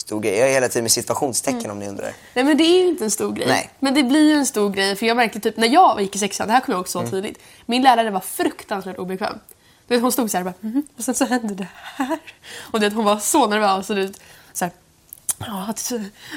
stor 0.00 0.20
grej. 0.20 0.36
Jag 0.38 0.48
är 0.48 0.52
hela 0.52 0.68
tiden 0.68 0.84
med 0.84 0.92
situationstecken 0.92 1.60
Mm. 1.60 1.70
om 1.70 1.78
ni 1.78 1.88
undrar. 1.88 2.12
Nej 2.34 2.44
men 2.44 2.56
det 2.56 2.64
är 2.64 2.80
ju 2.82 2.88
inte 2.88 3.04
en 3.04 3.10
stor 3.10 3.32
grej. 3.32 3.46
Nej. 3.46 3.70
Men 3.78 3.94
det 3.94 4.02
blir 4.02 4.28
ju 4.28 4.34
en 4.34 4.46
stor 4.46 4.70
grej 4.70 4.96
för 4.96 5.06
jag 5.06 5.16
märkte 5.16 5.40
typ 5.40 5.56
när 5.56 5.68
jag 5.68 6.00
gick 6.02 6.16
i 6.16 6.18
sexan, 6.18 6.46
det 6.46 6.52
här 6.52 6.60
kommer 6.60 6.74
jag 6.76 6.80
också 6.80 6.92
så 6.92 6.98
Mm. 6.98 7.10
tydligt. 7.10 7.38
Min 7.66 7.82
lärare 7.82 8.10
var 8.10 8.20
fruktansvärt 8.20 8.98
obekväm. 8.98 9.38
Du 9.86 9.94
vet, 9.94 10.02
hon 10.02 10.12
stod 10.12 10.30
så 10.30 10.36
här 10.36 10.44
och 10.46 10.52
bara, 10.52 10.68
"Mhm." 10.68 10.82
och 10.96 11.04
sen 11.04 11.14
så 11.14 11.24
hände 11.24 11.54
det 11.54 11.66
här. 11.96 12.18
Och 12.60 12.80
du 12.80 12.86
vet, 12.86 12.94
hon 12.94 13.04
var 13.04 13.18
så 13.18 13.46
nervös 13.46 13.90
och 13.90 13.96
du 13.96 14.06
vet, 14.06 14.20
så 14.52 14.64
här, 14.64 14.72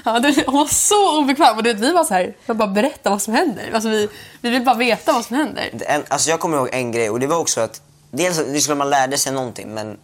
Ja, 0.05 0.19
det, 0.19 0.43
hon 0.47 0.55
var 0.59 0.65
så 0.67 1.19
obekväm 1.19 1.57
och 1.57 1.63
du 1.63 1.73
vet, 1.73 1.81
vi 1.81 1.91
var 1.91 2.03
så 2.03 2.13
här, 2.13 2.35
jag 2.45 2.57
bara 2.57 2.67
berätta 2.67 3.09
vad 3.09 3.21
som 3.21 3.33
händer. 3.33 3.71
Alltså, 3.73 3.89
vi, 3.89 4.09
vi 4.41 4.49
vill 4.49 4.61
bara 4.65 4.75
veta 4.75 5.13
vad 5.13 5.25
som 5.25 5.35
händer. 5.35 5.69
En, 5.87 6.03
alltså 6.07 6.29
jag 6.29 6.39
kommer 6.39 6.57
ihåg 6.57 6.69
en 6.71 6.91
grej 6.91 7.09
och 7.09 7.19
det 7.19 7.27
var 7.27 7.37
också 7.37 7.61
att 7.61 7.81
dels 8.11 8.39
att 8.39 8.53
det 8.53 8.59
skulle 8.61 8.75
man 8.77 8.89
lärde 8.89 9.17
sig 9.17 9.31
någonting 9.33 9.73
men 9.73 9.97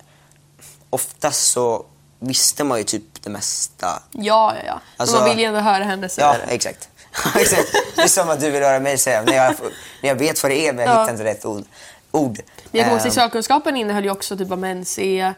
oftast 0.90 1.52
så 1.52 1.86
visste 2.20 2.64
man 2.64 2.78
ju 2.78 2.84
typ 2.84 3.04
det 3.24 3.30
mesta. 3.30 4.04
Ja, 4.12 4.54
ja, 4.58 4.64
ja. 4.68 4.82
Alltså- 4.98 5.16
man 5.16 5.30
vill 5.30 5.40
ju 5.40 5.46
ändå 5.46 5.60
höra 5.60 5.84
henne 5.84 6.10
säga 6.10 6.28
Ja, 6.28 6.36
det. 6.48 6.54
exakt. 6.54 6.90
exakt. 7.36 7.72
Det 7.96 8.02
är 8.02 8.08
som 8.08 8.30
att 8.30 8.40
du 8.40 8.50
vill 8.52 8.64
höra 8.64 8.80
mig 8.80 8.98
säga 8.98 9.22
när 9.22 9.34
jag, 9.34 9.56
när 10.02 10.10
jag 10.10 10.16
vet 10.16 10.44
vad 10.44 10.52
det 10.52 10.68
är 10.68 10.74
men 10.74 10.86
jag 10.86 10.96
Ja. 10.96 11.02
hittar 11.02 11.14
inte 11.14 11.24
rätt 11.24 11.46
ord. 11.46 11.64
ord. 12.12 12.38
Men 12.38 12.46
jag 12.72 12.86
kommer 12.86 12.92
ihåg 12.92 12.98
Ehm, 12.98 13.04
sexualkunskapen 13.04 13.78
innehöll 13.78 14.04
ju 14.04 14.12
också 14.12 14.38
typ 14.38 14.52
om 14.52 14.60
mens, 14.60 14.98
eh, 14.98 15.28
och 15.28 15.34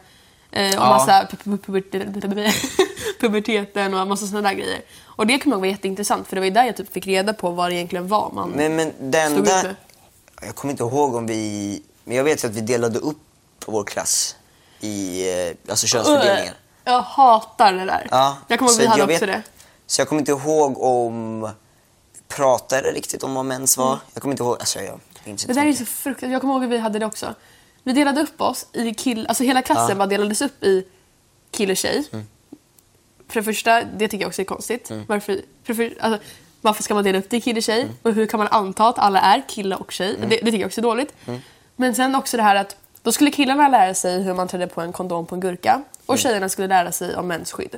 Ja. 0.74 0.78
massa 0.78 1.22
pu- 1.22 1.58
pu- 1.58 1.58
puber- 1.58 2.52
puberteten 3.20 3.94
och 3.94 4.06
massa 4.06 4.26
sådana 4.26 4.48
där 4.48 4.54
grejer. 4.56 4.80
Och 5.04 5.26
det 5.26 5.38
kommer 5.38 5.54
jag 5.56 5.58
ihåg 5.58 5.60
var 5.60 5.66
jätteintressant 5.76 6.28
för 6.28 6.36
det 6.36 6.40
var 6.40 6.44
ju 6.46 6.50
där 6.52 6.64
jag 6.64 6.76
typ 6.76 6.92
fick 6.92 7.06
reda 7.06 7.32
på 7.34 7.50
vad 7.50 7.70
det 7.70 7.74
egentligen 7.74 8.08
var 8.08 8.30
man 8.34 8.50
Men, 8.50 8.76
men 8.76 8.92
det 9.10 9.26
stod 9.30 9.44
med. 9.46 9.76
Jag 10.42 10.54
kommer 10.54 10.72
inte 10.72 10.82
ihåg 10.82 11.14
om 11.14 11.26
vi... 11.26 11.82
Men 12.04 12.16
jag 12.16 12.24
vet 12.24 12.44
att 12.44 12.50
vi 12.50 12.60
delade 12.60 12.98
upp 12.98 13.18
vår 13.66 13.84
klass 13.84 14.36
i 14.80 15.28
eh, 15.48 15.54
alltså 15.70 15.86
könsfördelningen. 15.86 16.54
Jag 16.84 17.02
hatar 17.02 17.72
det 17.72 17.84
där. 17.84 18.08
Ja, 18.10 18.36
jag 18.48 18.58
kommer 18.58 18.70
ihåg 18.70 18.76
så 18.76 18.82
vi 18.82 18.86
hade 18.86 19.14
också 19.14 19.26
det. 19.26 19.42
Så 19.86 20.00
jag 20.00 20.08
kommer 20.08 20.20
inte 20.20 20.32
ihåg 20.32 20.82
om 20.82 21.40
vi 22.14 22.20
pratade 22.36 22.90
riktigt 22.92 23.22
om 23.22 23.34
vad 23.34 23.44
mens 23.44 23.76
var. 23.78 23.98
Jag 24.14 24.22
kommer 24.22 24.32
inte 24.32 24.42
ihåg. 24.42 24.56
Alltså 24.60 24.78
jag 24.80 25.00
minns 25.24 25.44
Det 25.44 25.50
inte. 25.50 25.60
där 25.60 25.68
är 25.68 25.72
så 25.72 25.84
fruktansvärt. 25.84 26.32
Jag 26.32 26.40
kommer 26.40 26.54
ihåg 26.54 26.64
att 26.64 26.70
vi 26.70 26.78
hade 26.78 26.98
det 26.98 27.06
också. 27.06 27.34
Vi 27.82 27.92
delade 27.92 28.20
upp 28.20 28.40
oss 28.40 28.66
i 28.72 28.94
kill... 28.94 29.26
Alltså 29.26 29.44
hela 29.44 29.62
klassen 29.62 29.88
Ja. 29.88 29.94
bara 29.94 30.06
delades 30.06 30.42
upp 30.42 30.64
i 30.64 30.84
kille 31.50 31.72
och 31.72 31.76
tjej. 31.76 32.04
För 33.28 33.40
det 33.40 33.42
första, 33.42 33.82
det 33.84 34.08
tycker 34.08 34.24
jag 34.24 34.28
också 34.28 34.40
är 34.42 34.46
konstigt. 34.46 34.90
Varför, 35.06 35.40
för, 35.64 35.74
för, 35.74 35.94
alltså, 36.00 36.20
varför 36.60 36.82
ska 36.82 36.94
man 36.94 37.04
dela 37.04 37.18
upp 37.18 37.30
det 37.30 37.36
i 37.36 37.40
kille 37.40 37.58
och 37.58 37.62
tjej? 37.64 37.88
Och 38.02 38.12
hur 38.12 38.26
kan 38.26 38.38
man 38.38 38.48
anta 38.50 38.88
att 38.88 38.98
alla 38.98 39.20
är 39.20 39.42
kille 39.48 39.76
och 39.76 39.92
tjej? 39.92 40.16
Det, 40.20 40.26
det 40.26 40.36
tycker 40.38 40.58
jag 40.58 40.66
också 40.66 40.80
är 40.80 40.82
dåligt. 40.82 41.14
Men 41.76 41.94
sen 41.94 42.14
också 42.14 42.36
det 42.36 42.42
här 42.42 42.56
att 42.56 42.76
då 43.02 43.12
skulle 43.12 43.30
killarna 43.30 43.68
lära 43.68 43.94
sig 43.94 44.22
hur 44.22 44.34
man 44.34 44.48
trädde 44.48 44.66
på 44.66 44.80
en 44.80 44.92
kondom 44.92 45.26
på 45.26 45.34
en 45.34 45.40
gurka. 45.40 45.82
Och 46.12 46.18
tjejerna 46.18 46.48
skulle 46.48 46.68
lära 46.68 46.92
sig 46.92 47.16
om 47.16 47.26
mensskydd. 47.28 47.76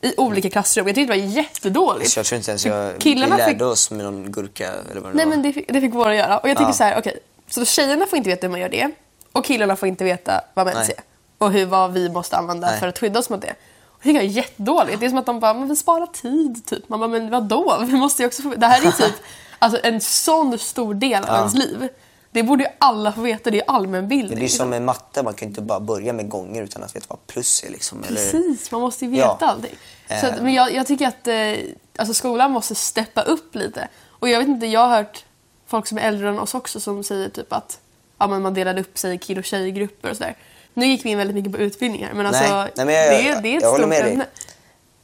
I 0.00 0.14
olika 0.16 0.50
klassrum. 0.50 0.86
Jag 0.86 0.94
tyckte 0.94 1.12
det 1.14 1.18
var 1.20 1.26
jättedåligt. 1.28 2.10
Så 2.10 2.18
jag 2.18 2.26
tror 2.26 2.36
inte 2.36 2.50
ens 2.50 2.66
jag, 2.66 2.98
Killarna 3.00 3.36
vi 3.36 3.40
lärde 3.42 3.52
fick- 3.52 3.62
oss 3.62 3.90
med 3.90 4.04
någon 4.04 4.32
gurka 4.32 4.72
eller 4.90 5.00
vad 5.00 5.10
det 5.12 5.16
Nej 5.16 5.24
var. 5.26 5.30
men 5.30 5.42
det 5.42 5.52
fick, 5.52 5.72
det 5.72 5.80
fick 5.80 5.94
våra 5.94 6.14
göra. 6.16 6.38
Och 6.38 6.48
jag 6.48 6.56
tycker 6.56 6.68
Ja. 6.68 6.72
så 6.72 6.84
här, 6.84 6.98
okej. 6.98 7.18
Så 7.48 7.60
då 7.60 7.66
tjejerna 7.66 8.06
får 8.06 8.16
inte 8.16 8.30
veta 8.30 8.46
hur 8.46 8.50
man 8.50 8.60
gör 8.60 8.68
det. 8.68 8.90
Och 9.32 9.44
killarna 9.44 9.76
får 9.76 9.88
inte 9.88 10.04
veta 10.04 10.40
vad 10.54 10.66
mens 10.66 10.78
Nej. 10.88 10.94
är. 10.98 11.04
Och 11.38 11.52
hur, 11.52 11.66
vad 11.66 11.92
vi 11.92 12.08
måste 12.10 12.36
använda 12.36 12.70
Nej. 12.70 12.80
för 12.80 12.88
att 12.88 12.98
skydda 12.98 13.18
oss 13.18 13.30
mot 13.30 13.40
det. 13.40 13.54
Och 13.82 13.98
det 14.02 14.08
tycker 14.08 14.14
jag 14.20 14.24
är 14.24 14.28
jättedåligt. 14.28 15.00
Det 15.00 15.06
är 15.06 15.10
som 15.10 15.18
att 15.18 15.26
de 15.26 15.40
bara, 15.40 15.54
men 15.54 15.68
vi 15.68 15.76
sparar 15.76 16.06
tid 16.06 16.66
typ. 16.66 16.88
Man 16.88 17.00
bara, 17.00 17.08
men 17.08 17.30
vadå? 17.30 17.78
Vi 17.86 17.92
måste 17.96 18.22
ju 18.22 18.26
också 18.26 18.42
få... 18.42 18.48
Det 18.56 18.66
här 18.66 18.86
är 18.86 18.90
typ 18.92 19.14
alltså, 19.58 19.80
en 19.82 20.00
sån 20.00 20.58
stor 20.58 20.94
del 20.94 21.22
av 21.22 21.28
Ja. 21.28 21.36
ens 21.38 21.54
liv. 21.54 21.88
Det 22.34 22.42
borde 22.42 22.62
ju 22.64 22.68
alla 22.78 23.12
få 23.12 23.20
veta. 23.20 23.50
Det 23.50 23.60
är 23.60 23.70
allmänbildning. 23.70 24.38
Det 24.38 24.44
är 24.44 24.48
som 24.48 24.70
med 24.70 24.82
matte, 24.82 25.22
man 25.22 25.34
kan 25.34 25.46
ju 25.48 25.50
inte 25.50 25.60
bara 25.60 25.80
börja 25.80 26.12
med 26.12 26.28
gånger 26.28 26.62
utan 26.62 26.82
att 26.82 26.96
veta 26.96 27.06
vad 27.08 27.26
plus 27.26 27.64
är. 27.64 27.70
Liksom, 27.70 28.04
eller... 28.04 28.16
Precis, 28.16 28.70
man 28.70 28.80
måste 28.80 29.04
ju 29.04 29.10
veta 29.10 29.36
Ja. 29.40 29.46
allting. 29.46 29.74
Så 30.20 30.26
att, 30.26 30.36
Eh. 30.36 30.42
men 30.42 30.52
jag, 30.54 30.72
jag 30.74 30.86
tycker 30.86 31.08
att 31.08 31.28
eh, 31.28 31.74
alltså 31.98 32.14
skolan 32.14 32.50
måste 32.50 32.74
steppa 32.74 33.22
upp 33.22 33.54
lite. 33.54 33.88
Och 34.08 34.28
jag 34.28 34.38
vet 34.38 34.48
inte, 34.48 34.66
jag 34.66 34.80
har 34.80 34.96
hört 34.96 35.24
folk 35.66 35.86
som 35.86 35.98
är 35.98 36.02
äldre 36.02 36.28
än 36.28 36.38
oss 36.38 36.54
också 36.54 36.80
som 36.80 37.04
säger 37.04 37.28
typ 37.28 37.52
att 37.52 37.78
ja, 38.18 38.26
men 38.26 38.42
man 38.42 38.54
delade 38.54 38.80
upp 38.80 38.98
sig 38.98 39.14
i 39.14 39.18
kill 39.18 39.38
och 39.38 39.44
tjejgrupper 39.44 40.10
och 40.10 40.16
sådär. 40.16 40.36
Nu 40.74 40.86
gick 40.86 41.04
vi 41.04 41.10
in 41.10 41.18
väldigt 41.18 41.34
mycket 41.34 41.52
på 41.52 41.58
utbildningar 41.58 42.12
men 42.14 42.26
alltså 42.26 42.42
Nej, 42.56 42.70
nej, 42.76 42.86
men 42.86 42.94
jag- 42.94 43.10
det, 43.10 43.28
är- 43.28 43.42
det 43.42 43.48
är 43.48 43.56
ett 43.56 43.62
jag 43.62 43.70
håller 43.70 43.84
stort 43.92 44.04
dig. 44.04 44.12
ämne. 44.12 44.26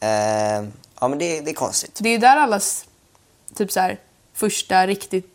Eh, 0.01 0.69
ja 1.01 1.09
men 1.09 1.19
det, 1.19 1.41
det 1.41 1.51
är 1.51 1.55
konstigt. 1.55 1.99
Det 2.01 2.09
är 2.15 2.19
där 2.19 2.37
allas 2.37 2.85
typ 3.55 3.73
så 3.73 3.81
här, 3.81 3.99
första 4.35 4.87
riktigt 4.87 5.30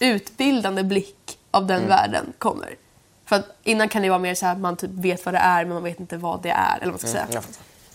utbildande 0.00 0.82
blick 0.82 1.38
av 1.50 1.62
Mm. 1.62 1.76
den 1.80 1.88
världen 1.88 2.32
kommer. 2.38 2.74
För 3.24 3.36
att 3.36 3.46
innan 3.62 3.88
kan 3.88 4.02
det 4.02 4.08
vara 4.08 4.18
mer 4.18 4.34
så 4.34 4.46
här 4.46 4.52
att 4.52 4.58
man 4.58 4.76
typ 4.76 4.90
vet 4.90 5.24
vad 5.24 5.34
det 5.34 5.38
är 5.38 5.64
men 5.64 5.74
man 5.74 5.82
vet 5.82 6.00
inte 6.00 6.16
vad 6.16 6.42
det 6.42 6.50
är. 6.50 6.76
Eller 6.76 6.92
vad 6.92 7.02
man 7.02 7.10
ska 7.10 7.18
Mm, 7.18 7.28
säga. 7.28 7.28
jag. 7.32 7.44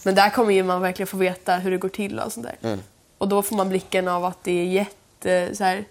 Men 0.03 0.15
där 0.15 0.29
kommer 0.29 0.53
ju 0.53 0.63
man 0.63 0.81
verkligen 0.81 1.07
få 1.07 1.17
veta 1.17 1.55
hur 1.55 1.71
det 1.71 1.77
går 1.77 1.89
till 1.89 2.19
och 2.19 2.31
sånt 2.33 2.45
där. 2.45 2.69
Mm. 2.69 2.79
Och 3.17 3.27
då 3.27 3.41
får 3.41 3.55
man 3.55 3.69
blicken 3.69 4.07
av 4.07 4.25
att 4.25 4.43
det 4.43 4.51
är 4.51 4.65
jätte... 4.65 5.55
Så 5.55 5.63
här, 5.63 5.85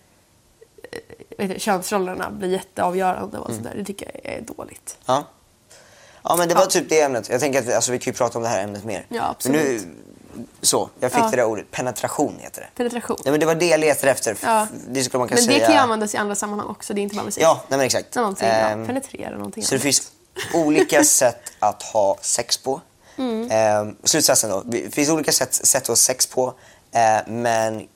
eh, 0.93 0.99
vet 1.39 1.51
du, 1.55 1.61
könsrollerna 1.61 2.31
blir 2.31 2.49
jätteavgörande 2.51 3.39
och 3.39 3.51
Mm. 3.51 3.63
sånt 3.63 3.73
där. 3.75 3.79
Det 3.79 3.85
tycker 3.85 4.11
jag 4.25 4.33
är 4.35 4.41
dåligt. 4.41 4.99
Ja. 5.07 5.25
Ja 6.23 6.37
men 6.37 6.49
det 6.49 6.55
var 6.55 6.63
Ja. 6.63 6.67
typ 6.67 6.89
det 6.89 7.01
ämnet. 7.01 7.29
Jag 7.29 7.41
tänker 7.41 7.59
att 7.59 7.67
vi, 7.67 7.73
alltså, 7.75 7.93
vi 7.93 7.99
kan 7.99 8.13
ju 8.13 8.17
prata 8.17 8.39
om 8.39 8.43
det 8.43 8.49
här 8.51 8.65
ämnet 8.65 8.85
mer. 8.85 9.07
Ja, 9.09 9.29
absolut. 9.31 9.63
Men 9.63 9.73
nu, 9.75 10.04
så, 10.63 10.91
jag 11.01 11.13
fick 11.13 11.21
Ja. 11.21 11.31
det 11.31 11.37
där 11.37 11.45
ordet. 11.45 11.71
Penetration 11.71 12.37
heter 12.41 12.61
det. 12.61 12.69
Penetration. 12.77 13.17
Nej 13.25 13.31
men 13.31 13.41
det 13.41 13.47
var 13.47 13.55
det 13.55 13.67
jag 13.67 13.81
letade 13.81 14.13
efter. 14.13 14.37
Ja. 14.43 14.67
Det 14.89 15.05
skulle 15.05 15.19
man 15.19 15.29
kan 15.29 15.35
Men 15.37 15.45
säga. 15.45 15.59
det 15.59 15.65
kan 15.65 15.75
ju 15.75 15.81
användas 15.81 16.15
i 16.15 16.17
andra 16.17 16.35
sammanhang 16.35 16.69
också. 16.69 16.95
Det 16.95 17.01
är 17.01 17.03
inte 17.03 17.17
bara 17.17 17.25
sex. 17.25 17.39
Ja, 17.43 17.61
nej 17.69 17.79
men 17.79 17.87
exakt. 17.87 18.15
Någonting, 18.15 18.49
Ehm, 18.49 18.81
ja, 18.81 18.87
penetrera 18.87 19.37
någonting 19.37 19.63
Så 19.63 19.71
det 19.71 19.75
annat. 19.77 19.83
finns 19.83 20.13
olika 20.55 21.05
sätt 21.21 21.53
att 21.59 21.83
ha 21.83 22.17
sex 22.21 22.57
på. 22.59 22.81
Mm. 23.17 23.51
Eh, 23.51 23.95
slutsatsen 24.05 24.51
då. 24.51 24.63
Det 24.67 24.95
finns 24.95 25.09
olika 25.11 25.33
sätt, 25.33 25.55
sätt 25.55 25.83
att 25.83 25.89
ha 25.89 25.97
sex 25.97 26.27
på. 26.27 26.55
Eh, 26.93 27.27
men 27.27 27.89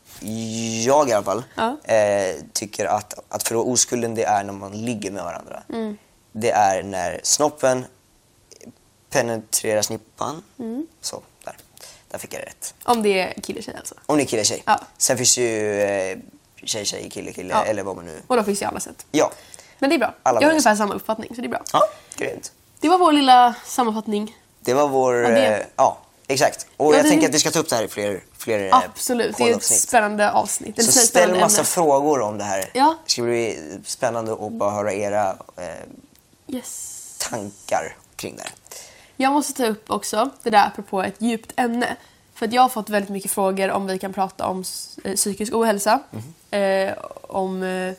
jag 0.85 1.09
i 1.09 1.13
alla 1.13 1.25
fall 1.25 1.45
Ja. 1.55 1.77
eh, 1.95 2.37
tycker 2.53 2.87
att, 2.87 3.15
att 3.29 3.43
förlora 3.49 3.65
oskulden 3.65 4.15
det 4.15 4.25
är 4.25 4.45
när 4.45 4.53
man 4.53 4.73
ligger 4.85 5.11
med 5.11 5.25
varandra. 5.25 5.63
Mm. 5.69 5.97
Det 6.33 6.51
är 6.51 6.83
när 6.83 7.21
snoppen 7.23 7.85
penetrerar 9.11 9.83
snippan. 9.83 10.43
Mm. 10.59 10.87
Så, 11.01 11.23
där. 12.11 12.19
Fick 12.19 12.35
jag 12.35 12.41
det 12.43 12.47
rätt. 12.47 12.75
Om 12.85 13.03
det 13.03 13.21
är 13.21 13.41
kille 13.41 13.63
tjej 13.63 13.75
alltså. 13.79 13.95
Om 14.07 14.17
ni 14.17 14.23
är 14.23 14.27
kille 14.27 14.45
tjej. 14.45 14.63
Ja. 14.67 14.81
Sen 14.99 15.17
finns 15.17 15.35
det 15.35 15.41
ju 15.43 15.83
eh, 15.83 16.19
tjej 16.65 16.85
tjej 16.85 17.11
kille 17.11 17.33
kille 17.33 17.51
Ja. 17.55 17.65
eller 17.65 17.83
vad 17.83 17.97
man 17.97 18.05
nu... 18.05 18.23
Och 18.27 18.37
då 18.37 18.43
finns 18.45 18.59
det 18.59 18.63
ju 18.63 18.69
alla 18.69 18.81
sätt. 18.81 19.07
Ja. 19.11 19.31
Men 19.79 19.91
det 19.91 19.97
är 19.97 19.99
bra. 19.99 20.15
Alla 20.23 20.41
jag 20.41 20.47
har 20.49 20.51
ungefär 20.53 20.77
samma 20.77 20.95
uppfattning 20.95 21.35
så 21.35 21.41
det 21.41 21.47
är 21.47 21.49
bra. 21.49 21.63
Ja, 21.73 21.81
grymt. 22.17 22.53
Det 22.81 22.89
var 22.89 22.99
vår 22.99 23.13
lilla 23.13 23.55
sammanfattning. 23.65 24.37
Det 24.61 24.75
var 24.75 24.89
vår... 24.89 25.15
Ja, 25.17 25.29
det- 25.29 25.47
eh, 25.57 25.67
Ja, 25.77 25.99
exakt. 26.27 26.67
Och 26.77 26.93
Ja, 26.93 26.97
jag 26.97 27.05
det- 27.05 27.09
tänker 27.11 27.29
att 27.29 27.35
vi 27.35 27.39
ska 27.39 27.51
ta 27.51 27.59
upp 27.59 27.69
det 27.69 27.77
här 27.77 27.83
i 27.85 27.89
fler, 27.89 28.21
fler 28.39 28.67
eh, 28.67 28.77
Absolut, 28.77 29.37
det 29.37 29.43
är 29.51 29.57
ett 29.57 29.63
spännande 29.65 30.31
avsnitt. 30.33 30.77
Så 30.77 30.83
säg 30.83 30.93
ställ 30.93 31.07
spännande 31.23 31.41
massa 31.41 31.59
ämne. 31.59 31.67
frågor 31.67 32.21
om 32.21 32.39
det 32.39 32.45
här. 32.45 32.71
Ja. 32.75 32.97
Det 33.07 33.11
ska 33.13 33.23
bli 33.23 33.59
spännande 33.85 34.33
att 34.33 34.53
bara 34.53 34.71
höra 34.71 34.93
era 34.93 35.37
eh, 35.57 35.65
Yes. 36.55 37.15
tankar 37.31 37.97
kring 38.17 38.37
det 38.37 38.43
här. 38.43 38.53
Jag 39.21 39.33
måste 39.33 39.53
ta 39.53 39.67
upp 39.67 39.91
också, 39.91 40.31
det 40.43 40.51
där 40.51 40.67
apropå 40.67 41.03
ett 41.03 41.23
djupt 41.23 41.53
ämne. 41.57 41.97
För 42.35 42.47
att 42.47 42.53
jag 42.53 42.63
har 42.63 42.69
fått 42.69 42.91
väldigt 42.91 43.11
mycket 43.11 43.31
frågor 43.31 43.71
om 43.71 43.87
vi 43.87 43.99
kan 43.99 44.13
prata 44.13 44.47
om 44.47 44.65
eh, 45.05 45.15
psykisk 45.15 45.55
ohälsa. 45.55 46.01
Eh, 46.51 46.93
om 47.23 47.63
eh, 47.63 47.95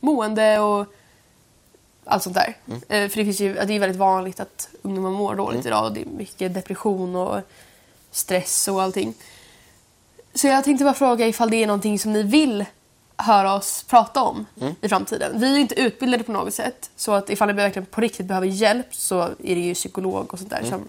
mående 0.00 0.58
och 0.58 0.86
allt 2.04 2.22
sånt 2.22 2.36
där. 2.36 2.56
Eh, 2.66 3.08
för 3.08 3.16
det, 3.16 3.24
finns 3.24 3.40
ju, 3.40 3.54
det 3.54 3.74
är 3.74 3.80
väldigt 3.80 3.98
vanligt 3.98 4.40
att 4.40 4.68
ungdomar 4.82 5.10
mår 5.10 5.34
dåligt 5.34 5.66
idag. 5.66 5.84
Och 5.84 5.92
det 5.92 6.00
är 6.00 6.06
mycket 6.06 6.54
depression 6.54 7.16
och 7.16 7.40
stress 8.10 8.68
och 8.68 8.82
allting. 8.82 9.14
Så 10.34 10.46
jag 10.46 10.64
tänkte 10.64 10.84
bara 10.84 10.94
fråga 10.94 11.26
ifall 11.26 11.50
det 11.50 11.62
är 11.62 11.66
någonting 11.66 11.98
som 11.98 12.12
ni 12.12 12.22
vill 12.22 12.64
höra 13.22 13.54
oss 13.54 13.84
prata 13.88 14.22
om 14.22 14.46
i 14.80 14.88
framtiden. 14.88 15.40
Vi 15.40 15.54
är 15.54 15.58
inte 15.58 15.80
utbildade 15.80 16.24
på 16.24 16.32
något 16.32 16.54
sätt. 16.54 16.90
Så 16.96 17.12
att 17.12 17.30
ifall 17.30 17.48
ni 17.48 17.54
verkligen 17.54 17.86
på 17.86 18.00
riktigt 18.00 18.26
behöver 18.26 18.46
hjälp 18.46 18.86
så 18.90 19.20
är 19.22 19.54
det 19.54 19.60
ju 19.60 19.74
psykolog 19.74 20.32
och 20.32 20.38
sånt 20.38 20.50
där 20.50 20.62
som 20.68 20.88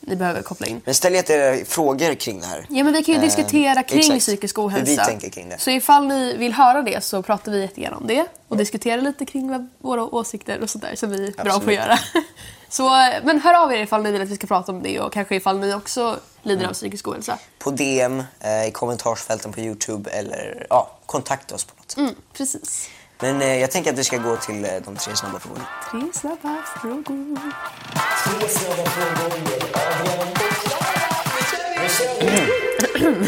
ni 0.00 0.16
behöver 0.16 0.42
koppla 0.42 0.66
in. 0.66 0.80
Men 0.84 0.94
ställ 0.94 1.14
jättegärna 1.14 1.64
frågor 1.64 2.14
kring 2.14 2.40
det 2.40 2.46
här. 2.46 2.66
Ja 2.68 2.84
men 2.84 2.92
vi 2.92 3.02
kan 3.02 3.14
ju 3.14 3.18
Eh, 3.20 3.24
diskutera 3.24 3.82
kring 3.82 3.98
exakt. 4.00 4.20
psykisk 4.20 4.56
Hur 4.56 4.66
ohälsa. 4.66 4.90
vi 4.90 4.96
tänker 4.96 5.30
kring 5.30 5.48
det. 5.48 5.58
Så 5.58 5.70
ifall 5.70 6.06
ni 6.06 6.36
vill 6.36 6.52
höra 6.52 6.82
det 6.82 7.04
så 7.04 7.22
pratar 7.22 7.52
vi 7.52 7.60
jättegärna 7.60 7.96
om 7.96 8.06
det 8.06 8.26
och 8.48 8.56
diskuterar 8.56 9.00
lite 9.02 9.24
kring 9.26 9.68
våra 9.78 10.02
åsikter 10.04 10.60
och 10.60 10.70
sånt 10.70 10.84
där 10.84 10.94
som 10.96 11.10
vi 11.10 11.26
är 11.26 11.30
bra 11.32 11.42
på 11.44 11.48
att 11.50 11.56
Absolut. 11.56 11.78
göra. 11.78 11.98
Så, 12.72 12.88
men 13.24 13.40
hör 13.40 13.54
av 13.54 13.72
er 13.72 13.76
ifall 13.82 14.02
ni 14.02 14.10
vill 14.12 14.22
att 14.22 14.28
vi 14.28 14.34
ska 14.36 14.46
prata 14.46 14.72
om 14.72 14.82
det 14.82 15.00
och 15.00 15.12
kanske 15.12 15.36
ifall 15.36 15.58
ni 15.58 15.74
också 15.74 16.18
lider 16.42 16.60
Mm. 16.60 16.70
av 16.70 16.74
psykisk 16.74 17.08
ohälsa. 17.08 17.38
På 17.58 17.70
DM, 17.70 18.22
eh, 18.40 18.66
i 18.66 18.70
kommentarsfälten 18.70 19.52
på 19.52 19.60
Youtube 19.60 20.10
eller 20.10 20.66
ja, 20.70 20.90
kontakta 21.06 21.54
oss 21.54 21.64
på 21.64 21.72
något 21.78 21.90
sätt. 21.90 21.98
Mm, 21.98 22.14
precis. 22.32 22.88
Men 23.20 23.42
eh, 23.42 23.58
jag 23.58 23.70
tänker 23.70 23.92
att 23.92 23.98
vi 23.98 24.04
ska 24.04 24.16
gå 24.16 24.36
till 24.36 24.64
eh, 24.64 24.70
de 24.84 24.96
tre 24.96 25.16
snabba 25.16 25.38
frågorna. 25.40 25.64
Tre 25.90 26.00
snabba 26.12 26.62
frågor. 26.82 27.52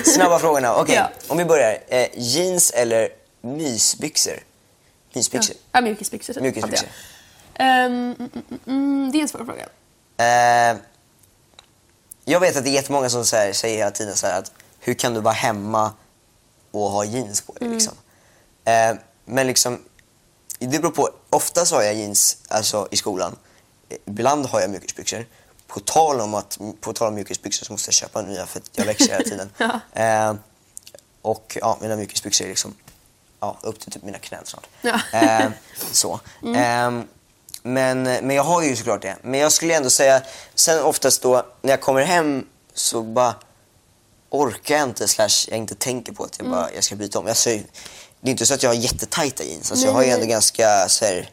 Snabba 0.05 0.39
frågorna, 0.39 0.75
okej. 0.77 0.95
Ja. 0.95 1.11
Om 1.29 1.39
vi 1.39 1.45
börjar. 1.45 1.79
Eh, 1.89 2.07
jeans 2.17 2.71
eller 2.71 3.09
mysbyxor? 3.41 4.39
Mysbyxor? 5.13 5.57
Ja, 5.73 5.81
mjukisbyxor. 5.81 6.41
Mjukisbyxor. 6.41 6.89
Um, 7.59 7.67
mm, 7.67 8.15
mm, 8.19 8.61
mm, 8.67 9.11
det 9.13 9.19
är 9.19 9.23
en 9.23 9.29
svår 9.29 9.45
fråga. 9.45 9.69
Eh, 10.17 10.79
jag 12.25 12.41
vet 12.41 12.57
att 12.57 12.65
det 12.65 12.71
är 12.71 12.75
jättemånga 12.75 13.11
som 13.11 13.25
så 13.25 13.37
här, 13.37 13.53
säger 13.53 13.79
hela 13.79 13.91
tiden 13.91 14.17
så 14.17 14.27
här 14.27 14.39
att 14.39 14.53
hur 14.81 14.95
kan 14.95 15.15
du 15.15 15.21
vara 15.21 15.35
hemma 15.35 15.93
och 16.71 16.91
ha 16.91 17.05
jeans 17.05 17.41
på 17.41 17.53
dig? 17.53 17.69
Liksom. 17.69 17.95
Eh, 18.65 18.97
men 19.25 19.47
liksom, 19.47 19.81
det 20.59 20.79
beror 20.79 20.91
på. 20.91 21.11
Ofta 21.31 21.67
så 21.67 21.75
har 21.75 21.83
jag 21.83 21.95
jeans 21.95 22.37
alltså, 22.49 22.89
i 22.91 22.97
skolan. 22.97 23.37
Ibland 24.07 24.47
har 24.47 24.61
jag 24.61 24.71
mjukisbyxor. 24.71 25.27
På 25.67 25.81
tal 25.81 26.21
om, 26.21 26.35
att, 26.35 26.59
på 26.81 26.93
tal 26.93 27.09
om 27.09 27.15
mjukisbyxor 27.15 27.67
så 27.67 27.73
måste 27.73 27.89
jag 27.89 27.95
köpa 27.95 28.23
nya 28.23 28.47
för 28.47 28.59
att 28.59 28.71
jag 28.73 28.85
växer 28.85 29.09
hela 29.09 29.25
tiden. 29.25 29.51
Ja. 29.59 29.81
eh, 30.03 30.35
och 31.23 31.59
ja, 31.61 31.79
mina 31.81 31.97
mjukisbyxor 31.97 32.45
är 32.45 32.49
liksom 32.49 32.75
ja, 33.41 33.57
upp 33.63 33.81
till 33.81 33.93
typ 33.93 34.03
mina 34.03 34.19
knän 34.19 34.45
snart. 34.45 34.67
Ja. 34.81 35.01
Eh, 35.13 35.51
så. 35.93 36.21
Ehm, 36.57 37.09
men, 37.67 38.03
men 38.03 38.31
jag 38.31 38.43
har 38.43 38.63
ju 38.63 38.77
såklart 38.77 39.03
det. 39.03 39.17
Men 39.23 39.41
jag 39.41 39.53
skulle 39.53 39.75
ändå 39.75 39.91
säga, 39.91 40.23
sen 40.55 40.83
oftast 40.83 41.23
då 41.23 41.47
när 41.63 41.71
jag 41.71 41.81
kommer 41.81 42.03
hem 42.03 42.47
så 42.75 43.03
bara 43.03 43.35
orkar 44.31 44.75
jag 44.75 44.89
inte 44.89 45.09
slash 45.09 45.49
jag 45.49 45.59
inte 45.59 45.75
tänker 45.75 46.13
på 46.13 46.25
att 46.25 46.39
jag 46.39 46.51
bara 46.51 46.73
jag 46.75 46.85
ska 46.85 46.97
byta 46.97 47.19
om. 47.19 47.27
Jag 47.27 47.37
det 48.21 48.29
är 48.29 48.31
inte 48.31 48.47
så 48.47 48.55
att 48.55 48.63
jag 48.63 48.71
har 48.71 48.75
jättetajta 48.75 49.45
jeans. 49.45 49.71
Alltså, 49.71 49.87
jag 49.87 49.93
har 49.93 50.03
ju 50.03 50.11
ändå 50.11 50.27
ganska 50.27 50.89
så 50.89 51.05
här, 51.05 51.31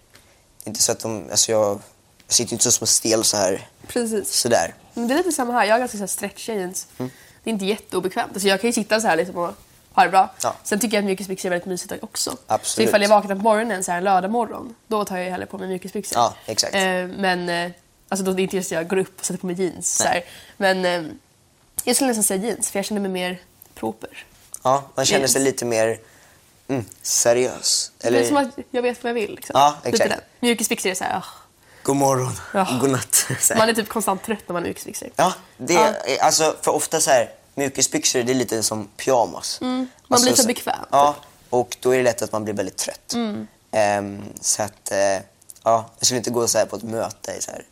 inte 0.64 0.84
så 0.84 0.92
att 0.92 1.00
de, 1.00 1.28
alltså 1.32 1.52
jag, 1.52 1.80
jag 2.28 2.34
sitter 2.34 2.52
ju 2.52 2.56
inte 2.56 2.64
så 2.64 2.72
som 2.72 2.84
en 2.84 2.88
stel 2.88 3.24
så 3.24 3.38
här 3.38 3.70
Precis. 3.88 4.34
sådär. 4.34 4.76
Men 4.94 5.08
det 5.08 5.14
är 5.14 5.18
lite 5.18 5.32
samma 5.32 5.54
här. 5.54 5.66
Jag 5.66 5.74
har 5.74 5.80
ganska 5.80 5.98
så 5.98 6.02
här 6.02 6.08
stretchiga 6.08 6.56
jeans. 6.56 6.88
Mm. 6.98 7.12
Det 7.44 7.50
är 7.50 7.52
inte 7.54 7.66
jätteobekvämt. 7.66 8.32
Alltså 8.34 8.48
jag 8.48 8.62
kan 8.62 8.68
ju 8.68 8.74
sitta 8.74 9.02
så 9.02 9.08
här 9.08 9.16
liksom 9.16 9.38
och 9.38 9.54
ha 9.94 10.04
det 10.04 10.10
bra. 10.10 10.30
Ja. 10.44 10.56
Sen 10.64 10.80
tycker 10.80 10.98
jag 10.98 11.02
att 11.02 11.06
mjukisbyxor 11.06 11.48
är 11.48 11.50
väldigt 11.50 11.66
mysigt 11.68 12.04
också. 12.04 12.38
Absolut. 12.48 12.86
Så 12.86 12.90
ifall 12.90 13.02
jag 13.02 13.10
vaknar 13.10 13.36
på 13.36 13.42
morgonen 13.42 13.84
så 13.84 13.92
här 13.92 13.98
en 13.98 14.04
lördag 14.04 14.32
morgon, 14.32 14.76
då 14.88 15.06
tar 15.06 15.18
jag 15.18 15.32
hellre 15.32 15.46
på 15.46 15.58
mig 15.58 15.68
mjukisbyxor. 15.68 16.18
Ja, 16.18 16.34
exakt. 16.46 16.76
Eh, 16.76 16.82
men 17.08 17.50
eh, 17.50 17.72
alltså 18.10 18.26
då 18.26 18.32
är 18.32 18.36
det 18.36 18.42
inte 18.42 18.56
just 18.56 18.72
jag 18.72 18.88
går 18.88 18.98
upp 18.98 19.20
och 19.20 19.26
sätter 19.26 19.40
på 19.40 19.46
mig 19.48 19.62
jeans. 19.62 19.96
Så 19.96 20.04
här. 20.04 20.24
Men 20.58 20.86
eh, 20.86 21.12
jag 21.84 21.96
skulle 21.96 22.08
nästan 22.08 22.24
säga 22.24 22.44
jeans 22.44 22.72
för 22.72 22.80
jag 22.80 22.86
känner 22.86 23.02
mig 23.02 23.12
mer 23.12 23.42
proper. 23.76 24.26
Ja, 24.64 24.84
man 24.96 25.06
känner 25.06 25.28
sig 25.28 25.42
lite 25.42 25.66
mer 25.66 26.00
mm, 26.68 26.86
seriös. 27.02 27.92
Det 27.98 28.08
är 28.08 28.28
som 28.28 28.38
att 28.38 28.48
jag 28.72 28.82
vet 28.82 29.04
vad 29.04 29.10
jag 29.10 29.14
vill. 29.14 29.36
Liksom. 29.36 29.54
Ja, 29.60 29.76
exakt. 29.84 30.14
Mjukisbyxor 30.40 30.90
är 30.90 30.96
så 30.96 31.04
här, 31.04 31.18
ah. 31.18 31.24
God 31.84 31.96
morgon, 31.96 32.34
Ja. 32.54 32.68
god 32.82 32.90
natt. 32.90 33.26
Man 33.58 33.70
är 33.70 33.74
typ 33.74 33.90
konstant 33.90 34.24
trött 34.24 34.40
när 34.48 34.54
man 34.54 34.62
har 34.64 34.68
mjukisbyxor. 34.68 35.10
Ja, 35.16 35.34
det 35.58 35.74
Ja. 35.74 35.88
är, 35.88 36.24
alltså 36.24 36.56
för 36.62 36.72
ofta 36.72 37.00
så 37.00 37.10
här, 37.10 37.30
mjukisbyxor 37.56 38.24
det 38.24 38.32
är 38.32 38.36
lite 38.36 38.64
som 38.64 38.88
pyjamas. 38.98 39.62
man 39.62 39.88
Alltså, 40.10 40.26
blir 40.28 40.36
så- 40.36 40.48
bekväm. 40.48 40.86
Ja, 40.92 41.16
och 41.50 41.78
då 41.80 41.92
är 41.92 41.98
det 41.98 42.04
lätt 42.04 42.22
att 42.22 42.32
man 42.32 42.44
blir 42.44 42.54
väldigt 42.54 42.78
trött. 42.78 43.14
Mm. 43.14 43.48
Ehm, 43.72 44.24
så 44.42 44.64
att, 44.64 44.92
eh, 44.92 44.98
ja, 45.64 45.90
jag 46.00 46.06
skulle 46.06 46.18
inte 46.18 46.30
gå 46.30 46.48
så 46.48 46.58
här 46.58 46.66
på 46.66 46.76
ett 46.76 46.84
möte 46.84 47.32
i 47.32 47.42
så 47.42 47.52
här, 47.52 47.66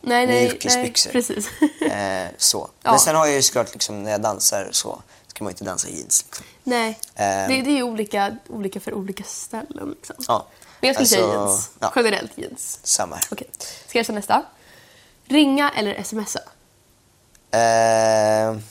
Nej, 0.00 0.26
nej, 0.26 0.34
nej. 0.36 0.44
Mjukisbyxor. 0.48 1.10
Precis. 1.10 1.48
eh, 1.90 2.28
så. 2.38 2.68
Ja. 2.82 2.90
Men 2.90 3.00
sen 3.00 3.16
har 3.16 3.26
jag 3.26 3.34
ju 3.34 3.42
såklart 3.42 3.72
liksom, 3.72 4.02
när 4.02 4.10
jag 4.10 4.20
dansar 4.20 4.68
så 4.72 5.02
ska 5.26 5.44
man 5.44 5.50
inte 5.50 5.64
dansa 5.64 5.88
i 5.88 5.96
jeans. 5.98 6.24
Liksom. 6.28 6.46
Nej, 6.64 6.98
Ehm. 7.14 7.50
det, 7.50 7.62
det 7.62 7.78
är 7.78 7.82
olika, 7.82 8.36
olika 8.48 8.80
för 8.80 8.94
olika 8.94 9.24
ställen. 9.24 9.90
Liksom. 9.96 10.16
Ja. 10.28 10.46
Men 10.80 10.88
jag 10.88 10.94
skulle 10.96 11.06
säga 11.06 11.24
Alltså, 11.24 11.38
jeans. 11.38 11.70
ja. 11.78 11.92
Generellt 11.96 12.38
jeans. 12.38 12.78
Samma 12.82 13.16
här. 13.16 13.24
Okej, 13.30 13.48
ska 13.86 13.98
jag 13.98 14.06
köra 14.06 14.14
nästa? 14.16 14.42
Ringa 15.24 15.70
eller 15.70 16.02
smsa? 16.02 16.40
Ehm, 17.50 18.62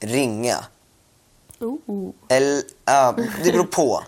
ringa. 0.00 0.64
Oh. 1.60 2.10
Eller, 2.28 2.62
ja, 2.84 3.14
det 3.44 3.52
beror 3.52 3.64
på. 3.64 4.02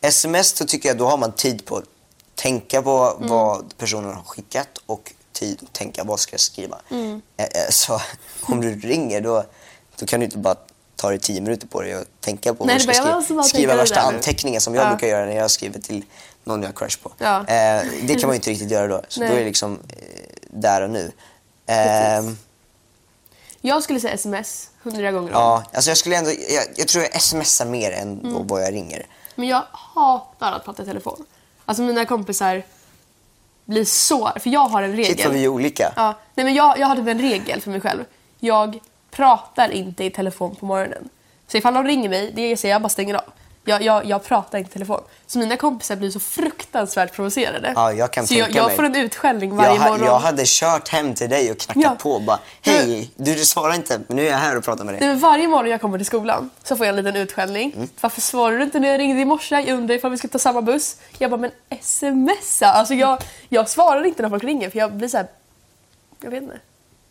Sms 0.00 0.52
då 0.52 0.64
tycker 0.64 0.88
jag 0.88 0.98
då 0.98 1.06
har 1.06 1.16
man 1.16 1.32
tid 1.32 1.64
på 1.64 1.76
att 1.76 1.84
tänka 2.34 2.82
på 2.82 3.16
vad 3.20 3.78
personen 3.78 4.14
har 4.14 4.22
skickat 4.22 4.68
och 4.86 5.12
tid 5.32 5.60
att 5.62 5.72
tänka 5.72 6.04
vad 6.04 6.20
ska 6.20 6.32
jag 6.34 6.40
skriva. 6.40 6.78
Eh, 6.90 7.44
eh, 7.44 7.48
Så 7.70 8.00
om 8.42 8.60
du 8.60 8.74
ringer 8.74 9.20
då, 9.20 9.44
då 9.98 10.06
kan 10.06 10.20
du 10.20 10.24
inte 10.26 10.38
bara 10.38 10.56
ta 10.96 11.08
dig 11.08 11.18
tio 11.18 11.40
minuter 11.40 11.66
på 11.66 11.82
dig 11.82 11.96
och 11.96 12.04
tänka 12.20 12.54
på 12.54 12.64
Nej, 12.64 12.74
vad 12.78 12.88
du 12.88 12.94
ska 12.94 13.02
bara, 13.04 13.10
jag 13.10 13.22
skriva. 13.24 13.34
måste 13.34 13.34
bara 13.34 13.42
Skriva 13.42 13.76
värsta 13.76 14.00
anteckningen 14.00 14.60
som 14.60 14.74
jag 14.74 14.84
Ja. 14.84 14.88
brukar 14.90 15.06
göra 15.06 15.24
när 15.26 15.36
jag 15.36 15.50
skriver 15.50 15.80
till 15.80 16.04
någon 16.44 16.62
jag 16.62 16.68
har 16.68 16.74
crush 16.74 16.98
på. 17.02 17.12
Ja. 17.18 17.38
Eh, 17.38 17.82
det 18.02 18.14
kan 18.14 18.22
man 18.22 18.30
ju 18.30 18.34
inte 18.36 18.50
riktigt 18.50 18.70
göra 18.70 18.86
då. 18.88 19.02
Så 19.08 19.20
Nej. 19.20 19.28
då 19.28 19.34
är 19.34 19.38
det 19.38 19.44
liksom 19.46 19.78
eh, 19.88 20.04
där 20.50 20.82
och 20.82 20.90
nu. 20.90 21.12
Ehm, 21.66 22.38
Jag 23.60 23.82
skulle 23.82 24.00
säga 24.00 24.12
sms 24.14 24.70
hundra 24.92 25.12
gånger 25.12 25.28
om. 25.28 25.40
Ja, 25.40 25.62
alltså 25.74 25.90
jag 25.90 25.98
skulle 25.98 26.16
ändå, 26.16 26.30
jag, 26.30 26.64
jag 26.76 26.88
tror 26.88 27.04
jag 27.12 27.22
smsar 27.22 27.64
mer 27.66 27.90
än 27.92 28.20
Mm. 28.20 28.46
vad 28.46 28.62
jag 28.62 28.72
ringer. 28.74 29.06
Men 29.34 29.48
jag 29.48 29.62
hatar 29.72 30.52
att 30.52 30.64
prata 30.64 30.82
i 30.82 30.86
telefon. 30.86 31.24
Alltså 31.64 31.82
mina 31.82 32.04
kompisar 32.04 32.62
blir 33.64 33.84
så... 33.84 34.32
För 34.40 34.50
jag 34.50 34.60
har 34.68 34.82
en 34.82 34.96
regel. 34.96 35.16
Shit 35.16 35.24
vad 35.24 35.34
vi 35.34 35.44
är 35.44 35.48
olika. 35.48 35.92
Ja, 35.96 36.14
nej 36.34 36.44
men 36.44 36.54
jag, 36.54 36.78
jag 36.78 36.86
har 36.86 36.96
typ 36.96 37.08
en 37.08 37.20
regel 37.20 37.60
för 37.60 37.70
mig 37.70 37.80
själv. 37.80 38.04
Jag 38.40 38.78
pratar 39.10 39.68
inte 39.68 40.04
i 40.04 40.10
telefon 40.10 40.54
på 40.56 40.66
morgonen. 40.66 41.08
Så 41.48 41.56
ifall 41.56 41.74
de 41.74 41.84
ringer 41.84 42.08
mig, 42.08 42.32
det 42.34 42.56
säger 42.56 42.74
jag 42.74 42.82
bara 42.82 42.88
stänger 42.88 43.14
av. 43.14 43.24
Jag, 43.68 43.82
jag, 43.82 44.04
jag 44.04 44.24
pratar 44.24 44.58
inte 44.58 44.70
i 44.70 44.72
telefon. 44.72 45.00
Så 45.26 45.38
mina 45.38 45.56
kompisar 45.56 45.96
blir 45.96 46.10
så 46.10 46.20
fruktansvärt 46.20 47.12
provocerade. 47.12 47.72
Ja, 47.74 47.92
jag 47.92 48.10
kan 48.12 48.26
så 48.26 48.34
jag, 48.34 48.44
tänka 48.44 48.58
jag 48.58 48.66
mig. 48.66 48.76
får 48.76 48.82
en 48.84 48.96
utskällning 48.96 49.56
varje 49.56 49.70
jag, 49.70 49.78
ha- 49.80 49.88
morgon. 49.90 50.06
jag 50.06 50.18
hade 50.18 50.42
kört 50.46 50.88
hem 50.88 51.14
till 51.14 51.30
dig 51.30 51.50
och 51.50 51.58
knackat 51.58 51.82
Ja. 51.84 51.96
på 51.98 52.10
och 52.12 52.22
bara 52.22 52.38
Hej, 52.62 53.10
du, 53.16 53.34
du 53.34 53.44
svarar 53.44 53.74
inte 53.74 54.00
men 54.08 54.16
nu 54.16 54.26
är 54.26 54.30
jag 54.30 54.38
här 54.38 54.56
och 54.56 54.64
pratar 54.64 54.84
med 54.84 54.94
dig. 54.94 55.00
Nej, 55.00 55.08
men 55.08 55.18
varje 55.18 55.48
morgon 55.48 55.70
jag 55.70 55.80
kommer 55.80 55.98
till 55.98 56.06
skolan 56.06 56.50
så 56.62 56.76
får 56.76 56.86
jag 56.86 56.98
en 56.98 57.04
liten 57.04 57.20
utskällning. 57.22 57.72
Mm. 57.76 57.88
Varför 58.00 58.20
svarade 58.20 58.56
du 58.58 58.64
inte 58.64 58.80
när 58.80 58.88
jag 58.88 58.98
ringde 59.00 59.20
i 59.20 59.24
morse? 59.24 59.54
Jag 59.54 59.68
undrade 59.68 59.94
ifall 59.94 60.10
vi 60.10 60.18
skulle 60.18 60.32
ta 60.32 60.38
samma 60.38 60.62
buss. 60.62 60.96
Jag 61.18 61.30
bara, 61.30 61.40
men 61.40 61.50
smsa! 61.80 62.66
Alltså 62.66 62.94
jag, 62.94 63.18
jag 63.48 63.68
svarar 63.68 64.04
inte 64.04 64.22
när 64.22 64.30
folk 64.30 64.44
ringer 64.44 64.70
för 64.70 64.78
jag 64.78 64.92
blir 64.92 65.08
så 65.08 65.16
här. 65.16 65.26
Jag 66.20 66.30
vet 66.30 66.42
inte. 66.42 66.56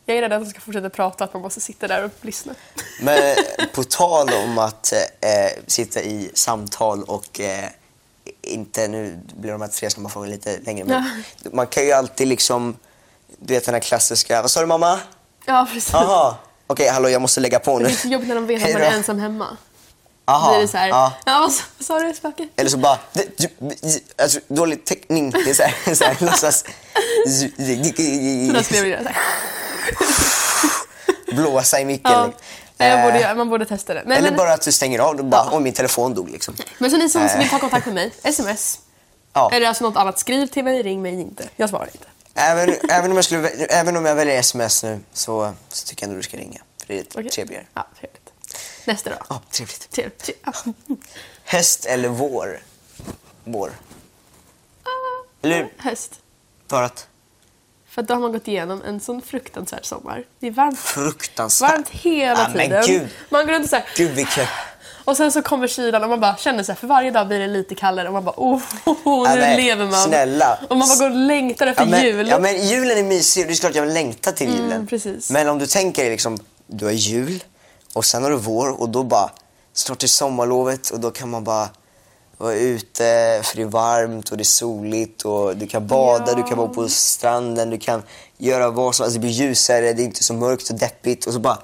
Jag 0.05 0.17
är 0.17 0.21
rädd 0.21 0.33
att 0.33 0.41
de 0.43 0.49
ska 0.49 0.59
fortsätta 0.59 0.89
prata 0.89 1.23
att 1.23 1.33
man 1.33 1.41
måste 1.41 1.61
sitta 1.61 1.87
där 1.87 2.03
och 2.03 2.11
lyssna. 2.21 2.53
Men 3.01 3.35
på 3.73 3.83
tal 3.83 4.29
om 4.33 4.57
att 4.57 4.93
eh, 5.21 5.63
sitta 5.67 6.01
i 6.01 6.31
samtal 6.33 7.03
och 7.03 7.39
eh, 7.39 7.65
inte, 8.41 8.87
nu 8.87 9.19
blir 9.37 9.51
de 9.51 9.61
här 9.61 9.67
tre 9.67 9.89
snabba 9.89 10.09
frågorna 10.09 10.31
lite 10.31 10.59
längre, 10.59 10.85
men 10.85 11.23
man 11.53 11.67
kan 11.67 11.85
ju 11.85 11.91
alltid 11.91 12.27
liksom, 12.27 12.77
du 13.39 13.53
vet 13.53 13.65
den 13.65 13.73
här 13.73 13.81
klassiska, 13.81 14.41
vad 14.41 14.51
sa 14.51 14.59
du 14.61 14.65
mamma? 14.67 14.99
Ja, 15.45 15.67
precis. 15.73 15.93
Jaha, 15.93 16.35
okej 16.67 16.89
hallå 16.89 17.09
jag 17.09 17.21
måste 17.21 17.39
lägga 17.39 17.59
på 17.59 17.79
nu. 17.79 17.85
det 17.85 17.91
är 17.91 17.95
så 17.95 18.07
jobbigt 18.07 18.27
när 18.27 18.35
de 18.35 18.47
vet 18.47 18.63
att 18.63 18.73
man 18.73 18.81
är 18.81 18.91
ensam 18.91 19.19
hemma. 19.19 19.57
Aha, 20.27 20.49
Då 20.51 20.57
är 20.57 20.61
det 20.61 20.67
så 20.67 20.77
här, 20.77 20.87
ja. 20.87 21.13
ja. 21.25 21.39
vad, 21.39 21.85
sa- 21.85 21.99
du 21.99 22.13
spöke? 22.13 22.47
Eller 22.55 22.69
så 22.69 22.77
bara, 22.77 22.99
"Det- 23.13 23.37
du- 23.37 23.99
alltså, 24.23 24.39
dålig 24.47 24.85
täckning. 24.85 25.29
Det 25.31 25.49
är 25.49 25.53
så 25.53 25.63
här, 25.63 25.95
så 25.95 26.03
här 26.03 26.17
låtsas... 26.19 26.63
Så 27.27 27.45
då 28.53 28.63
skulle 28.63 28.79
jag 28.79 28.83
vilja. 28.83 29.15
Blåsa 31.35 31.79
i 31.79 31.85
micken. 31.85 32.11
Ja. 32.11 32.25
liksom. 32.27 32.41
Borde, 32.77 33.19
Eh, 33.29 33.35
man 33.35 33.49
borde 33.49 33.65
testa 33.65 33.93
det. 33.93 34.03
Nej, 34.05 34.17
Eller 34.17 34.29
men, 34.29 34.37
bara 34.37 34.53
att 34.53 34.61
du 34.61 34.71
stänger 34.71 34.99
av 34.99 35.15
och 35.19 35.25
bara, 35.25 35.49
åh 35.51 35.59
min 35.59 35.73
telefon 35.73 36.13
dog 36.13 36.29
liksom. 36.29 36.55
men 36.77 36.91
så 36.91 36.97
ni 36.97 37.09
som 37.09 37.21
Eh. 37.21 37.37
vill 37.37 37.49
ta 37.49 37.59
kontakt 37.59 37.85
med 37.85 37.95
mig, 37.95 38.11
sms. 38.23 38.79
Ja. 39.33 39.49
Eller 39.53 39.67
alltså 39.67 39.83
något 39.83 39.97
annat, 39.97 40.19
skriv 40.19 40.47
till 40.47 40.63
mig, 40.63 40.83
ring 40.83 41.01
mig 41.01 41.13
inte. 41.13 41.49
Jag 41.55 41.69
svarar 41.69 41.89
inte. 41.93 42.07
Även, 42.33 42.75
även, 42.89 43.11
om 43.11 43.17
jag 43.17 43.25
skulle, 43.25 43.49
även 43.49 43.97
om 43.97 44.05
jag 44.05 44.15
väljer 44.15 44.39
sms 44.39 44.83
nu 44.83 44.99
så, 45.13 45.53
så 45.69 45.87
tycker 45.87 46.03
jag 46.03 46.07
ändå 46.09 46.17
du 46.17 46.23
ska 46.23 46.37
ringa. 46.37 46.61
För 46.79 46.87
det 46.93 46.99
är 46.99 47.05
Okej? 47.19 47.29
trevligare. 47.29 47.65
Ja, 47.73 47.87
trevligt. 47.99 48.29
Nästa 48.85 49.09
då. 49.09 49.15
Ja, 49.29 49.41
trevligt. 49.51 49.89
Trevligt. 49.91 50.23
Tre- 50.23 50.33
ja. 50.45 50.53
Höst 51.45 51.85
eller 51.85 52.09
vår? 52.09 52.59
Vår. 53.43 53.71
Eller 55.41 55.55
hur? 55.57 55.73
Höst. 55.77 56.11
För 56.69 56.83
att 56.83 57.07
För 57.95 58.01
att 58.01 58.07
då 58.07 58.13
har 58.13 58.21
man 58.21 58.31
gått 58.31 58.47
igenom 58.47 58.81
en 58.87 58.99
sån 58.99 59.21
fruktansvärd 59.21 59.85
sommar. 59.85 60.23
Det 60.39 60.47
är 60.47 60.51
varmt, 60.51 60.79
fruktansvärt. 60.79 61.71
varmt 61.71 61.89
hela 61.89 62.39
Ja, 62.39 62.47
men 62.55 62.67
tiden. 62.67 62.83
gud. 62.87 63.07
Man 63.29 63.45
går 63.45 63.53
runt 63.53 63.63
och 63.63 63.69
så 63.69 63.75
här, 63.75 63.85
Gud 63.95 64.11
vilken... 64.11 64.45
Och 65.05 65.17
sen 65.17 65.31
så 65.31 65.41
kommer 65.41 65.67
kylan 65.67 66.03
och 66.03 66.09
man 66.09 66.19
bara 66.19 66.35
känner 66.37 66.63
så 66.63 66.71
här, 66.71 66.77
för 66.77 66.87
varje 66.87 67.11
dag 67.11 67.27
blir 67.27 67.39
det 67.39 67.47
lite 67.47 67.75
kallare 67.75 68.07
och 68.07 68.13
man 68.13 68.23
bara 68.25 68.35
oh, 68.37 68.61
oh, 68.85 68.95
oh 69.05 69.29
Ja, 69.29 69.35
nu 69.35 69.41
men 69.41 69.57
lever 69.57 69.85
man. 69.85 69.93
snälla. 70.03 70.59
Och 70.69 70.77
man 70.77 70.87
bara 70.87 70.97
går 70.99 71.09
och 71.09 71.15
längtar 71.25 71.67
efter 71.67 71.83
Ja 71.83 71.89
men, 71.89 72.03
jul. 72.03 72.27
ja 72.27 72.39
men 72.39 72.67
julen 72.67 72.97
är 72.97 73.03
mysig 73.03 73.41
och 73.43 73.47
det 73.47 73.53
är 73.53 73.55
klart 73.55 73.75
jag 73.75 73.87
längtar 73.87 74.31
till 74.31 74.49
julen. 74.49 74.71
Mm, 74.71 74.87
precis. 74.87 75.29
Men 75.31 75.49
om 75.49 75.59
du 75.59 75.67
tänker 75.67 76.01
dig 76.01 76.11
liksom, 76.11 76.37
du 76.67 76.85
har 76.85 76.91
jul 76.91 77.43
och 77.93 78.05
sen 78.05 78.23
har 78.23 78.29
du 78.29 78.37
vår 78.37 78.81
och 78.81 78.89
då 78.89 79.03
bara 79.03 79.29
snart 79.73 80.03
är 80.03 80.07
sommarlovet 80.07 80.89
och 80.89 80.99
då 80.99 81.11
kan 81.11 81.29
man 81.29 81.43
bara 81.43 81.69
vara 82.37 82.55
ute 82.55 83.41
för 83.43 83.55
det 83.55 83.61
är 83.61 83.65
varmt 83.65 84.31
och 84.31 84.37
det 84.37 84.41
är 84.41 84.45
soligt 84.45 85.21
och 85.21 85.57
du 85.57 85.67
kan 85.67 85.87
bada, 85.87 86.25
Ja. 86.27 86.35
du 86.35 86.43
kan 86.43 86.57
vara 86.57 86.67
på 86.67 86.89
stranden, 86.89 87.69
du 87.69 87.77
kan 87.77 88.03
göra 88.37 88.69
vad 88.69 88.95
som 88.95 89.03
helst. 89.03 89.15
Det 89.15 89.19
blir 89.19 89.29
ljusare, 89.31 89.93
det 89.93 90.01
är 90.01 90.05
inte 90.05 90.23
så 90.23 90.33
mörkt 90.33 90.69
och 90.69 90.75
deppigt 90.79 91.25
och 91.27 91.33
så 91.33 91.39
bara 91.39 91.57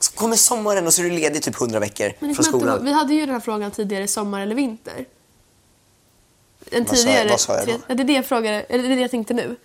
så 0.00 0.12
kommer 0.12 0.36
sommaren 0.36 0.86
och 0.86 0.94
så 0.94 1.02
är 1.02 1.04
du 1.04 1.10
ledig 1.10 1.42
typ 1.42 1.60
100 1.60 1.78
veckor 1.78 2.12
Men 2.18 2.34
från 2.34 2.44
skolan. 2.44 2.84
Vi 2.84 2.92
hade 2.92 3.14
ju 3.14 3.20
den 3.20 3.30
här 3.34 3.40
frågan 3.40 3.70
tidigare, 3.70 4.08
sommar 4.08 4.40
eller 4.40 4.54
vinter. 4.54 5.04
En 6.70 6.84
Vad 6.84 6.96
tidigare, 6.96 7.28
vad 7.28 7.40
sa 7.40 7.58
jag 7.58 7.66
då? 7.66 7.94
Det 7.94 8.02
är 8.02 8.04
det 8.04 8.12
jag 8.12 8.26
frågade, 8.26 8.60
eller 8.62 8.88
det 8.88 8.94
är 8.94 8.96
det 8.96 9.02
jag 9.02 9.10
tänkte 9.10 9.34
nu. 9.34 9.56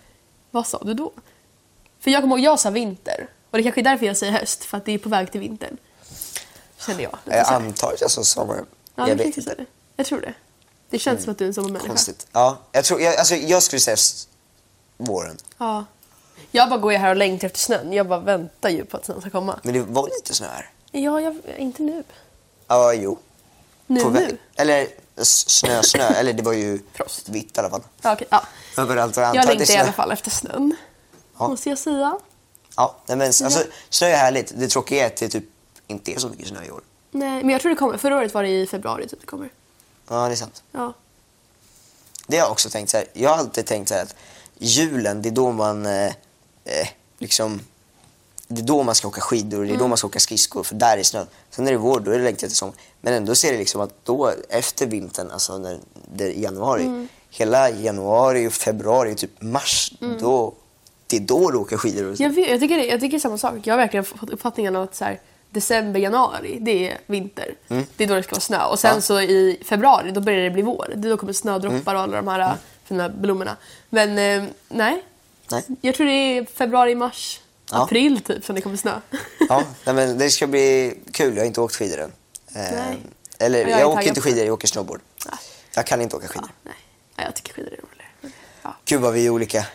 Vad 0.50 0.66
sa 0.66 0.78
du 0.84 0.94
då? 0.94 1.12
För 2.00 2.10
jag 2.10 2.22
kommer 2.22 2.36
ihåg, 2.36 2.44
jag 2.44 2.60
sa 2.60 2.70
vinter. 2.70 3.28
Och 3.50 3.58
det 3.58 3.62
kanske 3.62 3.80
är 3.80 3.82
därför 3.82 4.06
jag 4.06 4.16
säger 4.16 4.32
höst, 4.32 4.64
för 4.64 4.76
att 4.76 4.84
det 4.84 4.92
är 4.92 4.98
på 4.98 5.08
väg 5.08 5.32
till 5.32 5.40
vintern. 5.40 5.76
Kände 6.86 7.02
jag. 7.02 7.18
Jag 7.24 7.46
antar 7.52 7.92
att 7.92 8.00
jag 8.00 8.10
sa 8.10 8.22
sommar. 8.22 8.64
Ja, 8.94 9.08
jag 9.08 9.16
vet 9.16 9.36
inte. 9.36 9.54
det. 9.54 9.66
Jag 9.96 10.06
tror 10.06 10.20
det. 10.20 10.34
Det 10.90 10.98
känns 10.98 11.22
som 11.22 11.30
att 11.32 11.38
du 11.38 11.44
är 11.44 11.48
en 11.48 11.54
sommarmänniska. 11.54 11.88
Konstigt. 11.88 12.26
Ja, 12.32 12.58
jag, 12.72 12.84
tror, 12.84 13.00
jag, 13.00 13.16
alltså, 13.16 13.34
jag 13.34 13.62
skulle 13.62 13.80
säga 13.80 13.94
s- 13.94 14.28
våren. 14.96 15.36
Ja. 15.58 15.84
Jag 16.50 16.68
bara 16.68 16.78
går 16.80 16.92
ju 16.92 16.98
här 16.98 17.10
och 17.10 17.16
längtar 17.16 17.46
efter 17.46 17.58
snön. 17.60 17.92
Jag 17.92 18.08
bara 18.08 18.20
väntar 18.20 18.68
ju 18.70 18.84
på 18.84 18.96
att 18.96 19.04
snön 19.04 19.20
ska 19.20 19.30
komma. 19.30 19.60
Men 19.62 19.74
det 19.74 19.80
var 19.80 20.08
lite 20.08 20.34
snö 20.34 20.46
här. 20.46 20.70
Ja, 20.90 21.20
jag, 21.20 21.36
inte 21.58 21.82
nu. 21.82 22.04
Ja, 22.66 22.92
jo. 22.94 23.18
Nu, 23.86 24.00
På 24.04 24.10
nu. 24.10 24.38
Eller 24.56 24.88
s- 25.16 25.50
snö, 25.50 25.82
snö. 25.82 26.02
Eller 26.06 26.32
det 26.32 26.42
var 26.42 26.52
ju 26.52 26.80
Frost. 26.92 27.28
vitt 27.28 27.56
i 27.56 27.60
alla 27.60 27.70
fall. 27.70 27.82
Ja, 28.02 28.12
okej. 28.12 28.26
ja. 28.30 28.42
Överallt 28.78 29.16
jag 29.16 29.22
Jag 29.24 29.28
antar 29.36 29.40
att 29.40 29.46
det 29.46 29.52
är 29.52 29.58
längtar 29.58 29.74
i 29.74 29.78
alla 29.78 29.92
fall 29.92 30.12
efter 30.12 30.30
snön. 30.30 30.76
Ja. 31.38 31.48
Måste 31.48 31.68
jag 31.68 31.78
säga. 31.78 32.18
Ja, 32.76 32.96
nej, 33.06 33.16
men 33.16 33.26
alltså, 33.26 33.62
snö 33.90 34.06
är 34.08 34.16
härligt. 34.16 34.52
Det 34.58 34.68
tråkiga 34.68 35.02
är 35.02 35.06
att 35.06 35.16
det 35.16 35.28
typ 35.28 35.44
inte 35.86 36.12
är 36.12 36.18
så 36.18 36.28
mycket 36.28 36.48
snö 36.48 36.64
i 36.64 36.70
år. 36.70 36.80
Nej, 37.10 37.30
men 37.44 37.50
jag 37.50 37.60
tror 37.60 37.70
det 37.70 37.76
kommer. 37.76 37.98
Förra 37.98 38.16
året 38.16 38.34
var 38.34 38.42
det 38.42 38.48
i 38.48 38.66
februari 38.66 39.08
typ 39.08 39.20
det 39.20 39.26
kommer. 39.26 39.48
Ja, 40.08 40.26
det 40.28 40.34
är 40.34 40.36
sant. 40.36 40.62
Ja. 40.72 40.92
Det 42.26 42.36
har 42.36 42.44
jag 42.44 42.52
också 42.52 42.70
tänkt 42.70 42.90
så 42.90 42.96
här. 42.96 43.06
Jag 43.12 43.30
har 43.30 43.36
alltid 43.36 43.66
tänkt 43.66 43.88
så 43.88 43.94
här 43.94 44.02
att 44.02 44.14
julen, 44.58 45.22
det 45.22 45.28
är 45.28 45.30
då 45.30 45.52
man 45.52 45.86
eh, 45.86 46.06
eh, 46.64 46.88
liksom 47.18 47.60
det 48.48 48.60
är 48.60 48.64
då 48.66 48.82
man 48.82 48.94
ska 48.94 49.08
åka 49.08 49.20
skidor, 49.20 49.58
det 49.58 49.64
är 49.66 49.68
Mm. 49.68 49.78
då 49.78 49.88
man 49.88 49.98
ska 49.98 50.06
åka 50.06 50.20
skridskor 50.20 50.62
för 50.62 50.74
där 50.74 50.98
är 50.98 51.02
snön. 51.02 51.26
Sen 51.50 51.66
är 51.66 51.72
det 51.72 51.78
vår, 51.78 52.00
då 52.00 52.10
är 52.10 52.18
det 52.18 52.24
längtat 52.24 52.48
till 52.48 52.56
sommar. 52.56 52.74
Men 53.00 53.14
ändå 53.14 53.34
ser 53.34 53.52
det 53.52 53.58
liksom 53.58 53.80
att 53.80 54.04
då 54.04 54.32
efter 54.48 54.86
vintern, 54.86 55.30
alltså 55.30 55.58
när 55.58 55.78
det 56.14 56.24
är 56.24 56.30
januari, 56.42 56.82
Mm. 56.82 57.08
hela 57.30 57.70
januari 57.70 58.48
och 58.48 58.52
februari, 58.52 59.14
typ 59.14 59.42
mars, 59.42 59.92
då, 60.20 60.54
det 61.06 61.16
är 61.16 61.20
då 61.20 61.50
du 61.50 61.58
åker 61.58 61.76
skidor. 61.76 62.04
Och 62.10 62.16
så. 62.16 62.22
Jag, 62.22 62.30
vet, 62.30 62.50
jag, 62.50 62.60
tycker 62.60 62.76
det, 62.76 62.86
jag 62.86 63.00
tycker 63.00 63.18
samma 63.18 63.38
sak. 63.38 63.54
Jag 63.64 63.72
har 63.74 63.78
verkligen 63.78 64.04
fått 64.04 64.30
uppfattningen 64.30 64.76
av 64.76 64.82
att 64.82 64.94
så 64.94 65.04
här, 65.04 65.20
december, 65.54 66.00
januari, 66.00 66.58
det 66.60 66.88
är 66.90 66.98
vinter. 67.06 67.54
Det 67.68 68.04
är 68.04 68.08
då 68.08 68.14
det 68.14 68.22
ska 68.22 68.32
vara 68.32 68.40
snö. 68.40 68.64
Och 68.64 68.78
sen 68.78 68.90
Mm. 68.90 68.96
Ja. 68.96 69.00
så 69.02 69.20
i 69.20 69.62
februari, 69.64 70.10
då 70.10 70.20
börjar 70.20 70.44
det 70.44 70.50
bli 70.50 70.62
vår. 70.62 70.92
Det 70.96 71.08
då 71.08 71.16
kommer 71.16 71.32
snödroppar 71.32 71.74
Mm. 71.94 71.96
och 71.96 72.02
alla 72.02 72.16
de 72.16 72.28
här 72.28 72.40
äh, 72.40 72.52
fina 72.84 73.08
blommorna. 73.08 73.56
Men 73.90 74.18
eh, 74.18 74.50
nej. 74.68 75.02
Nej. 75.50 75.62
Jag 75.80 75.94
tror 75.94 76.06
det 76.06 76.12
är 76.12 76.44
februari, 76.44 76.94
mars, 76.94 77.40
Ja. 77.70 77.82
april 77.84 78.20
typ 78.20 78.44
som 78.44 78.54
det 78.54 78.60
kommer 78.60 78.76
snö. 78.76 79.00
Ja, 79.48 79.62
nej, 79.84 79.94
men 79.94 80.18
det 80.18 80.30
ska 80.30 80.46
bli 80.46 80.94
kul. 81.12 81.34
Jag 81.34 81.40
har 81.42 81.46
inte 81.46 81.60
åkt 81.60 81.74
skidor 81.76 82.00
än. 82.00 82.12
Eh. 82.54 82.94
Eller 83.38 83.66
Jag 83.66 83.80
jag, 83.80 83.90
åker 83.90 84.08
inte 84.08 84.20
skidor, 84.20 84.44
jag 84.44 84.52
åker 84.54 84.68
snowboard. 84.68 85.00
Nej. 85.26 85.34
Jag 85.74 85.86
kan 85.86 86.00
inte 86.00 86.16
åka 86.16 86.28
skidor. 86.28 86.48
Ja, 86.48 86.54
nej. 86.62 86.74
Ja, 87.16 87.22
jag 87.24 87.34
tycker 87.34 87.52
skidor 87.52 87.72
är 87.72 87.76
roligare. 87.76 88.34
Ja. 88.62 88.76
Gud 88.84 89.00
vad 89.00 89.12
vi 89.12 89.26
är 89.26 89.30
olika. 89.30 89.66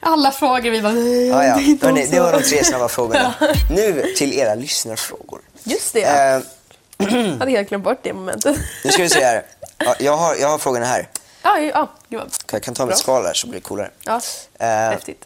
Alla 0.00 0.30
frågor 0.30 0.70
vi 0.70 0.82
bara... 0.82 0.92
nej, 0.92 1.26
Ja, 1.28 1.44
ja. 1.44 1.54
det 1.56 1.62
är 1.62 1.64
inte 1.64 1.86
Hörrni, 1.86 2.06
det 2.06 2.20
var 2.20 2.32
de 2.32 2.42
tre 2.42 2.64
snabba 2.64 2.88
frågorna. 2.88 3.34
Nu 3.70 4.02
till 4.16 4.32
era 4.38 4.54
lyssnarfrågor. 4.54 5.40
Just 5.64 5.92
det. 5.92 6.02
Eh, 6.02 6.40
Jag 6.98 7.38
hade 7.38 7.50
helt 7.50 7.68
glömt 7.68 7.84
bort 7.84 7.98
det 8.02 8.12
momentet. 8.12 8.56
nu 8.84 8.90
ska 8.90 9.02
vi 9.02 9.08
se 9.08 9.24
här. 9.24 9.46
Ja, 9.78 9.94
jag, 9.98 10.16
har, 10.16 10.36
jag 10.36 10.48
har 10.48 10.58
frågorna 10.58 10.86
här. 10.86 11.08
ja, 11.42 11.88
Jag 12.52 12.62
kan 12.62 12.74
ta 12.74 12.86
mitt 12.86 12.98
skal 12.98 13.24
här 13.24 13.34
så 13.34 13.46
blir 13.46 13.60
det 13.60 13.64
coolare. 13.64 13.90
Ja, 14.04 14.20
Eh, 14.58 14.66
häftigt. 14.68 15.24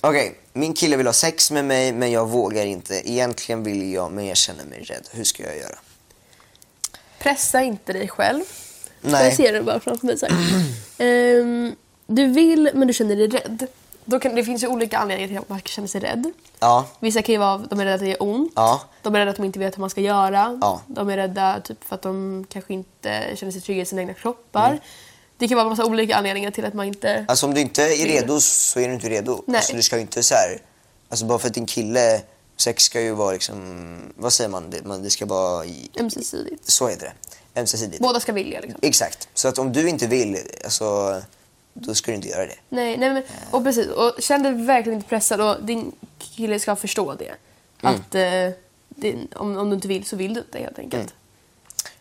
Okej, 0.00 0.38
min 0.52 0.74
kille 0.74 0.96
vill 0.96 1.06
ha 1.06 1.12
sex 1.12 1.50
med 1.50 1.64
mig 1.64 1.92
men 1.92 2.10
jag 2.12 2.28
vågar 2.28 2.66
inte. 2.66 3.10
Egentligen 3.10 3.62
vill 3.64 3.92
jag 3.92 4.12
men 4.12 4.26
jag 4.26 4.36
känner 4.36 4.64
mig 4.64 4.82
rädd. 4.82 5.08
Hur 5.10 5.24
ska 5.24 5.42
jag 5.42 5.56
göra? 5.58 5.78
Pressa 7.18 7.62
inte 7.62 7.92
dig 7.92 8.08
själv. 8.08 8.42
Nej. 9.00 9.24
Jag 9.24 9.36
ser 9.36 9.52
det 9.52 9.62
bara 9.62 9.80
framför 9.80 10.06
mig 10.06 10.18
så. 10.18 10.26
Ehm, 10.98 11.74
du 12.06 12.26
vill 12.26 12.70
men 12.74 12.88
du 12.88 12.94
känner 12.94 13.16
dig 13.16 13.28
rädd. 13.28 13.66
Då 14.04 14.20
kan, 14.20 14.34
det 14.34 14.44
finns 14.44 14.62
ju 14.62 14.66
olika 14.66 14.98
anledningar 14.98 15.28
till 15.28 15.38
att 15.38 15.48
man 15.48 15.60
känner 15.60 15.88
sig 15.88 16.00
rädd. 16.00 16.32
Ja, 16.60 16.86
Vissa 17.00 17.22
kan 17.22 17.32
ju 17.32 17.38
vara 17.38 17.54
att 17.54 17.70
de 17.70 17.80
är 17.80 17.84
rädda 17.84 17.94
att 17.94 18.00
det 18.00 18.08
gör 18.08 18.22
ont. 18.22 18.52
Ja. 18.56 18.80
De 19.02 19.14
är 19.14 19.18
rädda 19.18 19.30
att 19.30 19.36
de 19.36 19.44
inte 19.44 19.58
vet 19.58 19.76
hur 19.76 19.80
man 19.80 19.90
ska 19.90 20.00
göra. 20.00 20.58
Ja. 20.60 20.80
De 20.86 21.08
är 21.08 21.16
rädda 21.16 21.60
typ, 21.60 21.84
för 21.84 21.94
att 21.94 22.02
de 22.02 22.46
kanske 22.48 22.74
inte 22.74 23.36
känner 23.36 23.52
sig 23.52 23.60
trygga 23.60 23.82
i 23.82 23.86
sina 23.86 24.00
egna 24.00 24.14
kroppar. 24.14 24.68
Mm. 24.68 24.78
Det 25.38 25.48
kan 25.48 25.56
vara 25.56 25.64
en 25.64 25.70
massa 25.70 25.84
olika 25.84 26.16
anledningar 26.16 26.50
till 26.50 26.64
att 26.64 26.74
man 26.74 26.86
inte... 26.86 27.24
alltså 27.28 27.46
om 27.46 27.54
du 27.54 27.60
inte 27.60 27.82
är 27.82 28.06
redo 28.06 28.40
så 28.40 28.80
är 28.80 28.88
du 28.88 28.94
inte 28.94 29.08
redo. 29.08 29.42
Nej. 29.46 29.56
Alltså, 29.56 29.76
du 29.76 29.82
ska 29.82 29.96
ju 29.96 30.02
inte 30.02 30.22
så 30.22 30.34
här, 30.34 30.60
alltså 31.08 31.24
bara 31.24 31.38
för 31.38 31.48
att 31.48 31.54
din 31.54 31.66
kille, 31.66 32.22
sex 32.56 32.82
ska 32.82 33.00
ju 33.00 33.12
vara 33.12 33.32
liksom, 33.32 34.12
vad 34.16 34.32
säger 34.32 34.50
man? 34.50 34.70
Det, 34.70 34.84
man, 34.84 35.02
det 35.02 35.10
ska 35.10 35.26
vara, 35.26 35.64
i, 35.64 35.90
Ömsesidigt. 36.00 36.70
så 36.70 36.88
heter 36.88 37.06
det, 37.54 37.60
ömsesidigt. 37.60 38.02
Båda 38.02 38.20
ska 38.20 38.32
vilja 38.32 38.60
liksom. 38.60 38.80
Exakt. 38.82 39.28
Så 39.34 39.48
att 39.48 39.58
om 39.58 39.72
du 39.72 39.88
inte 39.88 40.06
vill, 40.06 40.38
alltså, 40.64 41.22
då 41.74 41.94
ska 41.94 42.10
du 42.10 42.16
inte 42.16 42.28
göra 42.28 42.46
det. 42.46 42.56
Nej, 42.68 42.96
nej 42.96 43.10
men, 43.10 43.22
och 43.50 43.64
precis. 43.64 43.86
Och 43.86 44.14
känn 44.18 44.42
dig 44.42 44.52
verkligen 44.52 44.98
inte 44.98 45.08
pressad 45.08 45.40
och 45.40 45.64
din 45.64 45.92
kille 46.18 46.58
ska 46.58 46.76
förstå 46.76 47.14
det. 47.14 47.34
Mm. 47.82 47.94
Att 47.94 48.14
eh, 48.14 48.58
det, 48.88 49.34
om, 49.34 49.56
om 49.56 49.70
du 49.70 49.74
inte 49.74 49.88
vill 49.88 50.04
så 50.04 50.16
vill 50.16 50.34
du 50.34 50.40
inte 50.40 50.58
helt 50.58 50.78
enkelt. 50.78 51.02
Mm. 51.02 51.12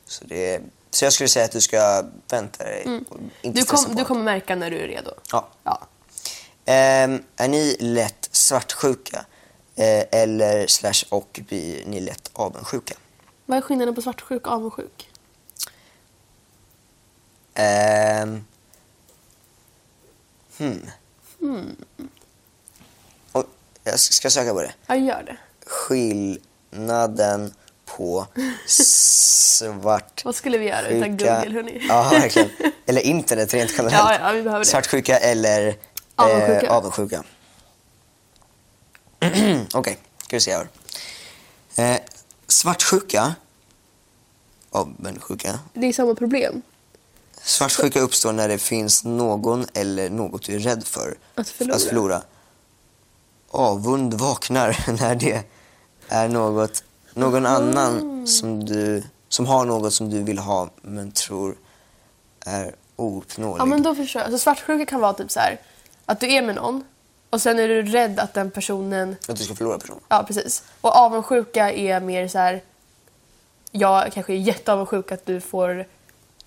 Så, 0.05 0.25
det, 0.25 0.61
så 0.89 1.05
jag 1.05 1.13
skulle 1.13 1.29
säga 1.29 1.45
att 1.45 1.51
du 1.51 1.61
ska 1.61 2.03
vänta 2.29 2.63
dig 2.63 2.83
och 2.85 2.91
inte 2.91 3.05
Mm. 3.41 3.55
Du, 3.55 3.63
kom, 3.63 3.95
du 3.95 4.05
kommer 4.05 4.23
märka 4.23 4.55
när 4.55 4.71
du 4.71 4.77
är 4.77 4.87
redo. 4.87 5.11
Ja. 5.31 5.47
ja. 5.63 5.87
Ehm, 6.65 7.23
är 7.35 7.47
ni 7.47 7.77
lätt 7.79 8.29
svartsjuka? 8.31 9.25
Eh, 9.75 10.21
eller 10.21 10.67
slash 10.67 11.05
och 11.09 11.39
blir 11.47 11.85
ni 11.85 11.99
lätt 11.99 12.29
avundsjuka? 12.33 12.95
Vad 13.45 13.57
är 13.57 13.61
skillnaden 13.61 13.95
på 13.95 14.01
svartsjuk 14.01 14.47
och 14.47 14.53
avundsjuk? 14.53 15.09
Ehm. 17.53 18.45
Hmm. 21.39 21.75
Och 23.31 23.45
jag 23.83 23.99
ska 23.99 24.29
söka 24.29 24.53
på 24.53 24.61
det. 24.61 24.73
Ja, 24.87 24.95
gör 24.95 25.23
det. 25.23 25.37
Skillnaden 25.65 27.53
på 27.85 28.27
svart 28.65 30.25
Vad 30.25 30.35
skulle 30.35 30.57
vi 30.57 30.65
göra 30.65 30.87
utan 30.87 31.09
Google, 31.17 31.49
hörni? 31.53 31.85
Ja, 31.89 32.09
verkligen. 32.11 32.49
Eller 32.85 33.01
internet 33.01 33.53
rent 33.53 33.71
generellt. 33.77 33.93
Ja, 33.93 34.17
ja, 34.21 34.31
vi 34.31 34.43
behöver 34.43 34.65
det. 34.65 34.69
Svartsjuka 34.69 35.17
eller 35.17 35.75
Avundsjuka. 36.15 36.65
Eh, 36.65 36.71
avundsjuka. 36.73 37.23
Okej, 39.73 39.97
ska 40.23 40.35
vi 40.35 40.39
se 40.39 40.55
här. 40.55 40.67
Eh, 41.75 41.99
svartsjuka, 42.47 43.35
avundsjuka. 44.69 45.59
Det 45.73 45.87
är 45.87 45.93
samma 45.93 46.15
problem. 46.15 46.61
Svartsjuka 47.43 47.99
uppstår 47.99 48.33
när 48.33 48.47
det 48.47 48.57
finns 48.57 49.03
någon 49.03 49.65
eller 49.73 50.09
något 50.09 50.45
du 50.45 50.55
är 50.55 50.59
rädd 50.59 50.83
för 50.83 51.17
Att 51.35 51.49
förlora. 51.49 51.79
förlora. 51.79 52.21
Avund 53.49 54.13
vaknar 54.13 54.77
när 54.99 55.15
det 55.15 55.43
är 56.07 56.27
något, 56.27 56.83
någon 57.13 57.45
annan 57.45 58.27
som, 58.27 58.65
du, 58.65 59.03
som 59.29 59.45
har 59.45 59.65
något 59.65 59.93
som 59.93 60.09
du 60.09 60.23
vill 60.23 60.39
ha 60.39 60.69
men 60.81 61.11
tror 61.11 61.55
är 62.45 62.75
ouppnåelig. 62.95 63.61
Ja, 63.61 63.65
men 63.65 63.83
då 63.83 63.95
förstår 63.95 64.19
jag. 64.19 64.25
Alltså, 64.25 64.43
svartsjuka 64.43 64.85
kan 64.85 64.99
vara 64.99 65.13
typ 65.13 65.31
så 65.31 65.39
här 65.39 65.59
att 66.05 66.19
du 66.19 66.33
är 66.33 66.41
med 66.41 66.55
någon 66.55 66.83
och 67.29 67.41
sen 67.41 67.59
är 67.59 67.67
du 67.67 67.83
rädd 67.83 68.19
att 68.19 68.33
den 68.33 68.51
personen... 68.51 69.15
Att 69.27 69.35
du 69.37 69.43
ska 69.43 69.55
förlora 69.55 69.79
personen. 69.79 70.01
Ja, 70.07 70.23
precis. 70.27 70.63
Och 70.81 70.95
avundsjuka 70.95 71.71
är 71.71 71.99
mer 71.99 72.27
så 72.27 72.37
här... 72.37 72.61
Jag 73.71 74.11
kanske 74.13 74.33
är 74.33 74.37
jätteavundsjuk 74.37 75.11
att 75.11 75.25
du 75.25 75.41
får... 75.41 75.87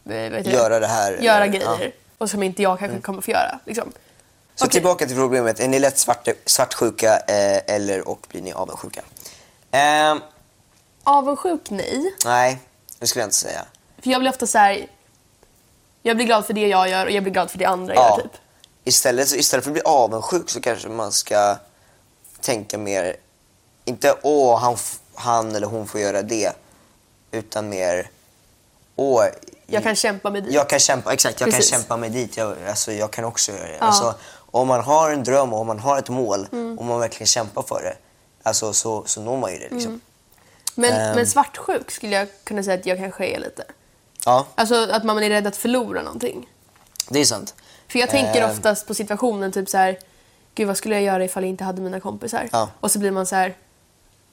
eh, 0.06 0.12
det? 0.30 0.40
Göra 0.50 0.80
det 0.80 0.86
här, 0.86 1.12
Göra 1.12 1.36
eller- 1.36 1.46
grejer. 1.46 1.66
ja. 1.66 1.76
Mm. 1.76 1.92
Och 2.18 2.30
som 2.30 2.42
inte 2.42 2.62
jag 2.62 2.78
kanske 2.78 3.00
kommer 3.00 3.20
få 3.20 3.30
göra. 3.30 3.58
Liksom. 3.64 3.92
Så 4.54 4.64
Okej. 4.64 4.72
tillbaka 4.72 5.06
till 5.06 5.16
problemet. 5.16 5.60
Är 5.60 5.68
ni 5.68 5.78
lätt 5.78 5.98
svart, 5.98 6.28
svartsjuka 6.46 7.16
eh, 7.16 7.74
eller 7.74 8.08
och 8.08 8.26
blir 8.30 8.42
ni 8.42 8.52
avundsjuka? 8.52 9.02
Eh, 9.70 10.14
Avundsjuk, 11.04 11.70
nej. 11.70 12.14
nej, 12.24 12.58
det 12.98 13.06
skulle 13.06 13.22
jag 13.22 13.26
inte 13.26 13.36
säga. 13.36 13.64
För 14.02 14.10
jag 14.10 14.20
blir 14.20 14.30
ofta 14.30 14.46
så 14.46 14.58
här... 14.58 14.86
Jag 16.02 16.16
blir 16.16 16.26
glad 16.26 16.46
för 16.46 16.52
det 16.52 16.66
jag 16.68 16.88
gör 16.88 17.06
och 17.06 17.12
jag 17.12 17.22
blir 17.22 17.32
glad 17.32 17.50
för 17.50 17.58
det 17.58 17.64
andra 17.64 17.94
Ja. 17.94 18.16
gör, 18.16 18.22
typ. 18.22 18.32
Istället, 18.84 19.32
istället 19.32 19.64
för 19.64 19.70
att 19.70 19.74
bli 19.74 19.82
avundsjuk 19.84 20.50
så 20.50 20.60
kanske 20.60 20.88
man 20.88 21.12
ska 21.12 21.56
tänka 22.40 22.78
mer, 22.78 23.16
inte 23.84 24.14
åh 24.22 24.58
han, 24.60 24.76
han 25.14 25.54
eller 25.56 25.66
hon 25.66 25.86
får 25.86 26.00
göra 26.00 26.22
det, 26.22 26.52
utan 27.30 27.68
mer 27.68 28.10
åh 28.96 29.24
Jag 29.66 29.82
kan 29.82 29.96
kämpa 29.96 30.30
med 30.30 30.42
dit. 30.44 30.52
jag 30.52 30.68
kan 30.68 30.78
kämpa, 30.78 31.12
exakt, 31.12 31.40
jag 31.40 31.50
Precis. 31.50 31.70
kan 31.70 31.78
kämpa 31.78 31.96
mig 31.96 32.10
dit. 32.10 32.36
Jag, 32.36 32.54
alltså, 32.68 32.92
jag 32.92 33.10
kan 33.10 33.24
också 33.24 33.52
göra 33.52 33.62
det. 33.62 33.68
Ja. 33.68 33.74
Mm. 33.76 33.86
Alltså, 33.88 34.14
om 34.36 34.68
man 34.68 34.80
har 34.84 35.10
en 35.10 35.24
dröm 35.24 35.52
och 35.52 35.60
om 35.60 35.66
man 35.66 35.78
har 35.78 35.98
ett 35.98 36.08
mål 36.08 36.46
och 36.78 36.84
man 36.84 37.00
verkligen 37.00 37.26
kämpar 37.26 37.62
för 37.62 37.82
det, 37.82 37.96
alltså, 38.42 38.72
så, 38.72 39.02
så 39.06 39.20
når 39.20 39.36
man 39.36 39.52
ju 39.52 39.58
det. 39.58 39.68
Liksom. 39.74 40.00
Men, 40.74 40.92
Ehm. 40.92 41.14
men 41.16 41.26
svartsjuk 41.26 41.90
skulle 41.90 42.16
jag 42.16 42.28
kunna 42.44 42.62
säga 42.62 42.78
att 42.78 42.86
jag 42.86 42.98
kanske 42.98 43.26
är 43.26 43.38
lite. 43.38 43.64
Ja, 44.24 44.46
Alltså 44.54 44.74
att 44.90 45.04
man 45.04 45.22
är 45.22 45.28
rädd 45.28 45.46
att 45.46 45.56
förlora 45.56 46.02
någonting. 46.02 46.48
det 47.08 47.18
är 47.20 47.24
sant. 47.24 47.54
För 47.88 47.98
jag 47.98 48.10
tänker 48.10 48.42
Ehm. 48.42 48.50
oftast 48.50 48.86
på 48.86 48.94
situationen 48.94 49.52
typ 49.52 49.68
så 49.68 49.76
här. 49.78 49.98
Gud 50.54 50.66
vad 50.66 50.76
skulle 50.76 50.94
jag 50.94 51.04
göra 51.04 51.24
ifall 51.24 51.42
jag 51.42 51.50
inte 51.50 51.64
hade 51.64 51.82
mina 51.82 52.00
kompisar? 52.00 52.48
Ja. 52.52 52.68
Och 52.80 52.90
så 52.90 52.98
blir 52.98 53.10
man 53.10 53.26
så 53.26 53.36
här. 53.36 53.54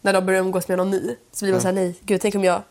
När 0.02 0.13
de 0.13 0.26
börjar 0.26 0.39
umgås 0.41 0.67
med 0.67 0.78
någon 0.78 0.89
ny. 0.91 1.15
Så 1.32 1.46
blir 1.46 1.54
man 1.54 1.62
så 1.62 1.67
Mm. 1.67 1.78
här, 1.78 1.84
nej 1.84 1.96
gud 2.02 2.22
tänk 2.22 2.36
om 2.36 2.43
jag 2.43 2.62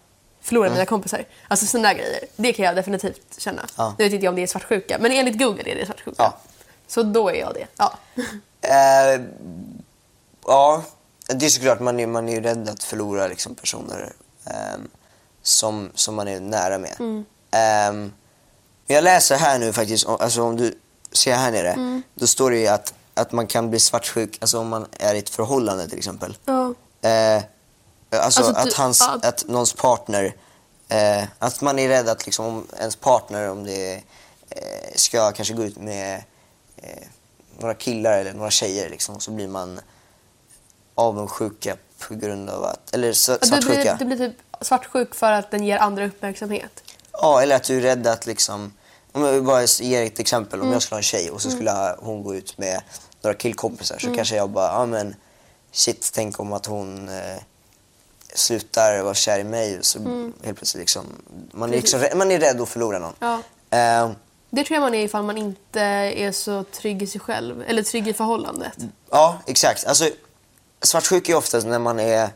förlorar 0.42 0.70
mina 0.70 0.86
kompisar. 0.86 1.24
Alltså 1.48 1.66
sådana 1.66 1.88
där 1.88 1.94
grejer. 1.94 2.24
Det 2.36 2.52
kan 2.52 2.64
jag 2.64 2.76
definitivt 2.76 3.20
känna. 3.38 3.62
Ja. 3.76 3.94
Nu 3.98 4.04
vet 4.04 4.12
inte 4.12 4.24
jag 4.24 4.30
om 4.32 4.36
det 4.36 4.42
är 4.42 4.46
svartsjuka. 4.46 4.96
Men 5.00 5.12
enligt 5.12 5.38
Google 5.38 5.70
är 5.70 5.74
det 5.74 5.86
svartsjuka. 5.86 6.14
Ja. 6.18 6.38
Så 6.86 7.02
då 7.02 7.28
är 7.28 7.34
jag 7.34 7.54
det. 7.54 7.66
Ja. 7.76 7.98
Eh, 8.64 9.20
ja, 10.46 10.82
det 11.26 11.46
är 11.46 11.50
såklart 11.50 11.80
man 11.80 12.00
är, 12.00 12.06
man 12.06 12.28
är 12.28 12.32
ju 12.32 12.40
rädd 12.40 12.68
att 12.68 12.82
förlora 12.82 13.26
liksom, 13.26 13.54
personer 13.54 14.12
ehm, 14.46 14.88
som, 15.42 15.90
som 15.94 16.14
man 16.14 16.28
är 16.28 16.40
nära 16.40 16.78
med. 16.78 16.96
Mm. 16.98 17.24
Men 17.50 18.12
jag 18.96 19.04
läser 19.04 19.36
här 19.36 19.58
nu 19.58 19.72
faktiskt, 19.72 20.06
alltså 20.06 20.42
om 20.42 20.56
du 20.56 20.74
ser 21.12 21.34
här 21.34 21.50
nere, 21.50 21.70
Mm. 21.72 22.02
då 22.14 22.26
står 22.26 22.50
det 22.50 22.58
ju 22.58 22.66
att, 22.66 22.94
att 23.14 23.32
man 23.32 23.46
kan 23.46 23.70
bli 23.70 23.80
svartsjuk 23.80 24.38
alltså 24.40 24.58
om 24.58 24.68
man 24.68 24.86
är 24.98 25.14
i 25.14 25.18
ett 25.18 25.30
förhållande 25.30 25.88
till 25.88 25.98
exempel. 25.98 26.36
ja. 26.44 26.74
Eh, 27.08 27.42
alltså, 28.20 28.42
Alltså, 28.42 28.60
att, 28.62 28.66
du- 28.70 28.74
hans, 28.82 29.00
ja. 29.00 29.28
att 29.28 29.44
någons 29.48 29.72
partner, 29.72 30.34
eh, 30.88 31.24
att 31.38 31.60
man 31.60 31.78
är 31.78 31.88
rädd 31.88 32.08
att 32.08 32.26
liksom, 32.26 32.46
om 32.46 32.66
ens 32.78 32.96
partner 32.96 33.50
om 33.50 33.64
det 33.64 33.94
eh, 34.50 34.92
ska 34.96 35.32
kanske 35.32 35.54
gå 35.54 35.62
ut 35.64 35.78
med 35.78 36.22
eh, 36.76 37.02
några 37.58 37.74
killar 37.74 38.18
eller 38.18 38.32
några 38.32 38.50
tjejer 38.50 38.90
liksom, 38.90 39.20
så 39.20 39.30
blir 39.30 39.48
man 39.48 39.80
avundsjuka 40.94 41.76
på 42.08 42.14
grund 42.14 42.50
av 42.50 42.64
att, 42.64 42.94
eller 42.94 43.10
s- 43.10 43.26
Du 43.26 43.38
blir, 43.38 43.60
svartsjuka. 43.60 43.96
du 43.98 44.04
blir 44.04 44.16
typ 44.16 44.36
svartsjuk 44.60 45.14
för 45.14 45.32
att 45.32 45.50
den 45.50 45.64
ger 45.64 45.78
andra 45.78 46.06
uppmärksamhet. 46.06 46.82
Ja, 47.12 47.42
eller 47.42 47.56
att 47.56 47.64
du 47.64 47.76
är 47.76 47.80
rädd 47.80 48.06
att 48.06 48.26
liksom, 48.26 48.72
om 49.12 49.22
jag 49.24 49.44
bara 49.44 49.62
ger 49.64 50.02
ett 50.02 50.18
exempel, 50.18 50.54
Mm. 50.58 50.66
om 50.66 50.72
jag 50.72 50.82
skulle 50.82 50.94
ha 50.94 50.98
en 50.98 51.02
tjej 51.02 51.30
och 51.30 51.42
så 51.42 51.50
skulle 51.50 51.96
hon 51.98 52.22
gå 52.22 52.34
ut 52.34 52.58
med 52.58 52.82
några 53.22 53.34
killkompisar 53.34 53.98
Mm. 54.02 54.12
så 54.12 54.16
kanske 54.16 54.36
jag 54.36 54.50
bara, 54.50 54.72
ja 54.72 54.86
men 54.86 55.14
shit, 55.72 56.10
tänk 56.14 56.40
om 56.40 56.52
att 56.52 56.66
hon 56.66 57.08
eh, 57.08 57.36
slutar 58.34 59.02
vara 59.02 59.14
kär 59.14 59.38
i 59.38 59.44
mig 59.44 59.78
så 59.82 59.98
helt 60.44 60.58
plötsligt 60.58 60.80
liksom, 60.80 61.06
man 61.52 61.62
är, 61.62 61.72
Mm. 61.74 61.80
Liksom 61.80 62.18
man 62.18 62.30
är 62.30 62.40
rädd 62.40 62.60
att 62.60 62.68
förlora 62.68 62.98
någon. 62.98 63.14
Ja. 63.18 63.34
Eh, 63.70 64.10
Det 64.50 64.64
tror 64.64 64.74
jag 64.74 64.80
man 64.80 64.94
är 64.94 65.04
ifall 65.04 65.22
man 65.24 65.38
inte 65.38 65.80
är 65.80 66.32
så 66.32 66.64
trygg 66.64 67.02
i 67.02 67.06
sig 67.06 67.20
själv. 67.20 67.64
Eller 67.66 67.82
trygg 67.82 68.08
i 68.08 68.12
förhållandet. 68.12 68.72
ja, 69.10 69.38
exakt. 69.46 69.86
Alltså, 69.86 70.08
svartsjuka 70.82 71.32
är 71.32 71.36
oftast 71.36 71.66
när 71.66 71.78
man 71.78 72.00
är 72.00 72.28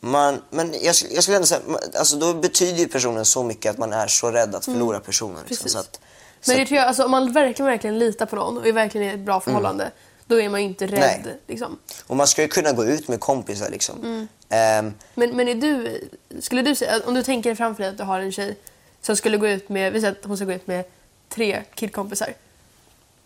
man, 0.00 0.42
men 0.50 0.72
jag, 0.72 0.94
jag 1.10 1.22
skulle 1.22 1.36
ändå 1.36 1.46
säga, 1.46 1.60
alltså 1.98 2.16
då 2.16 2.34
betyder 2.34 2.78
ju 2.78 2.88
personen 2.88 3.24
så 3.24 3.42
mycket 3.42 3.70
att 3.70 3.78
man 3.78 3.92
är 3.92 4.06
så 4.06 4.30
rädd 4.30 4.54
att 4.54 4.64
förlora 4.64 5.00
personen. 5.00 5.44
Liksom, 5.48 5.54
Mm. 5.54 5.62
Precis. 5.62 5.72
så 5.72 5.78
att, 5.78 6.00
Men 6.46 6.56
det 6.56 6.66
tror 6.66 6.78
jag, 6.78 6.86
alltså, 6.88 7.04
om 7.04 7.10
man 7.10 7.32
verkligen, 7.32 7.66
verkligen 7.66 7.98
litar 7.98 8.26
på 8.26 8.36
någon 8.36 8.58
och 8.58 8.66
är 8.66 8.72
verkligen 8.72 9.06
i 9.10 9.10
ett 9.14 9.20
bra 9.20 9.40
förhållande, 9.40 9.90
då 10.30 10.40
är 10.40 10.48
man 10.48 10.60
ju 10.62 10.66
inte 10.66 10.86
rädd. 10.86 11.20
Nej. 11.24 11.38
Liksom. 11.46 11.78
och 12.06 12.16
man 12.16 12.26
ska 12.26 12.42
ju 12.42 12.48
kunna 12.48 12.72
gå 12.72 12.84
ut 12.84 13.08
med 13.08 13.20
kompisar 13.20 13.70
liksom. 13.70 13.98
Mm. 13.98 14.28
Ehm, 14.48 14.94
Men, 15.14 15.36
men 15.36 15.48
är 15.48 15.54
du, 15.54 16.00
skulle 16.40 16.62
du 16.62 16.74
säga, 16.74 17.00
om 17.06 17.14
du 17.14 17.22
tänker 17.22 17.54
framför 17.54 17.82
dig 17.82 17.90
att 17.90 17.98
du 17.98 18.04
har 18.04 18.20
en 18.20 18.32
tjej 18.32 18.56
som 19.00 19.16
skulle 19.16 19.36
gå 19.36 19.48
ut 19.48 19.68
med, 19.68 19.92
vi 19.92 20.00
säger 20.00 20.12
att 20.12 20.24
hon 20.24 20.36
ska 20.36 20.46
gå 20.46 20.52
ut 20.52 20.66
med 20.66 20.84
tre 21.28 21.62
killkompisar. 21.74 22.34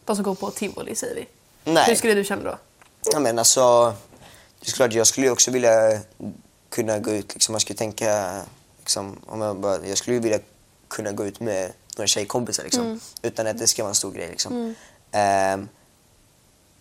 De 0.05 0.17
som 0.17 0.23
går 0.25 0.35
på 0.35 0.51
tivoli 0.51 0.95
säger 0.95 1.15
vi. 1.15 1.27
Nej. 1.73 1.85
Hur 1.87 1.95
skulle 1.95 2.15
du 2.15 2.25
känna 2.25 2.43
då? 2.51 2.59
Ja, 3.13 3.19
men 3.21 3.39
alltså, 3.39 3.95
det 4.61 4.69
är 4.69 4.73
klart, 4.73 4.93
jag 4.93 5.07
skulle 5.07 5.27
ju 5.27 5.33
också 5.33 5.51
vilja 5.51 6.01
kunna 6.71 6.99
gå 6.99 7.11
ut, 7.11 7.35
liksom, 7.35 7.53
man 7.53 7.61
skulle 7.61 7.77
tänka, 7.77 8.41
liksom, 8.79 9.21
om 9.27 9.41
jag, 9.41 9.57
bara, 9.57 9.87
jag 9.87 9.99
skulle 9.99 10.15
ju 10.17 10.21
vilja 10.21 10.39
kunna 10.89 11.13
gå 11.13 11.27
ut 11.27 11.41
med 11.41 11.73
några 11.97 12.07
tjejkompisar 12.07 12.65
liksom, 12.65 12.85
Mm. 12.87 13.01
utan 13.23 13.47
att 13.47 13.59
det 13.59 13.67
ska 13.67 13.83
vara 13.83 13.89
en 13.91 13.95
stor 13.95 14.13
grej. 14.13 14.29
Liksom. 14.31 14.75
Ehm, 15.13 15.69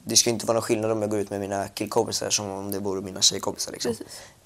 det 0.03 0.17
ska 0.17 0.29
inte 0.29 0.45
vara 0.45 0.53
någon 0.53 0.61
skillnad 0.61 0.91
om 0.91 1.01
jag 1.01 1.11
går 1.11 1.19
ut 1.19 1.29
med 1.29 1.39
mina 1.39 1.67
killkompisar 1.67 2.29
som 2.29 2.49
om 2.49 2.71
det 2.71 2.79
vore 2.79 3.01
mina 3.01 3.21
tjejkompisar. 3.21 3.71
Liksom. 3.71 3.95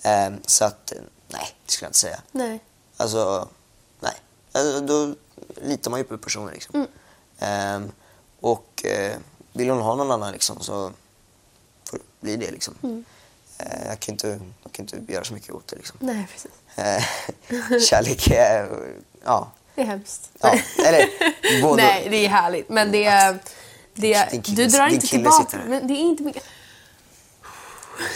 Ehm, 0.02 0.42
så 0.46 0.66
att, 0.66 0.92
eh, 0.92 1.02
nej, 1.28 1.56
det 1.66 1.72
skulle 1.72 1.86
jag 1.86 1.90
inte 1.90 2.00
säga. 2.00 2.22
Nej. 2.32 2.60
Alltså, 2.98 3.48
nej. 4.00 4.14
Alltså, 4.52 4.82
då 4.82 5.16
litar 5.62 5.92
man 5.92 6.00
ju 6.00 6.04
på 6.04 6.18
personen 6.18 6.54
liksom. 6.54 6.76
Mm. 6.76 6.88
Ehm, 7.40 7.92
och 8.40 8.86
eh, 8.86 9.18
vill 9.54 9.70
hon 9.70 9.82
ha 9.82 9.96
någon 9.96 10.12
annan 10.12 10.32
liksom 10.32 10.60
så 10.60 10.92
får 11.90 11.98
det 11.98 12.04
bli 12.20 12.36
det 12.36 12.52
liksom. 12.52 12.74
Mm. 12.84 13.06
Eh, 13.58 13.88
jag, 13.88 14.00
kan 14.00 14.14
inte, 14.14 14.40
jag 14.64 14.72
kan 14.72 14.86
inte 14.86 15.14
göra 15.14 15.24
så 15.24 15.34
mycket 15.34 15.52
åt 15.52 15.68
det 15.68 15.76
liksom. 15.76 15.98
Nej, 16.00 16.28
precis. 16.32 16.52
Eh, 16.76 17.80
kärlek 17.90 18.28
är, 18.28 18.70
ja. 19.24 19.52
Det 19.76 19.82
är 19.82 19.86
hemskt. 19.86 20.32
ja. 20.40 20.60
Eller 20.86 21.62
både 21.62 21.84
Nej, 21.84 22.08
det 22.10 22.26
är 22.26 22.30
härligt. 22.30 22.70
Men 22.70 22.92
det 22.92 23.06
är... 23.06 23.40
Det 23.98 24.32
Din 24.32 24.42
kille- 24.42 24.56
du 24.56 24.68
drar 24.68 24.88
inte 24.88 25.08
tillbaka... 25.08 25.60
Men 25.68 25.88
det 25.88 25.94
är 25.94 26.02
inte 26.02 26.24
mycket... 26.24 26.44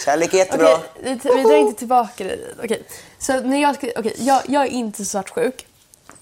Kärlek 0.04 0.34
är 0.34 0.38
jättebra. 0.38 0.74
Okej, 0.74 1.18
vi, 1.22 1.30
vi 1.34 1.42
drar 1.42 1.56
inte 1.56 1.78
tillbaka 1.78 2.24
det. 2.24 2.38
Okej. 2.64 2.82
Så 3.18 3.40
när 3.40 3.62
jag, 3.62 3.76
okej, 3.96 4.14
jag, 4.18 4.42
jag 4.48 4.62
är 4.62 4.70
inte 4.70 5.04
svartsjuk. 5.04 5.66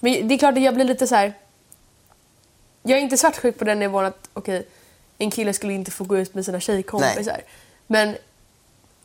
Men 0.01 0.29
det 0.29 0.35
är 0.35 0.39
klart 0.39 0.57
att 0.57 0.63
jag 0.63 0.75
blir 0.75 0.85
lite 0.85 1.07
så 1.07 1.15
här. 1.15 1.35
Jag 2.83 2.99
är 2.99 3.03
inte 3.03 3.17
svartsjuk 3.17 3.59
på 3.59 3.65
den 3.65 3.79
nivån 3.79 4.05
att 4.05 4.29
okej, 4.33 4.67
en 5.19 5.31
kille 5.31 5.53
skulle 5.53 5.73
inte 5.73 5.91
få 5.91 6.05
gå 6.05 6.19
ut 6.19 6.35
med 6.35 6.45
sina 6.45 6.61
tjejkompisar. 6.61 7.41
Men 7.87 8.17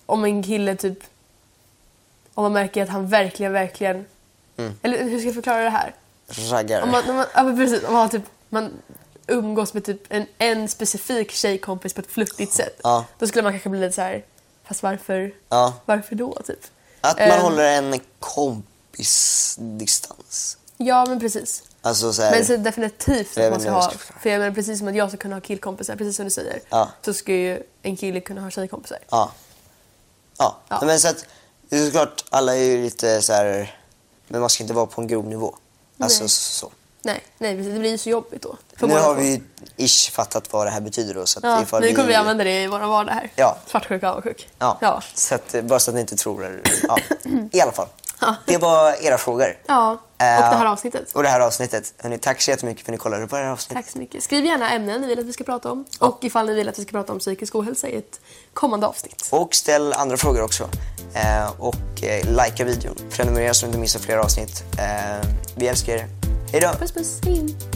om 0.05 0.23
en 0.25 0.43
kille 0.43 0.75
typ... 0.75 0.99
Om 2.33 2.43
man 2.43 2.53
märker 2.53 2.83
att 2.83 2.89
han 2.89 3.07
verkligen, 3.07 3.53
verkligen... 3.53 4.05
Mm. 4.57 4.73
Eller 4.81 5.03
hur 5.03 5.19
ska 5.19 5.27
jag 5.27 5.35
förklara 5.35 5.63
det 5.63 5.69
här? 5.69 5.93
Raggar. 6.27 6.81
Om 6.81 6.91
man, 6.91 7.09
om 7.09 7.15
man, 7.15 7.25
ja, 7.33 7.43
precis, 7.43 7.83
om 7.83 7.93
man, 7.93 8.09
typ, 8.09 8.23
man 8.49 8.71
umgås 9.27 9.73
med 9.73 9.85
typ 9.85 10.01
en, 10.09 10.25
en 10.37 10.69
specifik 10.69 11.31
tjejkompis 11.31 11.93
på 11.93 12.01
ett 12.01 12.11
flörtigt 12.11 12.53
sätt. 12.53 12.79
Ja. 12.83 13.05
Då 13.19 13.27
skulle 13.27 13.43
man 13.43 13.51
kanske 13.53 13.69
bli 13.69 13.79
lite 13.79 13.95
så 13.95 14.01
här, 14.01 14.25
fast 14.63 14.83
varför, 14.83 15.33
Ja. 15.49 15.73
varför 15.85 16.15
då? 16.15 16.33
Typ. 16.47 16.59
Att 17.01 17.19
man 17.19 17.29
Ehm, 17.29 17.41
håller 17.41 17.63
en 17.63 17.99
kompisdistans. 18.19 20.57
Ja, 20.77 21.05
men 21.07 21.19
precis. 21.19 21.63
Alltså 21.81 22.13
så 22.13 22.21
här, 22.21 22.31
Men 22.31 22.45
så 22.45 22.57
definitivt 22.57 23.37
att 23.37 23.51
man 23.51 23.59
ska 23.61 23.71
ha, 23.71 23.91
för 24.21 24.29
jag 24.29 24.39
menar 24.39 24.55
precis 24.55 24.79
som 24.79 24.87
att 24.87 24.95
jag 24.95 25.09
ska 25.09 25.17
kunna 25.17 25.35
ha 25.35 25.41
killkompisar, 25.41 25.95
precis 25.95 26.15
som 26.15 26.25
du 26.25 26.31
säger, 26.31 26.59
Ja. 26.69 26.89
så 27.01 27.13
ska 27.13 27.33
ju 27.33 27.63
en 27.81 27.97
kille 27.97 28.19
kunna 28.21 28.41
ha 28.41 28.49
tjejkompisar. 28.49 28.97
Ja. 29.09 29.31
Ja. 30.37 30.57
Ja. 30.67 30.79
Men 30.85 30.99
så 30.99 31.07
att, 31.07 31.25
det 31.69 31.77
är 31.77 31.85
såklart, 31.85 32.25
alla 32.29 32.55
är 32.55 32.63
ju 32.63 32.83
lite 32.83 33.21
så 33.21 33.33
här, 33.33 33.79
men 34.27 34.41
man 34.41 34.49
ska 34.49 34.63
inte 34.63 34.73
vara 34.73 34.85
på 34.85 35.01
en 35.01 35.07
grov 35.07 35.27
nivå. 35.27 35.55
Alltså 35.99 36.23
Nej. 36.23 36.29
så. 36.29 36.71
Nej, 37.05 37.23
nej 37.37 37.55
precis. 37.57 37.73
det 37.73 37.79
blir 37.79 37.91
ju 37.91 37.97
så 37.97 38.09
jobbigt 38.09 38.41
då. 38.41 38.57
För 38.77 38.87
Nu 38.87 38.93
har 38.93 39.15
vi 39.15 39.31
ju 39.31 39.41
ish 39.85 40.11
fattat 40.11 40.53
vad 40.53 40.67
det 40.67 40.71
här 40.71 40.81
betyder 40.81 41.13
då. 41.13 41.25
Så 41.25 41.39
att 41.39 41.43
Ja, 41.71 41.79
nu 41.79 41.93
kommer 41.93 42.07
vi 42.07 42.15
använda 42.15 42.43
det 42.43 42.61
i 42.61 42.67
vår 42.67 42.79
vardag 42.79 43.13
här. 43.13 43.31
Ja. 43.35 43.57
Svartsjuk 43.67 44.03
och 44.03 44.09
avundsjuk. 44.09 44.49
Ja. 44.59 44.77
Ja. 44.81 45.01
Så 45.13 45.35
att, 45.35 45.55
bara 45.63 45.79
så 45.79 45.91
att 45.91 45.95
ni 45.95 46.01
inte 46.01 46.15
tror 46.15 46.41
det. 46.41 46.61
Ja. 46.87 46.97
I 47.51 47.61
alla 47.61 47.71
fall. 47.71 47.87
Ja. 48.21 48.35
Det 48.45 48.57
var 48.57 49.05
era 49.05 49.17
frågor. 49.17 49.57
Ja, 49.67 49.91
och 49.91 49.97
det 50.17 50.25
Eh, 50.25 50.41
här 50.41 50.65
avsnittet. 50.65 51.11
Och 51.13 51.23
det 51.23 51.29
här 51.29 51.39
avsnittet. 51.39 51.93
Hörrni, 51.97 52.17
tack 52.17 52.41
så 52.41 52.51
jättemycket 52.51 52.85
för 52.85 52.91
att 52.91 52.93
ni 52.93 52.97
kollade 52.97 53.27
på 53.27 53.35
det 53.35 53.43
här 53.43 53.51
avsnittet. 53.51 53.85
Tack 53.85 53.93
så 53.93 53.99
mycket. 53.99 54.23
Skriv 54.23 54.45
gärna 54.45 54.71
ämnen 54.71 55.01
ni 55.01 55.07
vill 55.07 55.19
att 55.19 55.25
vi 55.25 55.33
ska 55.33 55.43
prata 55.43 55.71
om. 55.71 55.85
Och 55.99 56.23
ifall 56.23 56.45
ni 56.45 56.53
vill 56.53 56.69
att 56.69 56.79
vi 56.79 56.83
ska 56.83 56.91
prata 56.91 57.13
om 57.13 57.19
psykisk 57.19 57.55
ohälsa 57.55 57.87
i 57.87 57.95
ett 57.95 58.19
kommande 58.53 58.87
avsnitt. 58.87 59.27
Och 59.31 59.55
ställ 59.55 59.93
andra 59.93 60.17
frågor 60.17 60.41
också. 60.43 60.69
Eh, 61.13 61.61
och 61.61 62.03
eh, 62.03 62.25
likea 62.45 62.65
videon. 62.65 62.95
Prenumerera 63.11 63.53
så 63.53 63.65
du 63.65 63.67
inte 63.67 63.79
missar 63.79 63.99
fler 63.99 64.17
avsnitt. 64.17 64.63
Eh, 64.77 65.27
vi 65.55 65.67
älskar 65.67 65.93
er. 65.93 66.24
Hej 66.55 66.61
då! 66.61 66.77
Puss 66.79 66.91
puss, 66.91 67.21
hej! 67.25 67.74